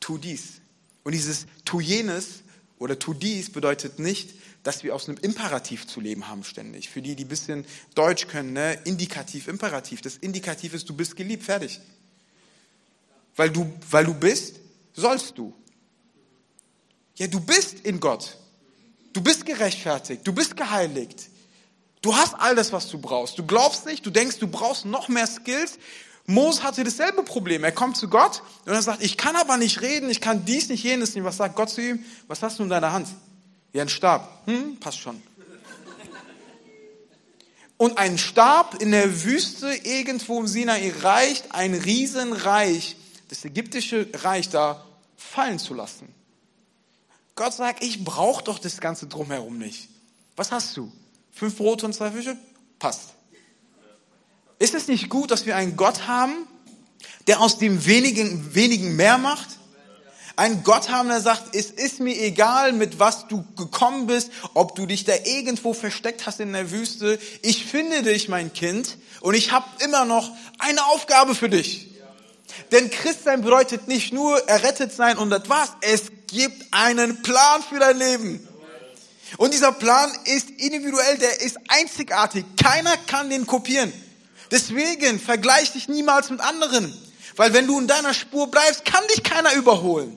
tu 0.00 0.18
dies. 0.18 0.59
Und 1.04 1.12
dieses 1.12 1.46
tu 1.64 1.80
jenes 1.80 2.42
oder 2.78 2.98
tu 2.98 3.14
dies 3.14 3.50
bedeutet 3.50 3.98
nicht, 3.98 4.34
dass 4.62 4.82
wir 4.82 4.94
aus 4.94 5.08
einem 5.08 5.18
Imperativ 5.18 5.86
zu 5.86 6.00
leben 6.00 6.28
haben 6.28 6.44
ständig. 6.44 6.90
Für 6.90 7.00
die, 7.00 7.16
die 7.16 7.24
ein 7.24 7.28
bisschen 7.28 7.64
Deutsch 7.94 8.26
können, 8.26 8.52
ne? 8.52 8.78
Indikativ, 8.84 9.48
Imperativ. 9.48 10.02
Das 10.02 10.16
Indikativ 10.16 10.74
ist, 10.74 10.88
du 10.88 10.94
bist 10.94 11.16
geliebt, 11.16 11.44
fertig. 11.44 11.80
Weil 13.36 13.50
du, 13.50 13.72
weil 13.90 14.04
du 14.04 14.14
bist, 14.14 14.56
sollst 14.92 15.38
du. 15.38 15.54
Ja, 17.16 17.26
du 17.26 17.40
bist 17.40 17.80
in 17.80 18.00
Gott. 18.00 18.36
Du 19.12 19.22
bist 19.22 19.46
gerechtfertigt. 19.46 20.26
Du 20.26 20.32
bist 20.32 20.56
geheiligt. 20.56 21.28
Du 22.02 22.14
hast 22.14 22.34
all 22.34 22.54
das, 22.54 22.72
was 22.72 22.88
du 22.88 22.98
brauchst. 22.98 23.38
Du 23.38 23.44
glaubst 23.44 23.86
nicht, 23.86 24.04
du 24.06 24.10
denkst, 24.10 24.38
du 24.38 24.46
brauchst 24.46 24.84
noch 24.84 25.08
mehr 25.08 25.26
Skills. 25.26 25.78
Mose 26.26 26.62
hatte 26.62 26.84
dasselbe 26.84 27.22
Problem. 27.22 27.64
Er 27.64 27.72
kommt 27.72 27.96
zu 27.96 28.08
Gott 28.08 28.42
und 28.64 28.72
er 28.72 28.82
sagt, 28.82 29.02
ich 29.02 29.16
kann 29.16 29.36
aber 29.36 29.56
nicht 29.56 29.80
reden, 29.80 30.10
ich 30.10 30.20
kann 30.20 30.44
dies 30.44 30.68
nicht, 30.68 30.84
jenes 30.84 31.14
nicht. 31.14 31.24
Was 31.24 31.38
sagt 31.38 31.56
Gott 31.56 31.70
zu 31.70 31.82
ihm? 31.82 32.04
Was 32.28 32.42
hast 32.42 32.58
du 32.58 32.62
in 32.62 32.68
deiner 32.68 32.92
Hand? 32.92 33.08
Ja, 33.72 33.82
ein 33.82 33.88
Stab. 33.88 34.46
Hm, 34.46 34.78
passt 34.78 35.00
schon. 35.00 35.20
Und 37.76 37.96
ein 37.96 38.18
Stab 38.18 38.82
in 38.82 38.90
der 38.90 39.24
Wüste 39.24 39.72
irgendwo 39.72 40.38
im 40.38 40.46
Sinai 40.46 40.92
reicht, 41.00 41.54
ein 41.54 41.72
Riesenreich, 41.72 42.96
das 43.28 43.42
ägyptische 43.44 44.06
Reich 44.22 44.50
da 44.50 44.84
fallen 45.16 45.58
zu 45.58 45.72
lassen. 45.72 46.14
Gott 47.36 47.54
sagt, 47.54 47.82
ich 47.82 48.04
brauche 48.04 48.44
doch 48.44 48.58
das 48.58 48.82
Ganze 48.82 49.06
drumherum 49.06 49.56
nicht. 49.56 49.88
Was 50.36 50.52
hast 50.52 50.76
du? 50.76 50.92
Fünf 51.32 51.56
Brote 51.56 51.86
und 51.86 51.94
zwei 51.94 52.10
Fische? 52.10 52.36
Passt. 52.78 53.14
Ist 54.60 54.74
es 54.74 54.88
nicht 54.88 55.08
gut, 55.08 55.30
dass 55.30 55.46
wir 55.46 55.56
einen 55.56 55.74
Gott 55.74 56.06
haben, 56.06 56.34
der 57.26 57.40
aus 57.40 57.56
dem 57.56 57.86
wenigen, 57.86 58.54
wenigen 58.54 58.94
mehr 58.94 59.16
macht? 59.16 59.48
Ein 60.36 60.62
Gott 60.64 60.90
haben, 60.90 61.08
der 61.08 61.22
sagt, 61.22 61.56
es 61.56 61.70
ist 61.70 61.98
mir 61.98 62.14
egal, 62.14 62.72
mit 62.72 62.98
was 62.98 63.26
du 63.26 63.42
gekommen 63.56 64.06
bist, 64.06 64.30
ob 64.52 64.74
du 64.74 64.84
dich 64.84 65.04
da 65.04 65.14
irgendwo 65.24 65.72
versteckt 65.72 66.26
hast 66.26 66.40
in 66.40 66.52
der 66.52 66.70
Wüste. 66.70 67.18
Ich 67.40 67.64
finde 67.64 68.02
dich, 68.02 68.28
mein 68.28 68.52
Kind, 68.52 68.98
und 69.22 69.32
ich 69.32 69.50
habe 69.50 69.64
immer 69.82 70.04
noch 70.04 70.30
eine 70.58 70.84
Aufgabe 70.88 71.34
für 71.34 71.48
dich. 71.48 71.88
Denn 72.70 72.90
Christsein 72.90 73.40
bedeutet 73.40 73.88
nicht 73.88 74.12
nur 74.12 74.46
errettet 74.46 74.92
sein 74.92 75.16
und 75.16 75.30
das 75.30 75.48
war's. 75.48 75.72
Es 75.80 76.12
gibt 76.26 76.66
einen 76.70 77.22
Plan 77.22 77.62
für 77.66 77.78
dein 77.78 77.96
Leben. 77.96 78.46
Und 79.38 79.54
dieser 79.54 79.72
Plan 79.72 80.10
ist 80.24 80.50
individuell, 80.50 81.16
der 81.16 81.40
ist 81.40 81.58
einzigartig. 81.68 82.44
Keiner 82.62 82.94
kann 83.06 83.30
den 83.30 83.46
kopieren. 83.46 83.90
Deswegen 84.50 85.20
vergleich 85.20 85.72
dich 85.72 85.88
niemals 85.88 86.30
mit 86.30 86.40
anderen. 86.40 86.92
Weil 87.36 87.52
wenn 87.52 87.66
du 87.66 87.78
in 87.78 87.86
deiner 87.86 88.14
Spur 88.14 88.50
bleibst, 88.50 88.84
kann 88.84 89.06
dich 89.08 89.22
keiner 89.22 89.54
überholen. 89.54 90.16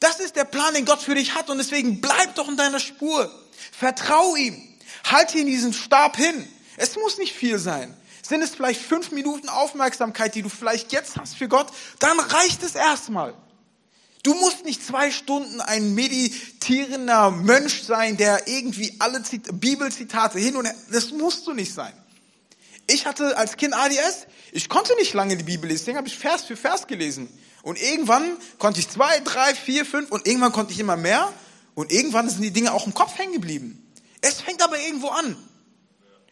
Das 0.00 0.20
ist 0.20 0.36
der 0.36 0.44
Plan, 0.44 0.74
den 0.74 0.84
Gott 0.84 1.00
für 1.00 1.14
dich 1.14 1.34
hat 1.34 1.50
und 1.50 1.58
deswegen 1.58 2.00
bleib 2.00 2.34
doch 2.34 2.48
in 2.48 2.56
deiner 2.56 2.80
Spur. 2.80 3.30
Vertrau 3.72 4.36
ihm. 4.36 4.60
Halte 5.04 5.38
ihn 5.38 5.46
diesen 5.46 5.72
Stab 5.72 6.16
hin. 6.16 6.46
Es 6.76 6.96
muss 6.96 7.18
nicht 7.18 7.34
viel 7.34 7.58
sein. 7.58 7.94
Sind 8.22 8.42
es 8.42 8.54
vielleicht 8.54 8.80
fünf 8.80 9.12
Minuten 9.12 9.48
Aufmerksamkeit, 9.48 10.34
die 10.34 10.42
du 10.42 10.48
vielleicht 10.48 10.92
jetzt 10.92 11.16
hast 11.16 11.36
für 11.36 11.48
Gott, 11.48 11.68
dann 12.00 12.18
reicht 12.18 12.62
es 12.62 12.74
erstmal. 12.74 13.34
Du 14.24 14.34
musst 14.34 14.64
nicht 14.64 14.84
zwei 14.84 15.12
Stunden 15.12 15.60
ein 15.60 15.94
meditierender 15.94 17.30
Mönch 17.30 17.84
sein, 17.84 18.16
der 18.16 18.48
irgendwie 18.48 18.96
alle 18.98 19.22
Bibelzitate 19.52 20.40
hin 20.40 20.56
und 20.56 20.64
her, 20.64 20.74
das 20.90 21.12
musst 21.12 21.46
du 21.46 21.52
nicht 21.52 21.72
sein. 21.72 21.92
Ich 22.86 23.06
hatte 23.06 23.36
als 23.36 23.56
Kind 23.56 23.74
ADS, 23.74 24.26
ich 24.52 24.68
konnte 24.68 24.94
nicht 24.96 25.12
lange 25.12 25.36
die 25.36 25.44
Bibel 25.44 25.68
lesen, 25.68 25.80
deswegen 25.80 25.98
habe 25.98 26.08
ich 26.08 26.18
Vers 26.18 26.44
für 26.44 26.56
Vers 26.56 26.86
gelesen. 26.86 27.28
Und 27.62 27.80
irgendwann 27.80 28.36
konnte 28.58 28.78
ich 28.78 28.88
zwei, 28.88 29.18
drei, 29.20 29.54
vier, 29.54 29.84
fünf 29.84 30.12
und 30.12 30.26
irgendwann 30.26 30.52
konnte 30.52 30.72
ich 30.72 30.78
immer 30.78 30.96
mehr 30.96 31.32
und 31.74 31.90
irgendwann 31.90 32.28
sind 32.28 32.42
die 32.42 32.52
Dinge 32.52 32.72
auch 32.72 32.86
im 32.86 32.94
Kopf 32.94 33.18
hängen 33.18 33.32
geblieben. 33.32 33.92
Es 34.20 34.40
fängt 34.40 34.62
aber 34.62 34.78
irgendwo 34.78 35.08
an. 35.08 35.36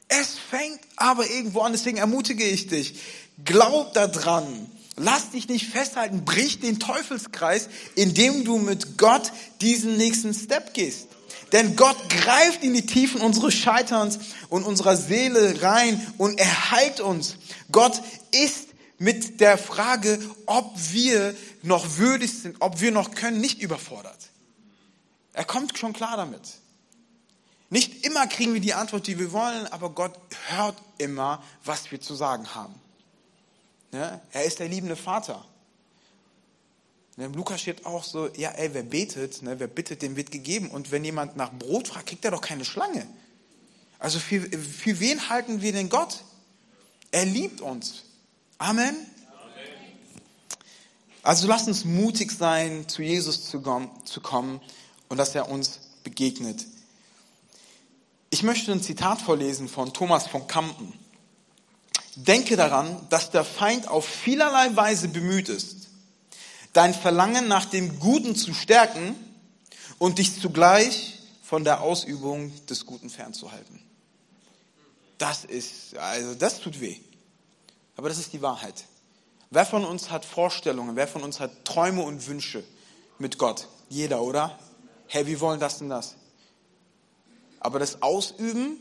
Es 0.08 0.36
fängt 0.50 0.80
aber 0.96 1.28
irgendwo 1.28 1.60
an, 1.60 1.72
deswegen 1.72 1.98
ermutige 1.98 2.44
ich 2.44 2.68
dich. 2.68 3.00
Glaub 3.44 3.94
daran. 3.94 4.70
Lass 4.96 5.30
dich 5.30 5.48
nicht 5.48 5.66
festhalten, 5.66 6.24
brich 6.24 6.60
den 6.60 6.78
Teufelskreis, 6.78 7.68
indem 7.96 8.44
du 8.44 8.58
mit 8.58 8.96
Gott 8.96 9.32
diesen 9.60 9.96
nächsten 9.96 10.32
Step 10.32 10.72
gehst. 10.72 11.08
Denn 11.54 11.76
Gott 11.76 12.08
greift 12.10 12.64
in 12.64 12.74
die 12.74 12.84
Tiefen 12.84 13.20
unseres 13.20 13.54
Scheiterns 13.54 14.18
und 14.48 14.64
unserer 14.64 14.96
Seele 14.96 15.62
rein 15.62 16.04
und 16.18 16.40
er 16.40 16.72
heilt 16.72 16.98
uns. 16.98 17.36
Gott 17.70 18.02
ist 18.32 18.70
mit 18.98 19.40
der 19.40 19.56
Frage, 19.56 20.18
ob 20.46 20.74
wir 20.90 21.32
noch 21.62 21.96
würdig 21.98 22.40
sind, 22.40 22.56
ob 22.58 22.80
wir 22.80 22.90
noch 22.90 23.12
können, 23.12 23.40
nicht 23.40 23.62
überfordert. 23.62 24.18
Er 25.32 25.44
kommt 25.44 25.78
schon 25.78 25.92
klar 25.92 26.16
damit. 26.16 26.42
Nicht 27.70 28.04
immer 28.04 28.26
kriegen 28.26 28.52
wir 28.54 28.60
die 28.60 28.74
Antwort, 28.74 29.06
die 29.06 29.20
wir 29.20 29.30
wollen, 29.30 29.68
aber 29.68 29.90
Gott 29.90 30.18
hört 30.48 30.76
immer, 30.98 31.40
was 31.64 31.92
wir 31.92 32.00
zu 32.00 32.16
sagen 32.16 32.52
haben. 32.56 32.74
Er 33.92 34.44
ist 34.44 34.58
der 34.58 34.68
liebende 34.68 34.96
Vater. 34.96 35.44
Im 37.16 37.32
Lukas 37.32 37.60
steht 37.60 37.86
auch 37.86 38.02
so, 38.02 38.28
ja, 38.34 38.50
ey, 38.50 38.74
wer 38.74 38.82
betet, 38.82 39.42
ne, 39.42 39.60
wer 39.60 39.68
bittet, 39.68 40.02
dem 40.02 40.16
wird 40.16 40.32
gegeben. 40.32 40.70
Und 40.70 40.90
wenn 40.90 41.04
jemand 41.04 41.36
nach 41.36 41.52
Brot 41.52 41.88
fragt, 41.88 42.06
kriegt 42.06 42.24
er 42.24 42.32
doch 42.32 42.40
keine 42.40 42.64
Schlange. 42.64 43.06
Also 44.00 44.18
für, 44.18 44.40
für 44.40 44.98
wen 44.98 45.28
halten 45.28 45.62
wir 45.62 45.72
denn 45.72 45.88
Gott? 45.88 46.24
Er 47.12 47.24
liebt 47.24 47.60
uns. 47.60 48.02
Amen. 48.58 48.96
Also 51.22 51.46
lasst 51.46 51.68
uns 51.68 51.84
mutig 51.84 52.32
sein, 52.32 52.86
zu 52.88 53.02
Jesus 53.02 53.44
zu 53.44 53.60
kommen 53.60 54.60
und 55.08 55.16
dass 55.16 55.34
er 55.34 55.48
uns 55.48 55.80
begegnet. 56.02 56.66
Ich 58.28 58.42
möchte 58.42 58.72
ein 58.72 58.82
Zitat 58.82 59.22
vorlesen 59.22 59.68
von 59.68 59.92
Thomas 59.94 60.26
von 60.26 60.46
Kampen. 60.48 60.92
Denke 62.16 62.56
daran, 62.56 63.06
dass 63.08 63.30
der 63.30 63.44
Feind 63.44 63.88
auf 63.88 64.04
vielerlei 64.04 64.74
Weise 64.76 65.08
bemüht 65.08 65.48
ist, 65.48 65.83
dein 66.74 66.92
Verlangen 66.92 67.48
nach 67.48 67.64
dem 67.64 67.98
Guten 67.98 68.36
zu 68.36 68.52
stärken 68.52 69.16
und 69.98 70.18
dich 70.18 70.38
zugleich 70.38 71.18
von 71.42 71.64
der 71.64 71.80
Ausübung 71.80 72.52
des 72.66 72.84
Guten 72.84 73.08
fernzuhalten. 73.08 73.80
Das 75.16 75.44
ist, 75.44 75.96
also 75.96 76.34
das 76.34 76.60
tut 76.60 76.80
weh. 76.80 76.98
Aber 77.96 78.08
das 78.08 78.18
ist 78.18 78.32
die 78.32 78.42
Wahrheit. 78.42 78.84
Wer 79.50 79.64
von 79.64 79.84
uns 79.84 80.10
hat 80.10 80.24
Vorstellungen? 80.24 80.96
Wer 80.96 81.06
von 81.06 81.22
uns 81.22 81.38
hat 81.38 81.64
Träume 81.64 82.02
und 82.02 82.26
Wünsche 82.26 82.64
mit 83.18 83.38
Gott? 83.38 83.68
Jeder, 83.88 84.20
oder? 84.22 84.58
Hey, 85.06 85.26
wir 85.26 85.40
wollen 85.40 85.60
das 85.60 85.80
und 85.80 85.90
das. 85.90 86.16
Aber 87.60 87.78
das 87.78 88.02
Ausüben, 88.02 88.78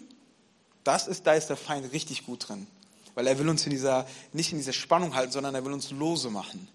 das 0.84 1.08
ist, 1.08 1.28
da 1.28 1.34
ist 1.34 1.48
der 1.48 1.58
Feind 1.58 1.94
richtig 1.94 2.26
gut 2.26 2.50
drin. 2.50 2.66
Weil 3.14 3.28
er 3.28 3.38
will 3.38 3.48
uns 3.50 3.66
in 3.66 3.70
dieser, 3.70 4.08
nicht 4.32 4.52
in 4.52 4.58
dieser 4.58 4.74
Spannung 4.74 5.14
halten, 5.14 5.32
sondern 5.32 5.54
er 5.54 5.64
will 5.64 5.74
uns 5.74 5.92
lose 5.92 6.32
machen. 6.32 6.68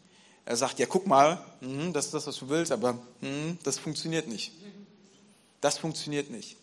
Er 0.48 0.56
sagt, 0.56 0.78
ja, 0.78 0.86
guck 0.86 1.06
mal, 1.06 1.38
mh, 1.60 1.90
das 1.92 2.06
ist 2.06 2.14
das, 2.14 2.26
was 2.26 2.36
du 2.36 2.48
willst, 2.48 2.72
aber 2.72 2.94
mh, 3.20 3.58
das 3.64 3.78
funktioniert 3.78 4.28
nicht. 4.28 4.50
Das 5.60 5.76
funktioniert 5.76 6.30
nicht. 6.30 6.56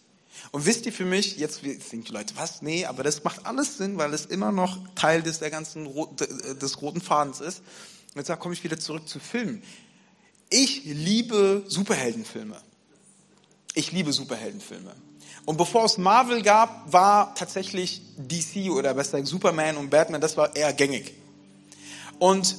Und 0.51 0.65
wisst 0.65 0.87
ihr 0.87 0.91
für 0.91 1.05
mich, 1.05 1.37
jetzt 1.37 1.61
denken 1.61 2.03
die 2.03 2.11
Leute, 2.11 2.33
was? 2.35 2.63
Nee, 2.63 2.85
aber 2.85 3.03
das 3.03 3.23
macht 3.23 3.45
alles 3.45 3.77
Sinn, 3.77 3.99
weil 3.99 4.11
es 4.15 4.25
immer 4.25 4.51
noch 4.51 4.79
Teil 4.95 5.21
des, 5.21 5.37
der 5.37 5.51
ganzen, 5.51 5.87
des 6.59 6.81
roten 6.81 6.99
Fadens 6.99 7.41
ist. 7.41 7.61
Und 8.15 8.27
jetzt 8.27 8.39
komme 8.39 8.55
ich 8.55 8.63
wieder 8.63 8.79
zurück 8.79 9.07
zu 9.07 9.19
Filmen. 9.19 9.61
Ich 10.49 10.83
liebe 10.85 11.63
Superheldenfilme. 11.67 12.59
Ich 13.75 13.91
liebe 13.91 14.13
Superheldenfilme. 14.13 14.95
Und 15.45 15.57
bevor 15.57 15.85
es 15.85 15.99
Marvel 15.99 16.41
gab, 16.41 16.91
war 16.91 17.35
tatsächlich 17.35 18.01
DC 18.17 18.71
oder 18.71 18.95
besser 18.95 19.23
Superman 19.23 19.77
und 19.77 19.91
Batman, 19.91 20.21
das 20.21 20.37
war 20.37 20.55
eher 20.55 20.73
gängig. 20.73 21.13
Und 22.17 22.55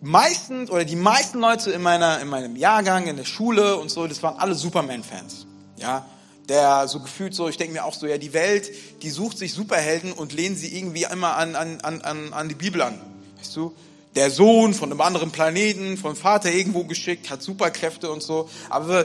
meistens 0.00 0.70
oder 0.70 0.84
die 0.84 0.96
meisten 0.96 1.40
Leute 1.40 1.70
in 1.70 1.82
meiner 1.82 2.20
in 2.20 2.28
meinem 2.28 2.56
Jahrgang 2.56 3.06
in 3.06 3.16
der 3.16 3.24
Schule 3.24 3.76
und 3.76 3.90
so, 3.90 4.06
das 4.06 4.22
waren 4.22 4.38
alle 4.38 4.54
Superman-Fans. 4.54 5.46
Ja, 5.78 6.06
der 6.48 6.88
so 6.88 7.00
gefühlt 7.00 7.34
so, 7.34 7.48
ich 7.48 7.56
denke 7.56 7.74
mir 7.74 7.84
auch 7.84 7.94
so, 7.94 8.06
ja, 8.06 8.18
die 8.18 8.32
Welt, 8.32 8.70
die 9.02 9.10
sucht 9.10 9.38
sich 9.38 9.52
Superhelden 9.52 10.12
und 10.12 10.32
lehnt 10.32 10.58
sie 10.58 10.76
irgendwie 10.76 11.04
immer 11.10 11.36
an, 11.36 11.56
an, 11.56 11.80
an, 11.82 12.32
an 12.32 12.48
die 12.48 12.54
Bibel 12.54 12.82
an. 12.82 13.00
Weißt 13.38 13.56
du? 13.56 13.74
Der 14.14 14.30
Sohn 14.30 14.72
von 14.72 14.90
einem 14.90 15.00
anderen 15.00 15.30
Planeten, 15.30 15.98
vom 15.98 16.16
Vater 16.16 16.50
irgendwo 16.50 16.84
geschickt, 16.84 17.28
hat 17.28 17.42
Superkräfte 17.42 18.10
und 18.10 18.22
so. 18.22 18.48
Aber 18.70 19.04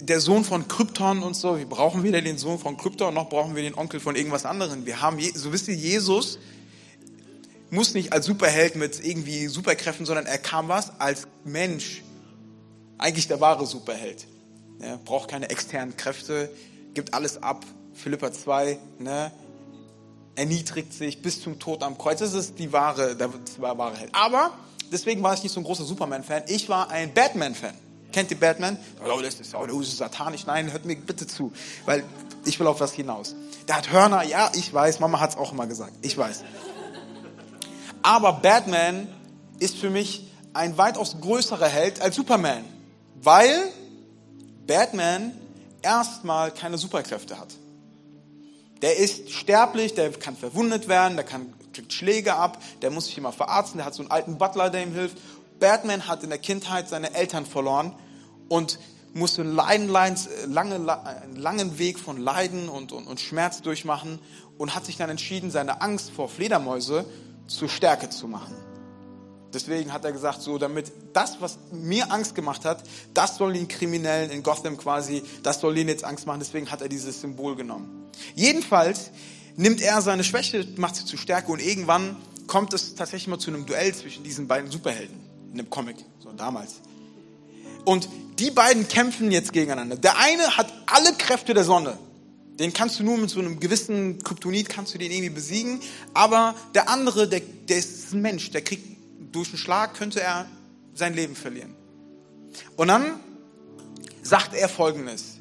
der 0.00 0.20
Sohn 0.20 0.44
von 0.44 0.68
Krypton 0.68 1.22
und 1.22 1.34
so, 1.34 1.58
wie 1.58 1.64
brauchen 1.64 2.02
wir 2.02 2.12
denn 2.12 2.24
den 2.24 2.38
Sohn 2.38 2.58
von 2.58 2.76
Krypton, 2.76 3.12
noch 3.12 3.28
brauchen 3.28 3.56
wir 3.56 3.62
den 3.62 3.74
Onkel 3.74 4.00
von 4.00 4.16
irgendwas 4.16 4.46
anderem. 4.46 4.86
Wir 4.86 5.02
haben, 5.02 5.18
so 5.34 5.52
wisst 5.52 5.68
ihr, 5.68 5.74
Jesus 5.74 6.38
muss 7.70 7.94
nicht 7.94 8.12
als 8.12 8.26
Superheld 8.26 8.76
mit 8.76 9.04
irgendwie 9.04 9.46
Superkräften, 9.46 10.06
sondern 10.06 10.26
er 10.26 10.38
kam 10.38 10.68
was 10.68 10.98
als 11.00 11.26
Mensch. 11.44 12.02
Eigentlich 12.98 13.28
der 13.28 13.40
wahre 13.40 13.66
Superheld. 13.66 14.26
Er 14.80 14.96
braucht 14.96 15.30
keine 15.30 15.50
externen 15.50 15.96
Kräfte, 15.96 16.50
gibt 16.94 17.14
alles 17.14 17.42
ab. 17.42 17.64
Philippa 17.94 18.32
2, 18.32 18.78
ne? 18.98 19.32
erniedrigt 20.38 20.92
sich 20.92 21.20
bis 21.20 21.42
zum 21.42 21.58
Tod 21.58 21.82
am 21.82 21.98
Kreuz. 21.98 22.20
Das 22.20 22.32
ist 22.32 22.58
die 22.58 22.72
wahre, 22.72 23.16
der 23.16 23.30
wahre 23.58 23.96
Held. 23.96 24.14
Aber 24.14 24.52
deswegen 24.92 25.22
war 25.22 25.34
ich 25.34 25.42
nicht 25.42 25.52
so 25.52 25.60
ein 25.60 25.64
großer 25.64 25.84
Superman-Fan. 25.84 26.44
Ich 26.46 26.68
war 26.68 26.90
ein 26.90 27.12
Batman-Fan. 27.12 27.74
Kennt 28.12 28.30
ihr 28.30 28.38
Batman? 28.38 28.78
Oh, 29.04 29.20
das 29.20 29.34
ist, 29.40 29.54
oh, 29.54 29.66
das 29.66 29.76
ist 29.76 29.98
satanisch. 29.98 30.46
Nein, 30.46 30.72
hört 30.72 30.84
mir 30.84 30.96
bitte 30.96 31.26
zu, 31.26 31.52
weil 31.84 32.04
ich 32.44 32.58
will 32.58 32.66
auf 32.66 32.80
was 32.80 32.92
hinaus. 32.92 33.34
Der 33.66 33.76
hat 33.76 33.92
Hörner, 33.92 34.22
ja, 34.22 34.50
ich 34.54 34.72
weiß, 34.72 35.00
Mama 35.00 35.20
hat 35.20 35.30
es 35.30 35.36
auch 35.36 35.52
immer 35.52 35.66
gesagt, 35.66 35.92
ich 36.00 36.16
weiß. 36.16 36.44
Aber 38.02 38.34
Batman 38.34 39.08
ist 39.58 39.76
für 39.76 39.90
mich 39.90 40.26
ein 40.52 40.78
weitaus 40.78 41.20
größerer 41.20 41.68
Held 41.68 42.00
als 42.00 42.16
Superman, 42.16 42.64
weil 43.22 43.68
Batman 44.66 45.32
erstmal 45.82 46.50
keine 46.50 46.78
Superkräfte 46.78 47.38
hat. 47.38 47.54
Der 48.82 48.96
ist 48.96 49.30
sterblich, 49.30 49.94
der 49.94 50.12
kann 50.12 50.36
verwundet 50.36 50.88
werden, 50.88 51.16
der 51.16 51.24
kann, 51.24 51.52
kriegt 51.72 51.92
Schläge 51.92 52.34
ab, 52.34 52.62
der 52.82 52.90
muss 52.90 53.06
sich 53.06 53.18
immer 53.18 53.32
verarzten, 53.32 53.78
der 53.78 53.86
hat 53.86 53.94
so 53.94 54.02
einen 54.02 54.10
alten 54.10 54.38
Butler, 54.38 54.70
der 54.70 54.82
ihm 54.82 54.92
hilft. 54.92 55.18
Batman 55.58 56.06
hat 56.06 56.22
in 56.22 56.30
der 56.30 56.38
Kindheit 56.38 56.88
seine 56.88 57.14
Eltern 57.14 57.44
verloren 57.44 57.92
und 58.48 58.78
musste 59.14 59.42
einen, 59.42 59.88
Leiden, 59.88 60.18
lange, 60.46 60.74
einen 61.04 61.36
langen 61.36 61.78
Weg 61.78 61.98
von 61.98 62.18
Leiden 62.18 62.68
und, 62.68 62.92
und, 62.92 63.06
und 63.06 63.20
Schmerz 63.20 63.62
durchmachen 63.62 64.20
und 64.58 64.74
hat 64.74 64.84
sich 64.84 64.96
dann 64.96 65.10
entschieden, 65.10 65.50
seine 65.50 65.80
Angst 65.80 66.10
vor 66.10 66.28
Fledermäuse 66.28 67.04
zur 67.48 67.68
Stärke 67.68 68.08
zu 68.08 68.28
machen. 68.28 68.54
Deswegen 69.52 69.92
hat 69.92 70.04
er 70.04 70.12
gesagt, 70.12 70.42
so 70.42 70.58
damit 70.58 70.92
das, 71.14 71.40
was 71.40 71.58
mir 71.72 72.12
Angst 72.12 72.34
gemacht 72.34 72.64
hat, 72.64 72.82
das 73.14 73.38
soll 73.38 73.54
den 73.54 73.66
Kriminellen 73.66 74.30
in 74.30 74.42
Gotham 74.42 74.76
quasi, 74.76 75.22
das 75.42 75.60
soll 75.60 75.76
ihnen 75.78 75.88
jetzt 75.88 76.04
Angst 76.04 76.26
machen. 76.26 76.38
Deswegen 76.38 76.70
hat 76.70 76.82
er 76.82 76.88
dieses 76.88 77.20
Symbol 77.20 77.56
genommen. 77.56 78.10
Jedenfalls 78.34 79.10
nimmt 79.56 79.80
er 79.80 80.02
seine 80.02 80.22
Schwäche, 80.22 80.66
macht 80.76 80.96
sie 80.96 81.06
zu 81.06 81.16
Stärke 81.16 81.50
und 81.50 81.60
irgendwann 81.60 82.16
kommt 82.46 82.74
es 82.74 82.94
tatsächlich 82.94 83.28
mal 83.28 83.38
zu 83.38 83.50
einem 83.50 83.64
Duell 83.64 83.94
zwischen 83.94 84.22
diesen 84.22 84.46
beiden 84.46 84.70
Superhelden 84.70 85.18
in 85.52 85.58
einem 85.58 85.70
Comic, 85.70 85.96
so 86.18 86.30
damals. 86.32 86.76
Und 87.84 88.08
die 88.38 88.50
beiden 88.50 88.86
kämpfen 88.86 89.32
jetzt 89.32 89.52
gegeneinander. 89.52 89.96
Der 89.96 90.18
eine 90.18 90.56
hat 90.58 90.72
alle 90.86 91.14
Kräfte 91.14 91.54
der 91.54 91.64
Sonne. 91.64 91.98
Den 92.58 92.72
kannst 92.72 92.98
du 92.98 93.04
nur 93.04 93.18
mit 93.18 93.30
so 93.30 93.38
einem 93.38 93.60
gewissen 93.60 94.22
Kryptonit 94.22 94.68
kannst 94.68 94.92
du 94.94 94.98
den 94.98 95.12
irgendwie 95.12 95.30
besiegen. 95.30 95.80
Aber 96.12 96.54
der 96.74 96.88
andere, 96.88 97.28
der, 97.28 97.40
der 97.40 97.78
ist 97.78 98.12
ein 98.12 98.20
Mensch, 98.20 98.50
der 98.50 98.62
kriegt 98.62 98.98
durch 99.32 99.48
einen 99.48 99.58
Schlag 99.58 99.94
könnte 99.94 100.20
er 100.20 100.46
sein 100.94 101.14
Leben 101.14 101.36
verlieren. 101.36 101.74
Und 102.76 102.88
dann 102.88 103.20
sagt 104.22 104.54
er 104.54 104.68
Folgendes. 104.68 105.36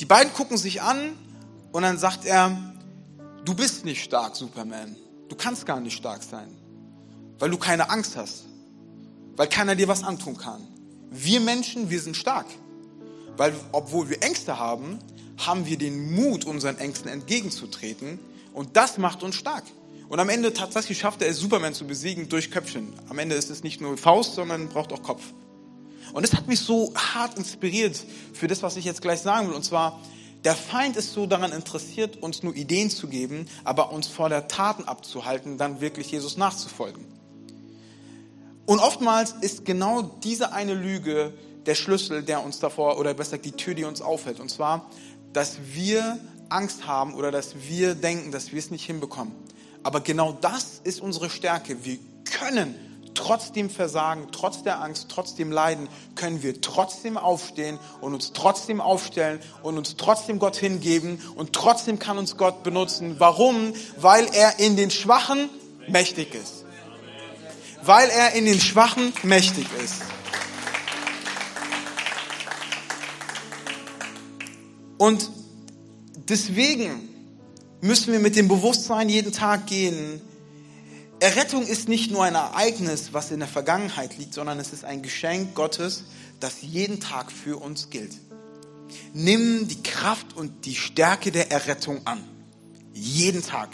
Die 0.00 0.06
beiden 0.06 0.32
gucken 0.32 0.56
sich 0.56 0.82
an 0.82 1.12
und 1.72 1.82
dann 1.82 1.98
sagt 1.98 2.24
er, 2.24 2.74
du 3.44 3.54
bist 3.54 3.84
nicht 3.84 4.02
stark, 4.02 4.34
Superman. 4.34 4.96
Du 5.28 5.36
kannst 5.36 5.66
gar 5.66 5.80
nicht 5.80 5.96
stark 5.96 6.22
sein, 6.22 6.48
weil 7.38 7.50
du 7.50 7.58
keine 7.58 7.90
Angst 7.90 8.16
hast, 8.16 8.46
weil 9.36 9.46
keiner 9.46 9.76
dir 9.76 9.88
was 9.88 10.02
antun 10.02 10.36
kann. 10.36 10.66
Wir 11.10 11.40
Menschen, 11.40 11.90
wir 11.90 12.00
sind 12.00 12.16
stark, 12.16 12.46
weil 13.36 13.54
obwohl 13.72 14.08
wir 14.08 14.22
Ängste 14.22 14.58
haben, 14.58 14.98
haben 15.46 15.66
wir 15.66 15.78
den 15.78 16.14
Mut, 16.14 16.44
unseren 16.44 16.78
Ängsten 16.78 17.10
entgegenzutreten 17.10 18.18
und 18.52 18.76
das 18.76 18.98
macht 18.98 19.22
uns 19.22 19.36
stark. 19.36 19.64
Und 20.08 20.18
am 20.18 20.28
Ende 20.28 20.52
tatsächlich 20.52 20.98
schafft 20.98 21.22
er 21.22 21.28
es, 21.28 21.38
Superman 21.38 21.72
zu 21.72 21.86
besiegen 21.86 22.28
durch 22.28 22.50
Köpfchen. 22.50 22.92
Am 23.08 23.18
Ende 23.18 23.36
ist 23.36 23.48
es 23.48 23.62
nicht 23.62 23.80
nur 23.80 23.96
Faust, 23.96 24.34
sondern 24.34 24.68
braucht 24.68 24.92
auch 24.92 25.02
Kopf. 25.02 25.22
Und 26.12 26.24
es 26.24 26.34
hat 26.34 26.48
mich 26.48 26.58
so 26.58 26.92
hart 26.96 27.38
inspiriert 27.38 28.02
für 28.32 28.48
das, 28.48 28.62
was 28.62 28.76
ich 28.76 28.84
jetzt 28.84 29.02
gleich 29.02 29.20
sagen 29.20 29.48
will. 29.48 29.54
Und 29.54 29.64
zwar, 29.64 30.00
der 30.44 30.56
Feind 30.56 30.96
ist 30.96 31.12
so 31.12 31.26
daran 31.26 31.52
interessiert, 31.52 32.20
uns 32.22 32.42
nur 32.42 32.56
Ideen 32.56 32.90
zu 32.90 33.06
geben, 33.06 33.46
aber 33.62 33.92
uns 33.92 34.08
vor 34.08 34.28
der 34.28 34.48
Taten 34.48 34.84
abzuhalten, 34.84 35.58
dann 35.58 35.80
wirklich 35.80 36.10
Jesus 36.10 36.36
nachzufolgen. 36.36 37.04
Und 38.66 38.80
oftmals 38.80 39.34
ist 39.40 39.64
genau 39.64 40.02
diese 40.02 40.52
eine 40.52 40.74
Lüge 40.74 41.34
der 41.66 41.74
Schlüssel, 41.74 42.22
der 42.22 42.42
uns 42.44 42.58
davor, 42.58 42.98
oder 42.98 43.14
besser 43.14 43.38
gesagt 43.38 43.44
die 43.44 43.52
Tür, 43.52 43.74
die 43.74 43.84
uns 43.84 44.00
aufhält. 44.00 44.40
Und 44.40 44.50
zwar, 44.50 44.90
dass 45.32 45.58
wir 45.72 46.18
Angst 46.48 46.86
haben 46.86 47.14
oder 47.14 47.30
dass 47.30 47.54
wir 47.68 47.94
denken, 47.94 48.32
dass 48.32 48.52
wir 48.52 48.58
es 48.58 48.70
nicht 48.70 48.84
hinbekommen. 48.84 49.32
Aber 49.82 50.00
genau 50.00 50.36
das 50.40 50.80
ist 50.84 51.00
unsere 51.00 51.30
Stärke. 51.30 51.84
Wir 51.84 51.98
können 52.24 52.74
trotzdem 53.14 53.70
versagen, 53.70 54.28
trotz 54.32 54.62
der 54.62 54.80
Angst, 54.80 55.06
trotz 55.08 55.34
dem 55.34 55.52
Leiden, 55.52 55.88
können 56.14 56.42
wir 56.42 56.60
trotzdem 56.60 57.16
aufstehen 57.16 57.78
und 58.00 58.14
uns 58.14 58.32
trotzdem 58.32 58.80
aufstellen 58.80 59.40
und 59.62 59.78
uns 59.78 59.96
trotzdem 59.96 60.38
Gott 60.38 60.56
hingeben 60.56 61.20
und 61.34 61.52
trotzdem 61.52 61.98
kann 61.98 62.18
uns 62.18 62.36
Gott 62.36 62.62
benutzen. 62.62 63.16
Warum? 63.18 63.72
Weil 63.96 64.26
er 64.32 64.58
in 64.58 64.76
den 64.76 64.90
Schwachen 64.90 65.48
mächtig 65.88 66.34
ist. 66.34 66.64
Weil 67.82 68.10
er 68.10 68.32
in 68.32 68.44
den 68.44 68.60
Schwachen 68.60 69.12
mächtig 69.22 69.66
ist. 69.82 70.02
Und 75.00 75.30
deswegen 76.28 77.08
müssen 77.80 78.12
wir 78.12 78.20
mit 78.20 78.36
dem 78.36 78.48
Bewusstsein 78.48 79.08
jeden 79.08 79.32
Tag 79.32 79.66
gehen, 79.66 80.20
Errettung 81.20 81.66
ist 81.66 81.88
nicht 81.88 82.10
nur 82.10 82.22
ein 82.24 82.34
Ereignis, 82.34 83.14
was 83.14 83.30
in 83.30 83.38
der 83.38 83.48
Vergangenheit 83.48 84.18
liegt, 84.18 84.34
sondern 84.34 84.60
es 84.60 84.74
ist 84.74 84.84
ein 84.84 85.00
Geschenk 85.00 85.54
Gottes, 85.54 86.04
das 86.38 86.60
jeden 86.60 87.00
Tag 87.00 87.32
für 87.32 87.56
uns 87.56 87.88
gilt. 87.88 88.12
Nimm 89.14 89.68
die 89.68 89.82
Kraft 89.82 90.36
und 90.36 90.66
die 90.66 90.74
Stärke 90.76 91.32
der 91.32 91.50
Errettung 91.50 92.06
an. 92.06 92.22
Jeden 92.92 93.42
Tag. 93.42 93.70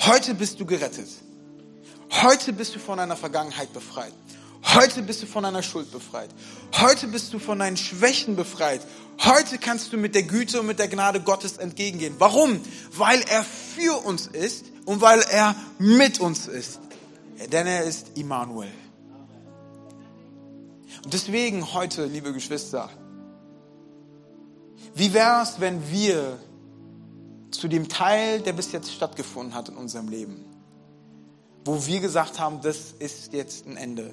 Heute 0.00 0.32
bist 0.32 0.58
du 0.58 0.64
gerettet. 0.64 1.08
Heute 2.22 2.54
bist 2.54 2.74
du 2.74 2.78
von 2.78 2.96
deiner 2.96 3.16
Vergangenheit 3.16 3.74
befreit. 3.74 4.14
Heute 4.64 5.02
bist 5.02 5.22
du 5.22 5.26
von 5.26 5.44
deiner 5.44 5.62
Schuld 5.62 5.90
befreit. 5.90 6.30
Heute 6.78 7.06
bist 7.08 7.32
du 7.32 7.38
von 7.38 7.58
deinen 7.58 7.76
Schwächen 7.76 8.36
befreit. 8.36 8.80
Heute 9.24 9.58
kannst 9.58 9.92
du 9.92 9.96
mit 9.96 10.14
der 10.14 10.24
Güte 10.24 10.60
und 10.60 10.66
mit 10.66 10.78
der 10.78 10.88
Gnade 10.88 11.20
Gottes 11.20 11.56
entgegengehen. 11.56 12.14
Warum? 12.18 12.60
Weil 12.92 13.22
er 13.22 13.44
für 13.44 14.04
uns 14.04 14.26
ist 14.26 14.66
und 14.84 15.00
weil 15.00 15.20
er 15.30 15.54
mit 15.78 16.20
uns 16.20 16.46
ist. 16.46 16.80
Denn 17.52 17.66
er 17.66 17.84
ist 17.84 18.16
Immanuel. 18.16 18.72
Und 21.04 21.12
deswegen 21.14 21.72
heute, 21.72 22.06
liebe 22.06 22.32
Geschwister, 22.32 22.90
wie 24.94 25.12
wäre 25.14 25.42
es, 25.42 25.60
wenn 25.60 25.90
wir 25.90 26.38
zu 27.50 27.68
dem 27.68 27.88
Teil, 27.88 28.40
der 28.40 28.52
bis 28.52 28.72
jetzt 28.72 28.92
stattgefunden 28.92 29.54
hat 29.54 29.68
in 29.68 29.76
unserem 29.76 30.08
Leben, 30.08 30.44
wo 31.64 31.86
wir 31.86 32.00
gesagt 32.00 32.38
haben, 32.38 32.60
das 32.62 32.92
ist 32.98 33.32
jetzt 33.32 33.66
ein 33.66 33.76
Ende, 33.76 34.12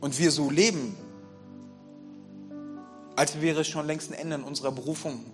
und 0.00 0.18
wir 0.18 0.30
so 0.30 0.50
leben, 0.50 0.96
als 3.16 3.40
wäre 3.40 3.62
es 3.62 3.66
schon 3.68 3.86
längst 3.86 4.10
ein 4.10 4.14
Ende 4.14 4.36
in 4.36 4.44
unserer 4.44 4.70
Berufung, 4.70 5.24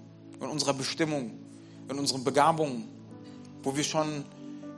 in 0.40 0.46
unserer 0.46 0.74
Bestimmung, 0.74 1.32
in 1.88 1.98
unseren 1.98 2.24
Begabungen, 2.24 2.88
wo 3.62 3.76
wir 3.76 3.84
schon 3.84 4.24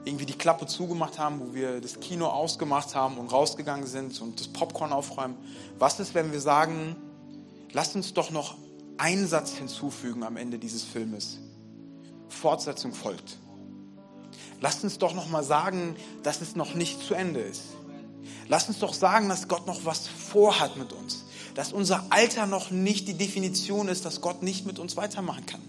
irgendwie 0.03 0.25
die 0.25 0.37
Klappe 0.37 0.65
zugemacht 0.65 1.19
haben, 1.19 1.39
wo 1.39 1.53
wir 1.53 1.81
das 1.81 1.99
Kino 1.99 2.27
ausgemacht 2.27 2.95
haben 2.95 3.17
und 3.17 3.31
rausgegangen 3.31 3.87
sind 3.87 4.19
und 4.21 4.39
das 4.39 4.47
Popcorn 4.47 4.93
aufräumen. 4.93 5.35
Was 5.79 5.99
ist, 5.99 6.15
wenn 6.15 6.31
wir 6.31 6.41
sagen, 6.41 6.95
lasst 7.73 7.95
uns 7.95 8.13
doch 8.13 8.31
noch 8.31 8.55
einen 8.97 9.27
Satz 9.27 9.51
hinzufügen 9.53 10.23
am 10.23 10.37
Ende 10.37 10.59
dieses 10.59 10.83
Filmes. 10.83 11.39
Fortsetzung 12.29 12.93
folgt. 12.93 13.37
Lasst 14.59 14.83
uns 14.83 14.97
doch 14.97 15.13
noch 15.13 15.29
mal 15.29 15.43
sagen, 15.43 15.95
dass 16.23 16.41
es 16.41 16.55
noch 16.55 16.73
nicht 16.73 17.01
zu 17.01 17.13
Ende 17.13 17.39
ist. 17.41 17.76
Lass 18.47 18.67
uns 18.67 18.79
doch 18.79 18.93
sagen, 18.93 19.29
dass 19.29 19.47
Gott 19.47 19.67
noch 19.67 19.85
was 19.85 20.07
vorhat 20.07 20.77
mit 20.77 20.93
uns. 20.93 21.25
Dass 21.55 21.73
unser 21.73 22.05
Alter 22.09 22.45
noch 22.45 22.71
nicht 22.71 23.07
die 23.07 23.15
Definition 23.15 23.87
ist, 23.87 24.05
dass 24.05 24.21
Gott 24.21 24.43
nicht 24.43 24.65
mit 24.65 24.79
uns 24.79 24.95
weitermachen 24.95 25.45
kann. 25.45 25.61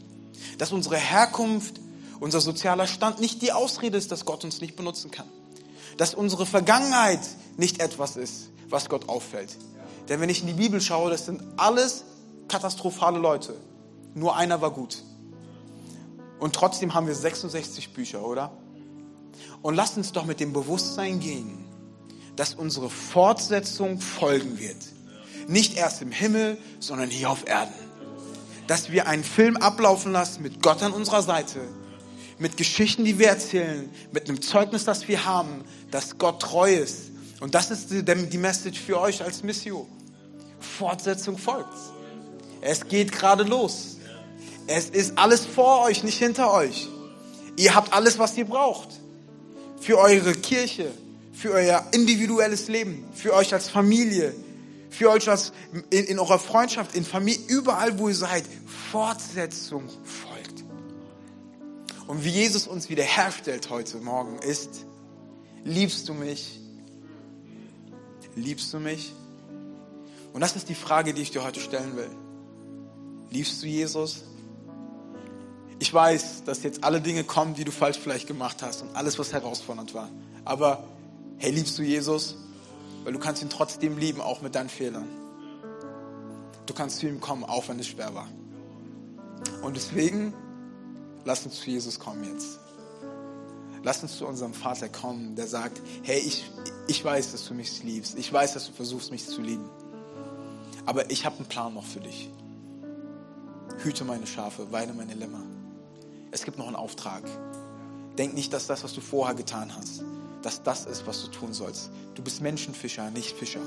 Dass 0.59 0.73
unsere 0.73 0.97
Herkunft, 0.97 1.81
unser 2.21 2.41
sozialer 2.41 2.87
Stand 2.87 3.21
nicht 3.21 3.43
die 3.43 3.53
Ausrede 3.53 3.97
ist, 3.97 4.13
dass 4.13 4.25
Gott 4.25 4.45
uns 4.45 4.61
nicht 4.61 4.77
benutzen 4.77 5.11
kann. 5.11 5.27
Dass 5.97 6.15
unsere 6.15 6.47
Vergangenheit 6.47 7.21
nicht 7.57 7.81
etwas 7.81 8.17
ist, 8.17 8.51
was 8.69 8.89
Gott 8.89 9.09
auffällt. 9.09 9.57
Denn 10.09 10.21
wenn 10.21 10.29
ich 10.29 10.41
in 10.41 10.47
die 10.47 10.53
Bibel 10.55 10.81
schaue, 10.81 11.11
das 11.11 11.27
sind 11.27 11.43
alles 11.57 12.05
katastrophale 12.49 13.19
Leute. 13.19 13.55
Nur 14.15 14.37
einer 14.37 14.61
war 14.61 14.71
gut. 14.71 15.03
Und 16.39 16.55
trotzdem 16.55 16.95
haben 16.95 17.07
wir 17.07 17.15
66 17.15 17.93
Bücher, 17.93 18.25
oder? 18.25 18.53
Und 19.63 19.75
lasst 19.75 19.97
uns 19.97 20.13
doch 20.13 20.25
mit 20.25 20.41
dem 20.41 20.53
Bewusstsein 20.53 21.21
gehen, 21.21 21.65
dass 22.39 22.55
unsere 22.55 22.89
Fortsetzung 22.89 24.01
folgen 24.01 24.61
wird. 24.61 24.77
Nicht 25.49 25.77
erst 25.77 26.03
im 26.03 26.13
Himmel, 26.13 26.57
sondern 26.79 27.11
hier 27.11 27.31
auf 27.31 27.49
Erden. 27.49 27.75
Dass 28.69 28.93
wir 28.93 29.09
einen 29.09 29.25
Film 29.25 29.57
ablaufen 29.57 30.13
lassen 30.13 30.43
mit 30.45 30.63
Gott 30.63 30.81
an 30.85 30.93
unserer 30.93 31.23
Seite, 31.23 31.59
mit 32.39 32.57
Geschichten, 32.57 33.05
die 33.05 33.19
wir 33.19 33.27
erzählen, 33.27 33.91
mit 34.13 34.29
einem 34.29 34.41
Zeugnis, 34.41 34.85
das 34.85 35.09
wir 35.09 35.25
haben, 35.25 35.65
dass 35.91 36.17
Gott 36.17 36.41
treu 36.41 36.73
ist. 36.73 37.11
Und 37.41 37.57
das 37.57 37.73
ist 37.73 37.91
die, 37.91 38.39
Message 38.39 38.79
für 38.79 39.01
euch 39.01 39.21
als 39.21 39.43
Mission. 39.43 39.89
Fortsetzung 40.61 41.39
folgt. 41.39 41.75
Es 42.61 42.87
geht 42.87 43.11
gerade 43.11 43.43
los. 43.43 43.97
Es 44.69 44.91
ist 44.91 45.19
alles 45.19 45.45
vor 45.45 45.83
euch, 45.87 46.05
nicht 46.05 46.19
hinter 46.19 46.53
euch. 46.53 46.87
Ihr 47.57 47.75
habt 47.75 47.93
alles, 47.93 48.17
was 48.21 48.37
ihr 48.37 48.45
braucht. 48.45 48.91
Für 49.81 49.99
eure 49.99 50.35
Kirche, 50.35 50.93
für 51.39 51.53
euer 51.53 51.87
individuelles 51.93 52.67
Leben, 52.67 53.05
für 53.15 53.33
euch 53.33 53.55
als 53.55 53.69
Familie, 53.69 54.35
für 54.91 55.09
euch 55.11 55.31
als 55.31 55.53
in, 55.91 56.05
in 56.07 56.19
eurer 56.19 56.41
Freundschaft, 56.41 56.97
in 56.97 57.05
Familie, 57.05 57.41
überall 57.47 57.97
wo 58.01 58.09
ihr 58.09 58.15
seid. 58.17 58.45
Fortsetzung 58.91 59.89
folgt. 60.03 60.65
Und 62.09 62.25
wie 62.25 62.31
Jesus 62.31 62.67
uns 62.67 62.89
wiederherstellt 62.89 63.71
heute 63.71 63.99
Morgen 63.99 64.41
ist, 64.41 64.85
liebst 65.63 66.09
du 66.09 66.15
mich? 66.15 66.59
Liebst 68.35 68.75
du 68.75 68.81
mich? 68.81 69.13
Und 70.33 70.41
das 70.41 70.57
ist 70.57 70.69
die 70.69 70.75
Frage, 70.75 71.15
die 71.15 71.23
ich 71.23 71.31
dir 71.31 71.45
heute 71.45 71.61
stellen 71.61 71.97
will. 71.97 72.11
Liebst 73.31 73.63
du 73.63 73.67
Jesus? 73.69 74.25
Ich 75.79 75.95
weiß, 75.95 76.43
dass 76.45 76.65
jetzt 76.65 76.83
alle 76.83 77.01
Dinge 77.01 77.23
kommen, 77.23 77.55
die 77.55 77.63
du 77.63 77.71
falsch 77.71 77.99
vielleicht 77.99 78.27
gemacht 78.27 78.61
hast 78.61 78.83
und 78.83 78.97
alles, 78.97 79.21
was 79.21 79.33
herausfordernd 79.33 79.95
war. 79.95 80.11
Aber 80.45 80.83
hey, 81.39 81.51
liebst 81.51 81.79
du 81.79 81.83
Jesus? 81.83 82.37
Weil 83.05 83.13
du 83.13 83.19
kannst 83.19 83.43
ihn 83.43 83.51
trotzdem 83.51 83.97
lieben, 83.97 84.21
auch 84.21 84.43
mit 84.43 84.55
deinen 84.55 84.69
Fehlern. 84.69 85.09
Du 86.67 86.75
kannst 86.75 86.99
zu 86.99 87.09
ihm 87.09 87.21
kommen, 87.21 87.45
auch 87.45 87.69
wenn 87.69 87.79
es 87.79 87.87
schwer 87.87 88.15
war. 88.15 88.29
Und 89.63 89.77
deswegen, 89.77 90.35
lass 91.25 91.45
uns 91.47 91.61
zu 91.61 91.71
Jesus 91.71 91.99
kommen 91.99 92.25
jetzt. 92.25 92.59
Lass 93.83 94.03
uns 94.03 94.19
zu 94.19 94.27
unserem 94.27 94.53
Vater 94.53 94.89
kommen, 94.89 95.37
der 95.37 95.47
sagt, 95.47 95.81
hey, 96.03 96.19
ich, 96.19 96.51
ich 96.89 97.05
weiß, 97.05 97.33
dass 97.33 97.47
du 97.47 97.55
mich 97.55 97.83
liebst. 97.85 98.19
Ich 98.19 98.33
weiß, 98.33 98.55
dass 98.55 98.67
du 98.67 98.73
versuchst, 98.73 99.11
mich 99.11 99.27
zu 99.27 99.41
lieben. 99.41 99.69
Aber 100.85 101.11
ich 101.11 101.25
habe 101.25 101.37
einen 101.37 101.47
Plan 101.47 101.75
noch 101.75 101.85
für 101.85 102.01
dich. 102.01 102.29
Hüte 103.79 104.05
meine 104.05 104.27
Schafe, 104.27 104.73
weide 104.73 104.93
meine 104.93 105.15
Lämmer. 105.15 105.43
Es 106.31 106.45
gibt 106.45 106.59
noch 106.59 106.67
einen 106.67 106.77
Auftrag. 106.77 107.23
Denk 108.19 108.35
nicht, 108.35 108.53
dass 108.53 108.67
das, 108.67 108.83
was 108.83 108.93
du 108.93 109.01
vorher 109.01 109.35
getan 109.35 109.75
hast, 109.77 110.03
dass 110.43 110.63
das 110.63 110.87
ist, 110.87 111.07
was 111.07 111.23
du 111.25 111.29
tun 111.29 111.53
sollst. 111.53 111.91
Du 112.15 112.23
bist 112.23 112.41
Menschenfischer, 112.41 113.11
nicht 113.11 113.37
Fischer. 113.37 113.61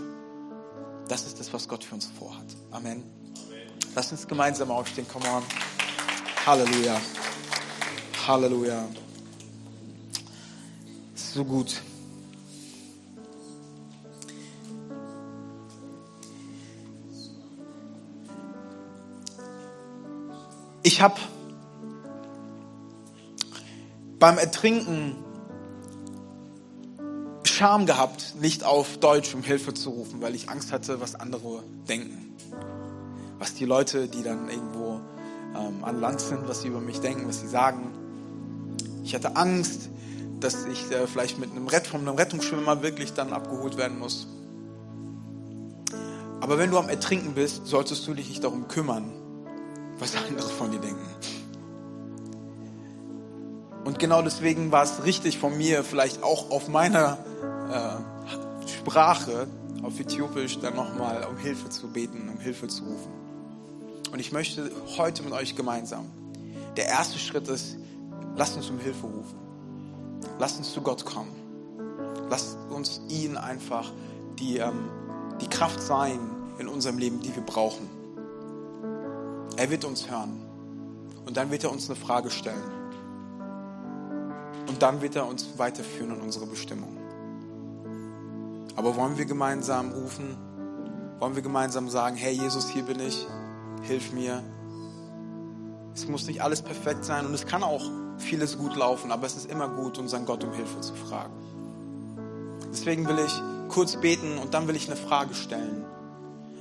Das 1.08 1.26
ist 1.26 1.40
das, 1.40 1.52
was 1.52 1.68
Gott 1.68 1.84
für 1.84 1.96
uns 1.96 2.06
vorhat. 2.18 2.46
Amen. 2.72 3.04
Lass 3.96 4.12
uns 4.12 4.28
gemeinsam 4.28 4.72
aufstehen. 4.72 5.08
Come 5.08 5.28
on. 5.30 5.44
Halleluja. 6.46 7.00
Halleluja. 8.28 8.88
So 11.16 11.44
gut. 11.44 11.82
Ich 20.84 21.02
habe 21.02 21.20
beim 24.20 24.38
Ertrinken 24.38 25.16
Scham 27.62 27.86
gehabt, 27.86 28.34
nicht 28.42 28.64
auf 28.64 28.98
Deutsch 28.98 29.36
um 29.36 29.44
Hilfe 29.44 29.76
zu 29.76 29.92
rufen, 29.92 30.20
weil 30.20 30.34
ich 30.34 30.50
Angst 30.50 30.72
hatte, 30.72 31.00
was 31.00 31.14
andere 31.14 31.62
denken. 31.88 32.36
Was 33.38 33.54
die 33.54 33.66
Leute, 33.66 34.08
die 34.08 34.24
dann 34.24 34.50
irgendwo 34.50 35.00
ähm, 35.56 35.84
an 35.84 36.02
Land 36.02 36.22
sind, 36.22 36.48
was 36.48 36.64
sie 36.64 36.70
über 36.70 36.82
mich 36.82 37.02
denken, 37.02 37.28
was 37.28 37.42
sie 37.42 37.48
sagen. 37.48 37.92
Ich 39.04 39.14
hatte 39.14 39.36
Angst, 39.36 39.92
dass 40.40 40.66
ich 40.66 40.90
äh, 40.90 41.06
vielleicht 41.06 41.38
mit 41.38 41.52
einem, 41.52 41.68
Rett, 41.68 41.86
von 41.86 42.02
einem 42.02 42.16
Rettungsschwimmer 42.16 42.82
wirklich 42.82 43.14
dann 43.14 43.32
abgeholt 43.32 43.78
werden 43.78 44.00
muss. 44.00 44.26
Aber 46.40 46.58
wenn 46.58 46.72
du 46.72 46.80
am 46.80 46.90
Ertrinken 46.90 47.36
bist, 47.36 47.68
solltest 47.68 48.08
du 48.08 48.16
dich 48.16 48.28
nicht 48.28 48.44
darum 48.44 48.70
kümmern, 48.70 49.12
was 50.00 50.16
andere 50.16 50.50
von 50.50 50.72
dir 50.72 50.80
denken. 50.80 51.06
Und 53.84 54.00
genau 54.00 54.24
deswegen 54.24 54.72
war 54.72 54.84
es 54.84 55.04
richtig 55.06 55.38
von 55.38 55.56
mir, 55.56 55.84
vielleicht 55.84 56.24
auch 56.24 56.50
auf 56.50 56.68
meiner 56.68 57.20
äh, 57.72 58.68
Sprache, 58.68 59.48
auf 59.84 60.00
Äthiopisch, 60.00 60.60
dann 60.60 60.76
nochmal 60.76 61.26
um 61.30 61.38
Hilfe 61.38 61.70
zu 61.70 61.88
beten, 61.88 62.30
um 62.30 62.40
Hilfe 62.40 62.68
zu 62.68 62.84
rufen. 62.84 63.12
Und 64.12 64.20
ich 64.20 64.32
möchte 64.32 64.70
heute 64.98 65.24
mit 65.24 65.34
euch 65.34 65.56
gemeinsam, 65.56 66.06
der 66.78 66.88
erste 66.88 67.18
Schritt 67.18 67.48
ist, 67.48 67.78
lasst 68.36 68.56
uns 68.56 68.70
um 68.70 68.80
Hilfe 68.80 69.06
rufen. 69.06 69.40
Lasst 70.40 70.58
uns 70.58 70.72
zu 70.72 70.82
Gott 70.82 71.06
kommen. 71.06 71.34
Lasst 72.30 72.58
uns 72.70 73.02
ihn 73.10 73.38
einfach 73.38 73.92
die, 74.40 74.58
ähm, 74.58 74.90
die 75.40 75.48
Kraft 75.48 75.82
sein 75.82 76.20
in 76.60 76.68
unserem 76.68 76.98
Leben, 76.98 77.20
die 77.20 77.36
wir 77.36 77.44
brauchen. 77.44 77.90
Er 79.58 79.70
wird 79.70 79.86
uns 79.86 80.10
hören. 80.10 80.42
Und 81.26 81.38
dann 81.38 81.52
wird 81.52 81.64
er 81.64 81.72
uns 81.72 81.90
eine 81.90 81.96
Frage 81.96 82.30
stellen. 82.30 82.64
Und 84.68 84.82
dann 84.82 85.02
wird 85.02 85.16
er 85.16 85.28
uns 85.28 85.58
weiterführen 85.58 86.16
in 86.16 86.22
unsere 86.22 86.46
Bestimmung. 86.46 87.01
Aber 88.76 88.96
wollen 88.96 89.18
wir 89.18 89.26
gemeinsam 89.26 89.92
rufen? 89.92 90.38
Wollen 91.20 91.36
wir 91.36 91.42
gemeinsam 91.42 91.90
sagen, 91.90 92.16
hey 92.16 92.34
Jesus, 92.34 92.70
hier 92.70 92.84
bin 92.84 93.00
ich, 93.00 93.28
hilf 93.84 94.12
mir. 94.12 94.44
Es 95.94 96.08
muss 96.08 96.26
nicht 96.28 96.42
alles 96.42 96.62
perfekt 96.62 97.06
sein 97.06 97.26
und 97.26 97.34
es 97.34 97.46
kann 97.46 97.64
auch 97.64 97.84
vieles 98.18 98.58
gut 98.58 98.76
laufen, 98.76 99.12
aber 99.12 99.28
es 99.28 99.36
ist 99.36 99.52
immer 99.52 99.68
gut, 99.68 99.98
unseren 99.98 100.26
Gott 100.26 100.44
um 100.44 100.54
Hilfe 100.54 100.80
zu 100.82 100.94
fragen. 100.94 101.34
Deswegen 102.72 103.08
will 103.08 103.20
ich 103.20 103.34
kurz 103.68 103.98
beten 103.98 104.38
und 104.38 104.54
dann 104.54 104.68
will 104.68 104.76
ich 104.76 104.88
eine 104.88 104.96
Frage 104.96 105.34
stellen. 105.34 105.86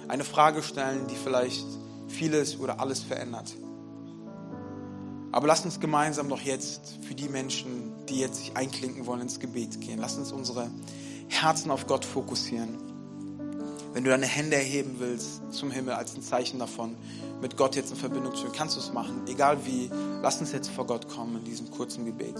Eine 0.08 0.24
Frage 0.24 0.62
stellen, 0.62 1.06
die 1.06 1.16
vielleicht 1.16 1.66
vieles 2.08 2.58
oder 2.58 2.80
alles 2.80 3.00
verändert. 3.00 3.54
Aber 5.32 5.46
lasst 5.46 5.64
uns 5.64 5.78
gemeinsam 5.78 6.28
doch 6.28 6.40
jetzt 6.40 6.98
für 7.02 7.14
die 7.14 7.28
Menschen, 7.28 7.92
die 8.08 8.18
jetzt 8.18 8.38
sich 8.38 8.56
einklinken 8.56 9.06
wollen, 9.06 9.20
ins 9.20 9.38
Gebet 9.38 9.80
gehen. 9.80 10.00
Lasst 10.00 10.18
uns 10.18 10.32
unsere 10.32 10.68
Herzen 11.30 11.70
auf 11.70 11.86
Gott 11.86 12.04
fokussieren. 12.04 12.76
Wenn 13.92 14.04
du 14.04 14.10
deine 14.10 14.26
Hände 14.26 14.56
erheben 14.56 14.96
willst 14.98 15.40
zum 15.50 15.70
Himmel 15.70 15.94
als 15.94 16.14
ein 16.14 16.22
Zeichen 16.22 16.58
davon, 16.58 16.94
mit 17.40 17.56
Gott 17.56 17.74
jetzt 17.74 17.90
in 17.90 17.96
Verbindung 17.96 18.32
zu 18.32 18.40
stehen, 18.40 18.52
kannst 18.52 18.76
du 18.76 18.80
es 18.80 18.92
machen. 18.92 19.22
Egal 19.26 19.64
wie, 19.64 19.90
lass 20.22 20.40
uns 20.40 20.52
jetzt 20.52 20.70
vor 20.70 20.86
Gott 20.86 21.08
kommen 21.08 21.38
in 21.38 21.44
diesem 21.44 21.70
kurzen 21.70 22.04
Gebet. 22.04 22.34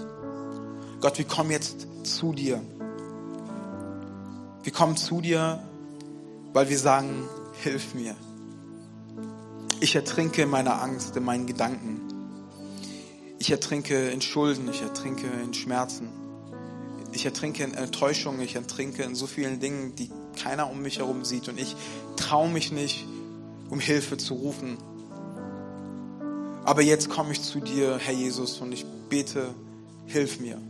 Gott, 1.00 1.18
wir 1.18 1.24
kommen 1.24 1.50
jetzt 1.50 1.86
zu 2.04 2.32
dir. 2.32 2.60
Wir 4.62 4.72
kommen 4.72 4.96
zu 4.96 5.20
dir, 5.20 5.62
weil 6.52 6.68
wir 6.68 6.78
sagen, 6.78 7.28
hilf 7.62 7.94
mir. 7.94 8.14
Ich 9.80 9.94
ertrinke 9.94 10.42
in 10.42 10.50
meiner 10.50 10.82
Angst, 10.82 11.16
in 11.16 11.24
meinen 11.24 11.46
Gedanken. 11.46 12.00
Ich 13.38 13.50
ertrinke 13.50 14.10
in 14.10 14.20
Schulden, 14.20 14.68
ich 14.68 14.82
ertrinke 14.82 15.26
in 15.42 15.54
Schmerzen. 15.54 16.19
Ich 17.12 17.24
ertrinke 17.24 17.64
in 17.64 17.74
Enttäuschung, 17.74 18.40
ich 18.40 18.54
ertrinke 18.54 19.02
in 19.02 19.14
so 19.14 19.26
vielen 19.26 19.60
Dingen, 19.60 19.94
die 19.96 20.10
keiner 20.42 20.70
um 20.70 20.82
mich 20.82 20.98
herum 20.98 21.24
sieht. 21.24 21.48
Und 21.48 21.58
ich 21.58 21.74
traue 22.16 22.48
mich 22.48 22.72
nicht, 22.72 23.06
um 23.68 23.80
Hilfe 23.80 24.16
zu 24.16 24.34
rufen. 24.34 24.78
Aber 26.64 26.82
jetzt 26.82 27.08
komme 27.08 27.32
ich 27.32 27.42
zu 27.42 27.60
dir, 27.60 27.98
Herr 27.98 28.14
Jesus, 28.14 28.60
und 28.60 28.72
ich 28.72 28.84
bete, 29.08 29.54
hilf 30.06 30.40
mir. 30.40 30.60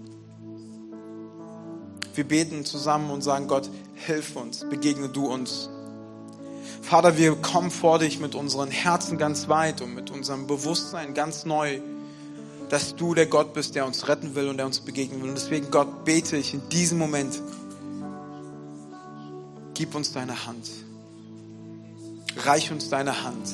Wir 2.14 2.24
beten 2.24 2.64
zusammen 2.64 3.10
und 3.10 3.22
sagen, 3.22 3.48
Gott, 3.48 3.70
hilf 3.94 4.36
uns, 4.36 4.66
begegne 4.68 5.08
du 5.08 5.26
uns. 5.26 5.68
Vater, 6.82 7.18
wir 7.18 7.36
kommen 7.36 7.70
vor 7.70 7.98
dich 7.98 8.18
mit 8.18 8.34
unseren 8.34 8.70
Herzen 8.70 9.18
ganz 9.18 9.48
weit 9.48 9.80
und 9.80 9.94
mit 9.94 10.10
unserem 10.10 10.46
Bewusstsein 10.46 11.14
ganz 11.14 11.44
neu, 11.44 11.80
dass 12.70 12.94
du 12.94 13.14
der 13.14 13.26
Gott 13.26 13.52
bist, 13.52 13.74
der 13.74 13.84
uns 13.84 14.06
retten 14.08 14.36
will 14.36 14.48
und 14.48 14.56
der 14.56 14.64
uns 14.64 14.80
begegnen 14.80 15.20
will. 15.20 15.30
Und 15.30 15.34
deswegen, 15.34 15.70
Gott, 15.72 16.04
bete 16.04 16.36
ich 16.36 16.54
in 16.54 16.66
diesem 16.68 16.98
Moment, 16.98 17.42
gib 19.74 19.94
uns 19.94 20.12
deine 20.12 20.46
Hand. 20.46 20.70
Reich 22.36 22.70
uns 22.70 22.88
deine 22.88 23.24
Hand. 23.24 23.50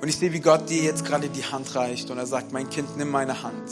Und 0.00 0.08
ich 0.08 0.16
sehe, 0.16 0.32
wie 0.32 0.40
Gott 0.40 0.70
dir 0.70 0.82
jetzt 0.82 1.04
gerade 1.04 1.28
die 1.28 1.44
Hand 1.44 1.74
reicht 1.74 2.10
und 2.10 2.16
er 2.16 2.26
sagt, 2.26 2.52
mein 2.52 2.70
Kind, 2.70 2.96
nimm 2.96 3.10
meine 3.10 3.42
Hand. 3.42 3.70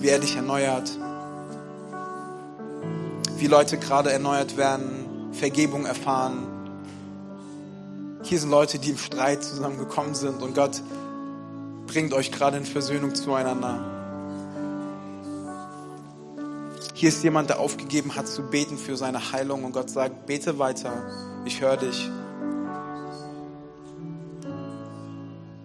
Wie 0.00 0.08
er 0.08 0.18
dich 0.18 0.36
erneuert. 0.36 0.90
Wie 3.36 3.46
Leute 3.46 3.76
gerade 3.76 4.10
erneuert 4.10 4.56
werden, 4.56 5.32
Vergebung 5.32 5.84
erfahren. 5.84 6.46
Hier 8.22 8.40
sind 8.40 8.48
Leute, 8.48 8.78
die 8.78 8.90
im 8.90 8.98
Streit 8.98 9.44
zusammengekommen 9.44 10.14
sind 10.14 10.42
und 10.42 10.54
Gott 10.54 10.80
bringt 11.86 12.12
euch 12.12 12.32
gerade 12.32 12.56
in 12.56 12.64
Versöhnung 12.64 13.14
zueinander. 13.14 13.92
Hier 16.94 17.10
ist 17.10 17.22
jemand, 17.22 17.50
der 17.50 17.60
aufgegeben 17.60 18.16
hat 18.16 18.26
zu 18.26 18.42
beten 18.42 18.78
für 18.78 18.96
seine 18.96 19.32
Heilung 19.32 19.64
und 19.64 19.72
Gott 19.72 19.90
sagt, 19.90 20.26
bete 20.26 20.58
weiter, 20.58 20.92
ich 21.44 21.60
höre 21.60 21.76
dich. 21.76 22.10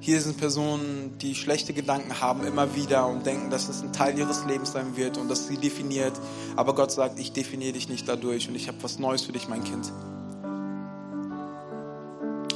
Hier 0.04 0.20
sind 0.20 0.38
Personen, 0.38 1.18
die 1.20 1.36
schlechte 1.36 1.74
Gedanken 1.74 2.20
haben 2.20 2.44
immer 2.46 2.76
wieder 2.76 3.08
und 3.08 3.26
denken, 3.26 3.52
dass 3.52 3.70
es 3.70 3.82
ein 3.82 3.94
Teil 3.94 4.18
ihres 4.18 4.46
Lebens 4.46 4.72
sein 4.72 4.98
wird 4.98 5.18
und 5.18 5.30
dass 5.30 5.48
sie 5.48 5.58
definiert. 5.58 6.14
Aber 6.56 6.74
Gott 6.74 6.92
sagt, 6.92 7.20
ich 7.20 7.34
definiere 7.34 7.74
dich 7.74 7.88
nicht 7.88 8.10
dadurch 8.10 8.50
und 8.50 8.56
ich 8.56 8.68
habe 8.68 8.80
was 8.82 8.98
Neues 8.98 9.22
für 9.22 9.32
dich, 9.32 9.48
mein 9.48 9.64
Kind. 9.64 9.94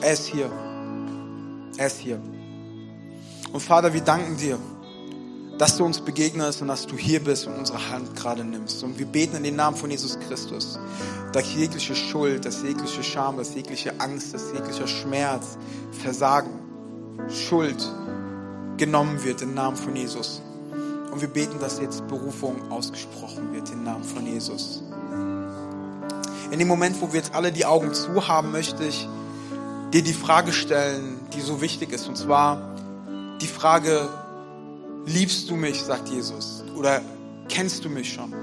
Er 0.02 0.14
ist 0.14 0.26
hier. 0.26 0.52
Er 1.78 1.88
ist 1.88 2.00
hier. 2.00 2.20
Und 3.52 3.60
Vater, 3.62 3.94
wir 3.94 4.02
danken 4.02 4.38
dir, 4.38 4.60
dass 5.58 5.78
du 5.78 5.86
uns 5.86 6.02
begegnest 6.02 6.62
und 6.62 6.68
dass 6.68 6.86
du 6.86 6.98
hier 6.98 7.24
bist 7.24 7.48
und 7.48 7.56
unsere 7.56 7.90
Hand 7.90 8.16
gerade 8.16 8.44
nimmst. 8.44 8.84
Und 8.84 9.00
wir 9.00 9.06
beten 9.06 9.38
in 9.38 9.44
den 9.44 9.56
Namen 9.56 9.78
von 9.78 9.90
Jesus 9.90 10.20
Christus, 10.20 10.78
dass 11.32 11.54
jegliche 11.54 11.96
Schuld, 11.96 12.46
dass 12.46 12.62
jegliche 12.62 13.04
Scham, 13.04 13.38
dass 13.38 13.56
jegliche 13.56 14.00
Angst, 14.00 14.34
dass 14.34 14.52
jeglicher 14.54 14.88
Schmerz, 14.88 15.58
Versagen, 16.04 16.50
Schuld 17.30 17.78
genommen 18.78 19.24
wird 19.24 19.42
im 19.42 19.54
Namen 19.54 19.78
von 19.78 19.96
Jesus. 19.96 20.42
Und 21.12 21.22
wir 21.22 21.30
beten, 21.30 21.60
dass 21.60 21.80
jetzt 21.80 22.06
Berufung 22.08 22.70
ausgesprochen 22.70 23.54
wird 23.54 23.70
im 23.70 23.86
Namen 23.86 24.04
von 24.04 24.26
Jesus. 24.26 24.84
In 26.52 26.60
dem 26.60 26.68
Moment, 26.68 27.02
wo 27.02 27.08
wir 27.14 27.22
jetzt 27.22 27.34
alle 27.34 27.54
die 27.54 27.66
Augen 27.66 27.94
zu 27.94 28.28
haben, 28.28 28.52
möchte 28.52 28.84
ich 28.84 29.08
dir 29.94 30.04
die 30.04 30.14
Frage 30.14 30.52
stellen, 30.52 31.20
die 31.34 31.40
so 31.40 31.62
wichtig 31.62 31.94
ist. 31.94 32.10
Und 32.10 32.18
zwar, 32.18 32.75
die 33.42 33.48
Frage, 33.48 34.10
liebst 35.06 35.50
du 35.50 35.56
mich, 35.56 35.82
sagt 35.82 36.10
Jesus, 36.10 36.64
oder 36.76 37.02
kennst 37.50 37.86
du 37.86 37.90
mich 37.90 38.14
schon? 38.14 38.34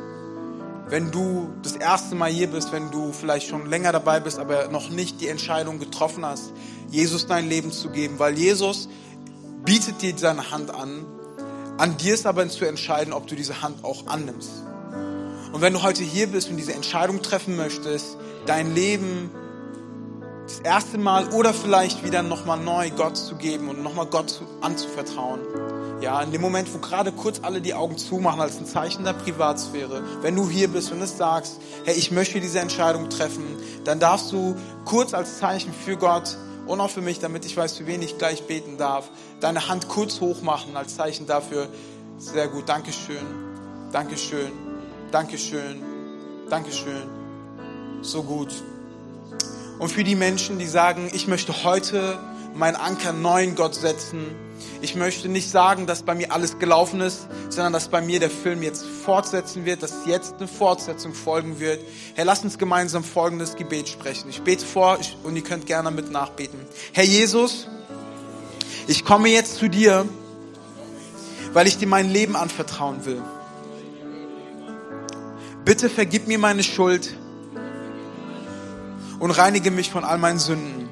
Wenn 0.88 1.11
du 1.11 1.51
das 1.62 1.76
erste 1.76 2.14
Mal 2.14 2.30
hier 2.30 2.49
bist, 2.49 2.72
wenn 2.72 2.90
du 2.90 3.12
vielleicht 3.12 3.49
schon 3.49 3.70
länger 3.70 3.93
dabei 3.93 4.20
bist, 4.20 4.38
aber 4.38 4.68
noch 4.68 4.90
nicht 4.90 5.20
die 5.20 5.28
Entscheidung 5.28 5.78
getroffen 5.78 6.24
hast, 6.26 6.53
Jesus 6.90 7.26
dein 7.26 7.49
Leben 7.49 7.72
zu 7.72 7.88
geben, 7.88 8.18
weil 8.18 8.36
Jesus 8.36 8.88
bietet 9.64 10.03
dir 10.03 10.12
seine 10.16 10.51
Hand 10.51 10.70
an, 10.70 11.07
an 11.78 11.97
dir 11.97 12.14
ist 12.14 12.26
aber 12.26 12.47
zu 12.49 12.66
entscheiden, 12.66 13.12
ob 13.12 13.26
du 13.26 13.34
diese 13.34 13.62
Hand 13.62 13.84
auch 13.84 14.07
annimmst. 14.07 14.51
Und 15.53 15.61
wenn 15.61 15.72
du 15.72 15.82
heute 15.82 16.03
hier 16.03 16.26
bist 16.26 16.51
und 16.51 16.57
diese 16.57 16.74
Entscheidung 16.74 17.22
treffen 17.22 17.57
möchtest, 17.57 18.16
dein 18.47 18.74
Leben 18.74 19.30
das 20.45 20.61
erste 20.61 20.99
Mal 20.99 21.28
oder 21.28 21.55
vielleicht 21.55 22.05
wieder 22.05 22.22
nochmal 22.22 22.59
neu 22.59 22.90
Gott 22.90 23.16
zu 23.16 23.36
geben 23.36 23.68
und 23.68 23.82
nochmal 23.82 24.07
Gott 24.07 24.43
anzuvertrauen. 24.61 25.40
Ja, 26.01 26.20
in 26.20 26.32
dem 26.32 26.40
Moment, 26.40 26.72
wo 26.74 26.78
gerade 26.78 27.12
kurz 27.12 27.40
alle 27.43 27.61
die 27.61 27.74
Augen 27.74 27.97
zumachen 27.97 28.40
als 28.40 28.59
ein 28.59 28.66
Zeichen 28.66 29.05
der 29.05 29.12
Privatsphäre, 29.12 30.03
wenn 30.20 30.34
du 30.34 30.51
hier 30.51 30.66
bist 30.66 30.90
und 30.90 31.01
es 31.01 31.16
sagst, 31.16 31.61
hey, 31.84 31.95
ich 31.95 32.11
möchte 32.11 32.40
diese 32.40 32.59
Entscheidung 32.59 33.09
treffen, 33.09 33.45
dann 33.84 34.01
darfst 34.01 34.32
du 34.32 34.57
kurz 34.84 35.14
als 35.14 35.38
Zeichen 35.38 35.72
für 35.72 35.97
Gott 35.97 36.36
und 36.66 36.80
auch 36.80 36.90
für 36.90 37.03
mich, 37.03 37.20
damit 37.20 37.45
ich 37.45 37.57
weiß, 37.57 37.76
für 37.76 37.86
wen 37.86 38.03
ich 38.03 38.18
gleich 38.18 38.49
beten 38.49 38.78
darf, 38.78 39.11
deine 39.40 39.68
Hand 39.68 39.88
kurz 39.88 40.20
hoch 40.20 40.43
machen 40.43 40.76
als 40.76 40.97
Zeichen 40.97 41.28
dafür. 41.28 41.68
Sehr 42.18 42.49
gut, 42.49 42.68
Dankeschön, 42.68 43.24
Dankeschön, 43.93 44.51
Dankeschön, 45.12 45.82
Dankeschön. 46.51 47.07
So 48.03 48.24
gut. 48.24 48.53
Und 49.79 49.91
für 49.91 50.05
die 50.05 50.14
Menschen, 50.14 50.59
die 50.59 50.66
sagen, 50.66 51.11
ich 51.12 51.27
möchte 51.27 51.64
heute 51.64 52.18
meinen 52.55 52.77
Anker 52.77 53.12
neu 53.12 53.43
in 53.43 53.55
Gott 53.55 53.75
setzen. 53.75 54.27
Ich 54.81 54.95
möchte 54.95 55.29
nicht 55.29 55.51
sagen, 55.51 55.87
dass 55.87 56.03
bei 56.03 56.14
mir 56.14 56.33
alles 56.33 56.59
gelaufen 56.59 57.01
ist, 57.01 57.27
sondern 57.49 57.73
dass 57.73 57.89
bei 57.89 58.01
mir 58.01 58.20
der 58.20 58.31
Film 58.31 58.62
jetzt 58.62 58.85
fortsetzen 58.85 59.64
wird, 59.64 59.83
dass 59.83 60.07
jetzt 60.07 60.35
eine 60.39 60.49
Fortsetzung 60.49 61.14
folgen 61.14 61.61
wird. 61.61 61.81
Herr, 62.14 62.25
lass 62.25 62.45
uns 62.45 62.59
gemeinsam 62.59 63.05
folgendes 63.05 63.57
Gebet 63.57 63.89
sprechen. 63.89 64.29
Ich 64.29 64.43
bete 64.43 64.64
vor 64.64 64.99
und 65.23 65.37
ihr 65.37 65.43
könnt 65.43 65.66
gerne 65.66 65.91
mit 65.91 66.11
nachbeten. 66.11 66.61
Herr 66.93 67.05
Jesus, 67.05 67.68
ich 68.87 69.05
komme 69.05 69.29
jetzt 69.29 69.57
zu 69.57 69.68
dir, 69.68 70.07
weil 71.53 71.66
ich 71.66 71.79
dir 71.79 71.89
mein 71.89 72.11
Leben 72.11 72.37
anvertrauen 72.37 73.05
will. 73.05 73.23
Bitte 75.64 75.89
vergib 75.89 76.27
mir 76.27 76.39
meine 76.39 76.64
Schuld 76.64 77.14
und 79.23 79.31
reinige 79.31 79.70
mich 79.70 79.89
von 79.89 80.03
all 80.03 80.18
meinen 80.18 80.41
Sünden. 80.41 80.89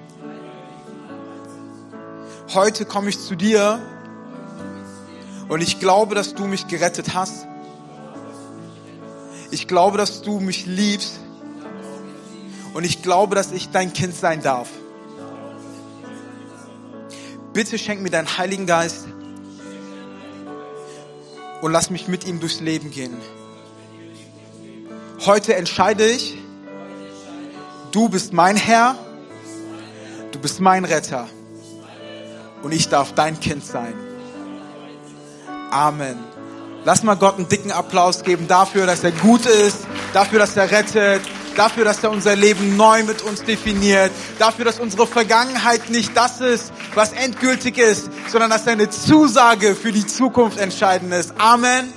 Heute 2.54 2.84
komme 2.84 3.08
ich 3.08 3.18
zu 3.18 3.34
dir 3.34 3.82
und 5.48 5.60
ich 5.62 5.80
glaube, 5.80 6.14
dass 6.14 6.36
du 6.36 6.46
mich 6.46 6.68
gerettet 6.68 7.12
hast. 7.12 7.48
Ich 9.50 9.66
glaube, 9.66 9.98
dass 9.98 10.22
du 10.22 10.38
mich 10.38 10.64
liebst 10.64 11.18
und 12.72 12.84
ich 12.84 13.02
glaube, 13.02 13.34
dass 13.34 13.50
ich 13.50 13.70
dein 13.70 13.92
Kind 13.92 14.14
sein 14.14 14.42
darf. 14.42 14.68
Bitte 17.52 17.78
schenk 17.78 18.00
mir 18.00 18.10
deinen 18.10 18.38
Heiligen 18.38 18.66
Geist 18.66 19.08
und 21.62 21.72
lass 21.72 21.90
mich 21.90 22.06
mit 22.06 22.28
ihm 22.28 22.38
durchs 22.38 22.60
Leben 22.60 22.92
gehen. 22.92 23.16
Heute 25.26 25.56
entscheide 25.56 26.06
ich, 26.06 26.39
Du 27.92 28.08
bist 28.08 28.32
mein 28.32 28.56
Herr, 28.56 28.94
du 30.30 30.38
bist 30.38 30.60
mein 30.60 30.84
Retter 30.84 31.28
und 32.62 32.72
ich 32.72 32.88
darf 32.88 33.14
dein 33.14 33.40
Kind 33.40 33.66
sein. 33.66 33.94
Amen. 35.72 36.16
Lass 36.84 37.02
mal 37.02 37.16
Gott 37.16 37.36
einen 37.36 37.48
dicken 37.48 37.72
Applaus 37.72 38.22
geben 38.22 38.46
dafür, 38.46 38.86
dass 38.86 39.02
er 39.02 39.10
gut 39.10 39.44
ist, 39.44 39.86
dafür, 40.12 40.38
dass 40.38 40.56
er 40.56 40.70
rettet, 40.70 41.22
dafür, 41.56 41.84
dass 41.84 42.02
er 42.04 42.10
unser 42.10 42.36
Leben 42.36 42.76
neu 42.76 43.02
mit 43.02 43.22
uns 43.22 43.42
definiert, 43.42 44.12
dafür, 44.38 44.64
dass 44.64 44.78
unsere 44.78 45.06
Vergangenheit 45.06 45.90
nicht 45.90 46.16
das 46.16 46.40
ist, 46.40 46.72
was 46.94 47.12
endgültig 47.12 47.76
ist, 47.76 48.08
sondern 48.28 48.50
dass 48.50 48.68
eine 48.68 48.88
Zusage 48.88 49.74
für 49.74 49.92
die 49.92 50.06
Zukunft 50.06 50.58
entscheidend 50.58 51.12
ist. 51.12 51.34
Amen. 51.38 51.92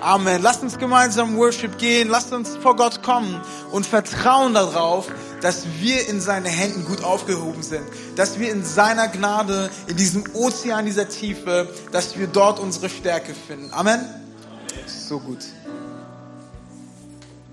Amen. 0.00 0.42
Lasst 0.42 0.62
uns 0.62 0.78
gemeinsam 0.78 1.36
Worship 1.36 1.78
gehen, 1.78 2.08
lasst 2.08 2.32
uns 2.32 2.56
vor 2.56 2.76
Gott 2.76 3.02
kommen 3.02 3.40
und 3.72 3.86
vertrauen 3.86 4.54
darauf, 4.54 5.06
dass 5.40 5.66
wir 5.80 6.08
in 6.08 6.20
seinen 6.20 6.46
Händen 6.46 6.84
gut 6.84 7.02
aufgehoben 7.02 7.62
sind, 7.62 7.84
dass 8.14 8.38
wir 8.38 8.50
in 8.50 8.64
seiner 8.64 9.08
Gnade, 9.08 9.70
in 9.86 9.96
diesem 9.96 10.24
Ozean 10.34 10.86
dieser 10.86 11.08
Tiefe, 11.08 11.68
dass 11.92 12.18
wir 12.18 12.26
dort 12.26 12.60
unsere 12.60 12.88
Stärke 12.88 13.34
finden. 13.34 13.72
Amen. 13.72 14.00
So 14.86 15.18
gut. 15.18 15.38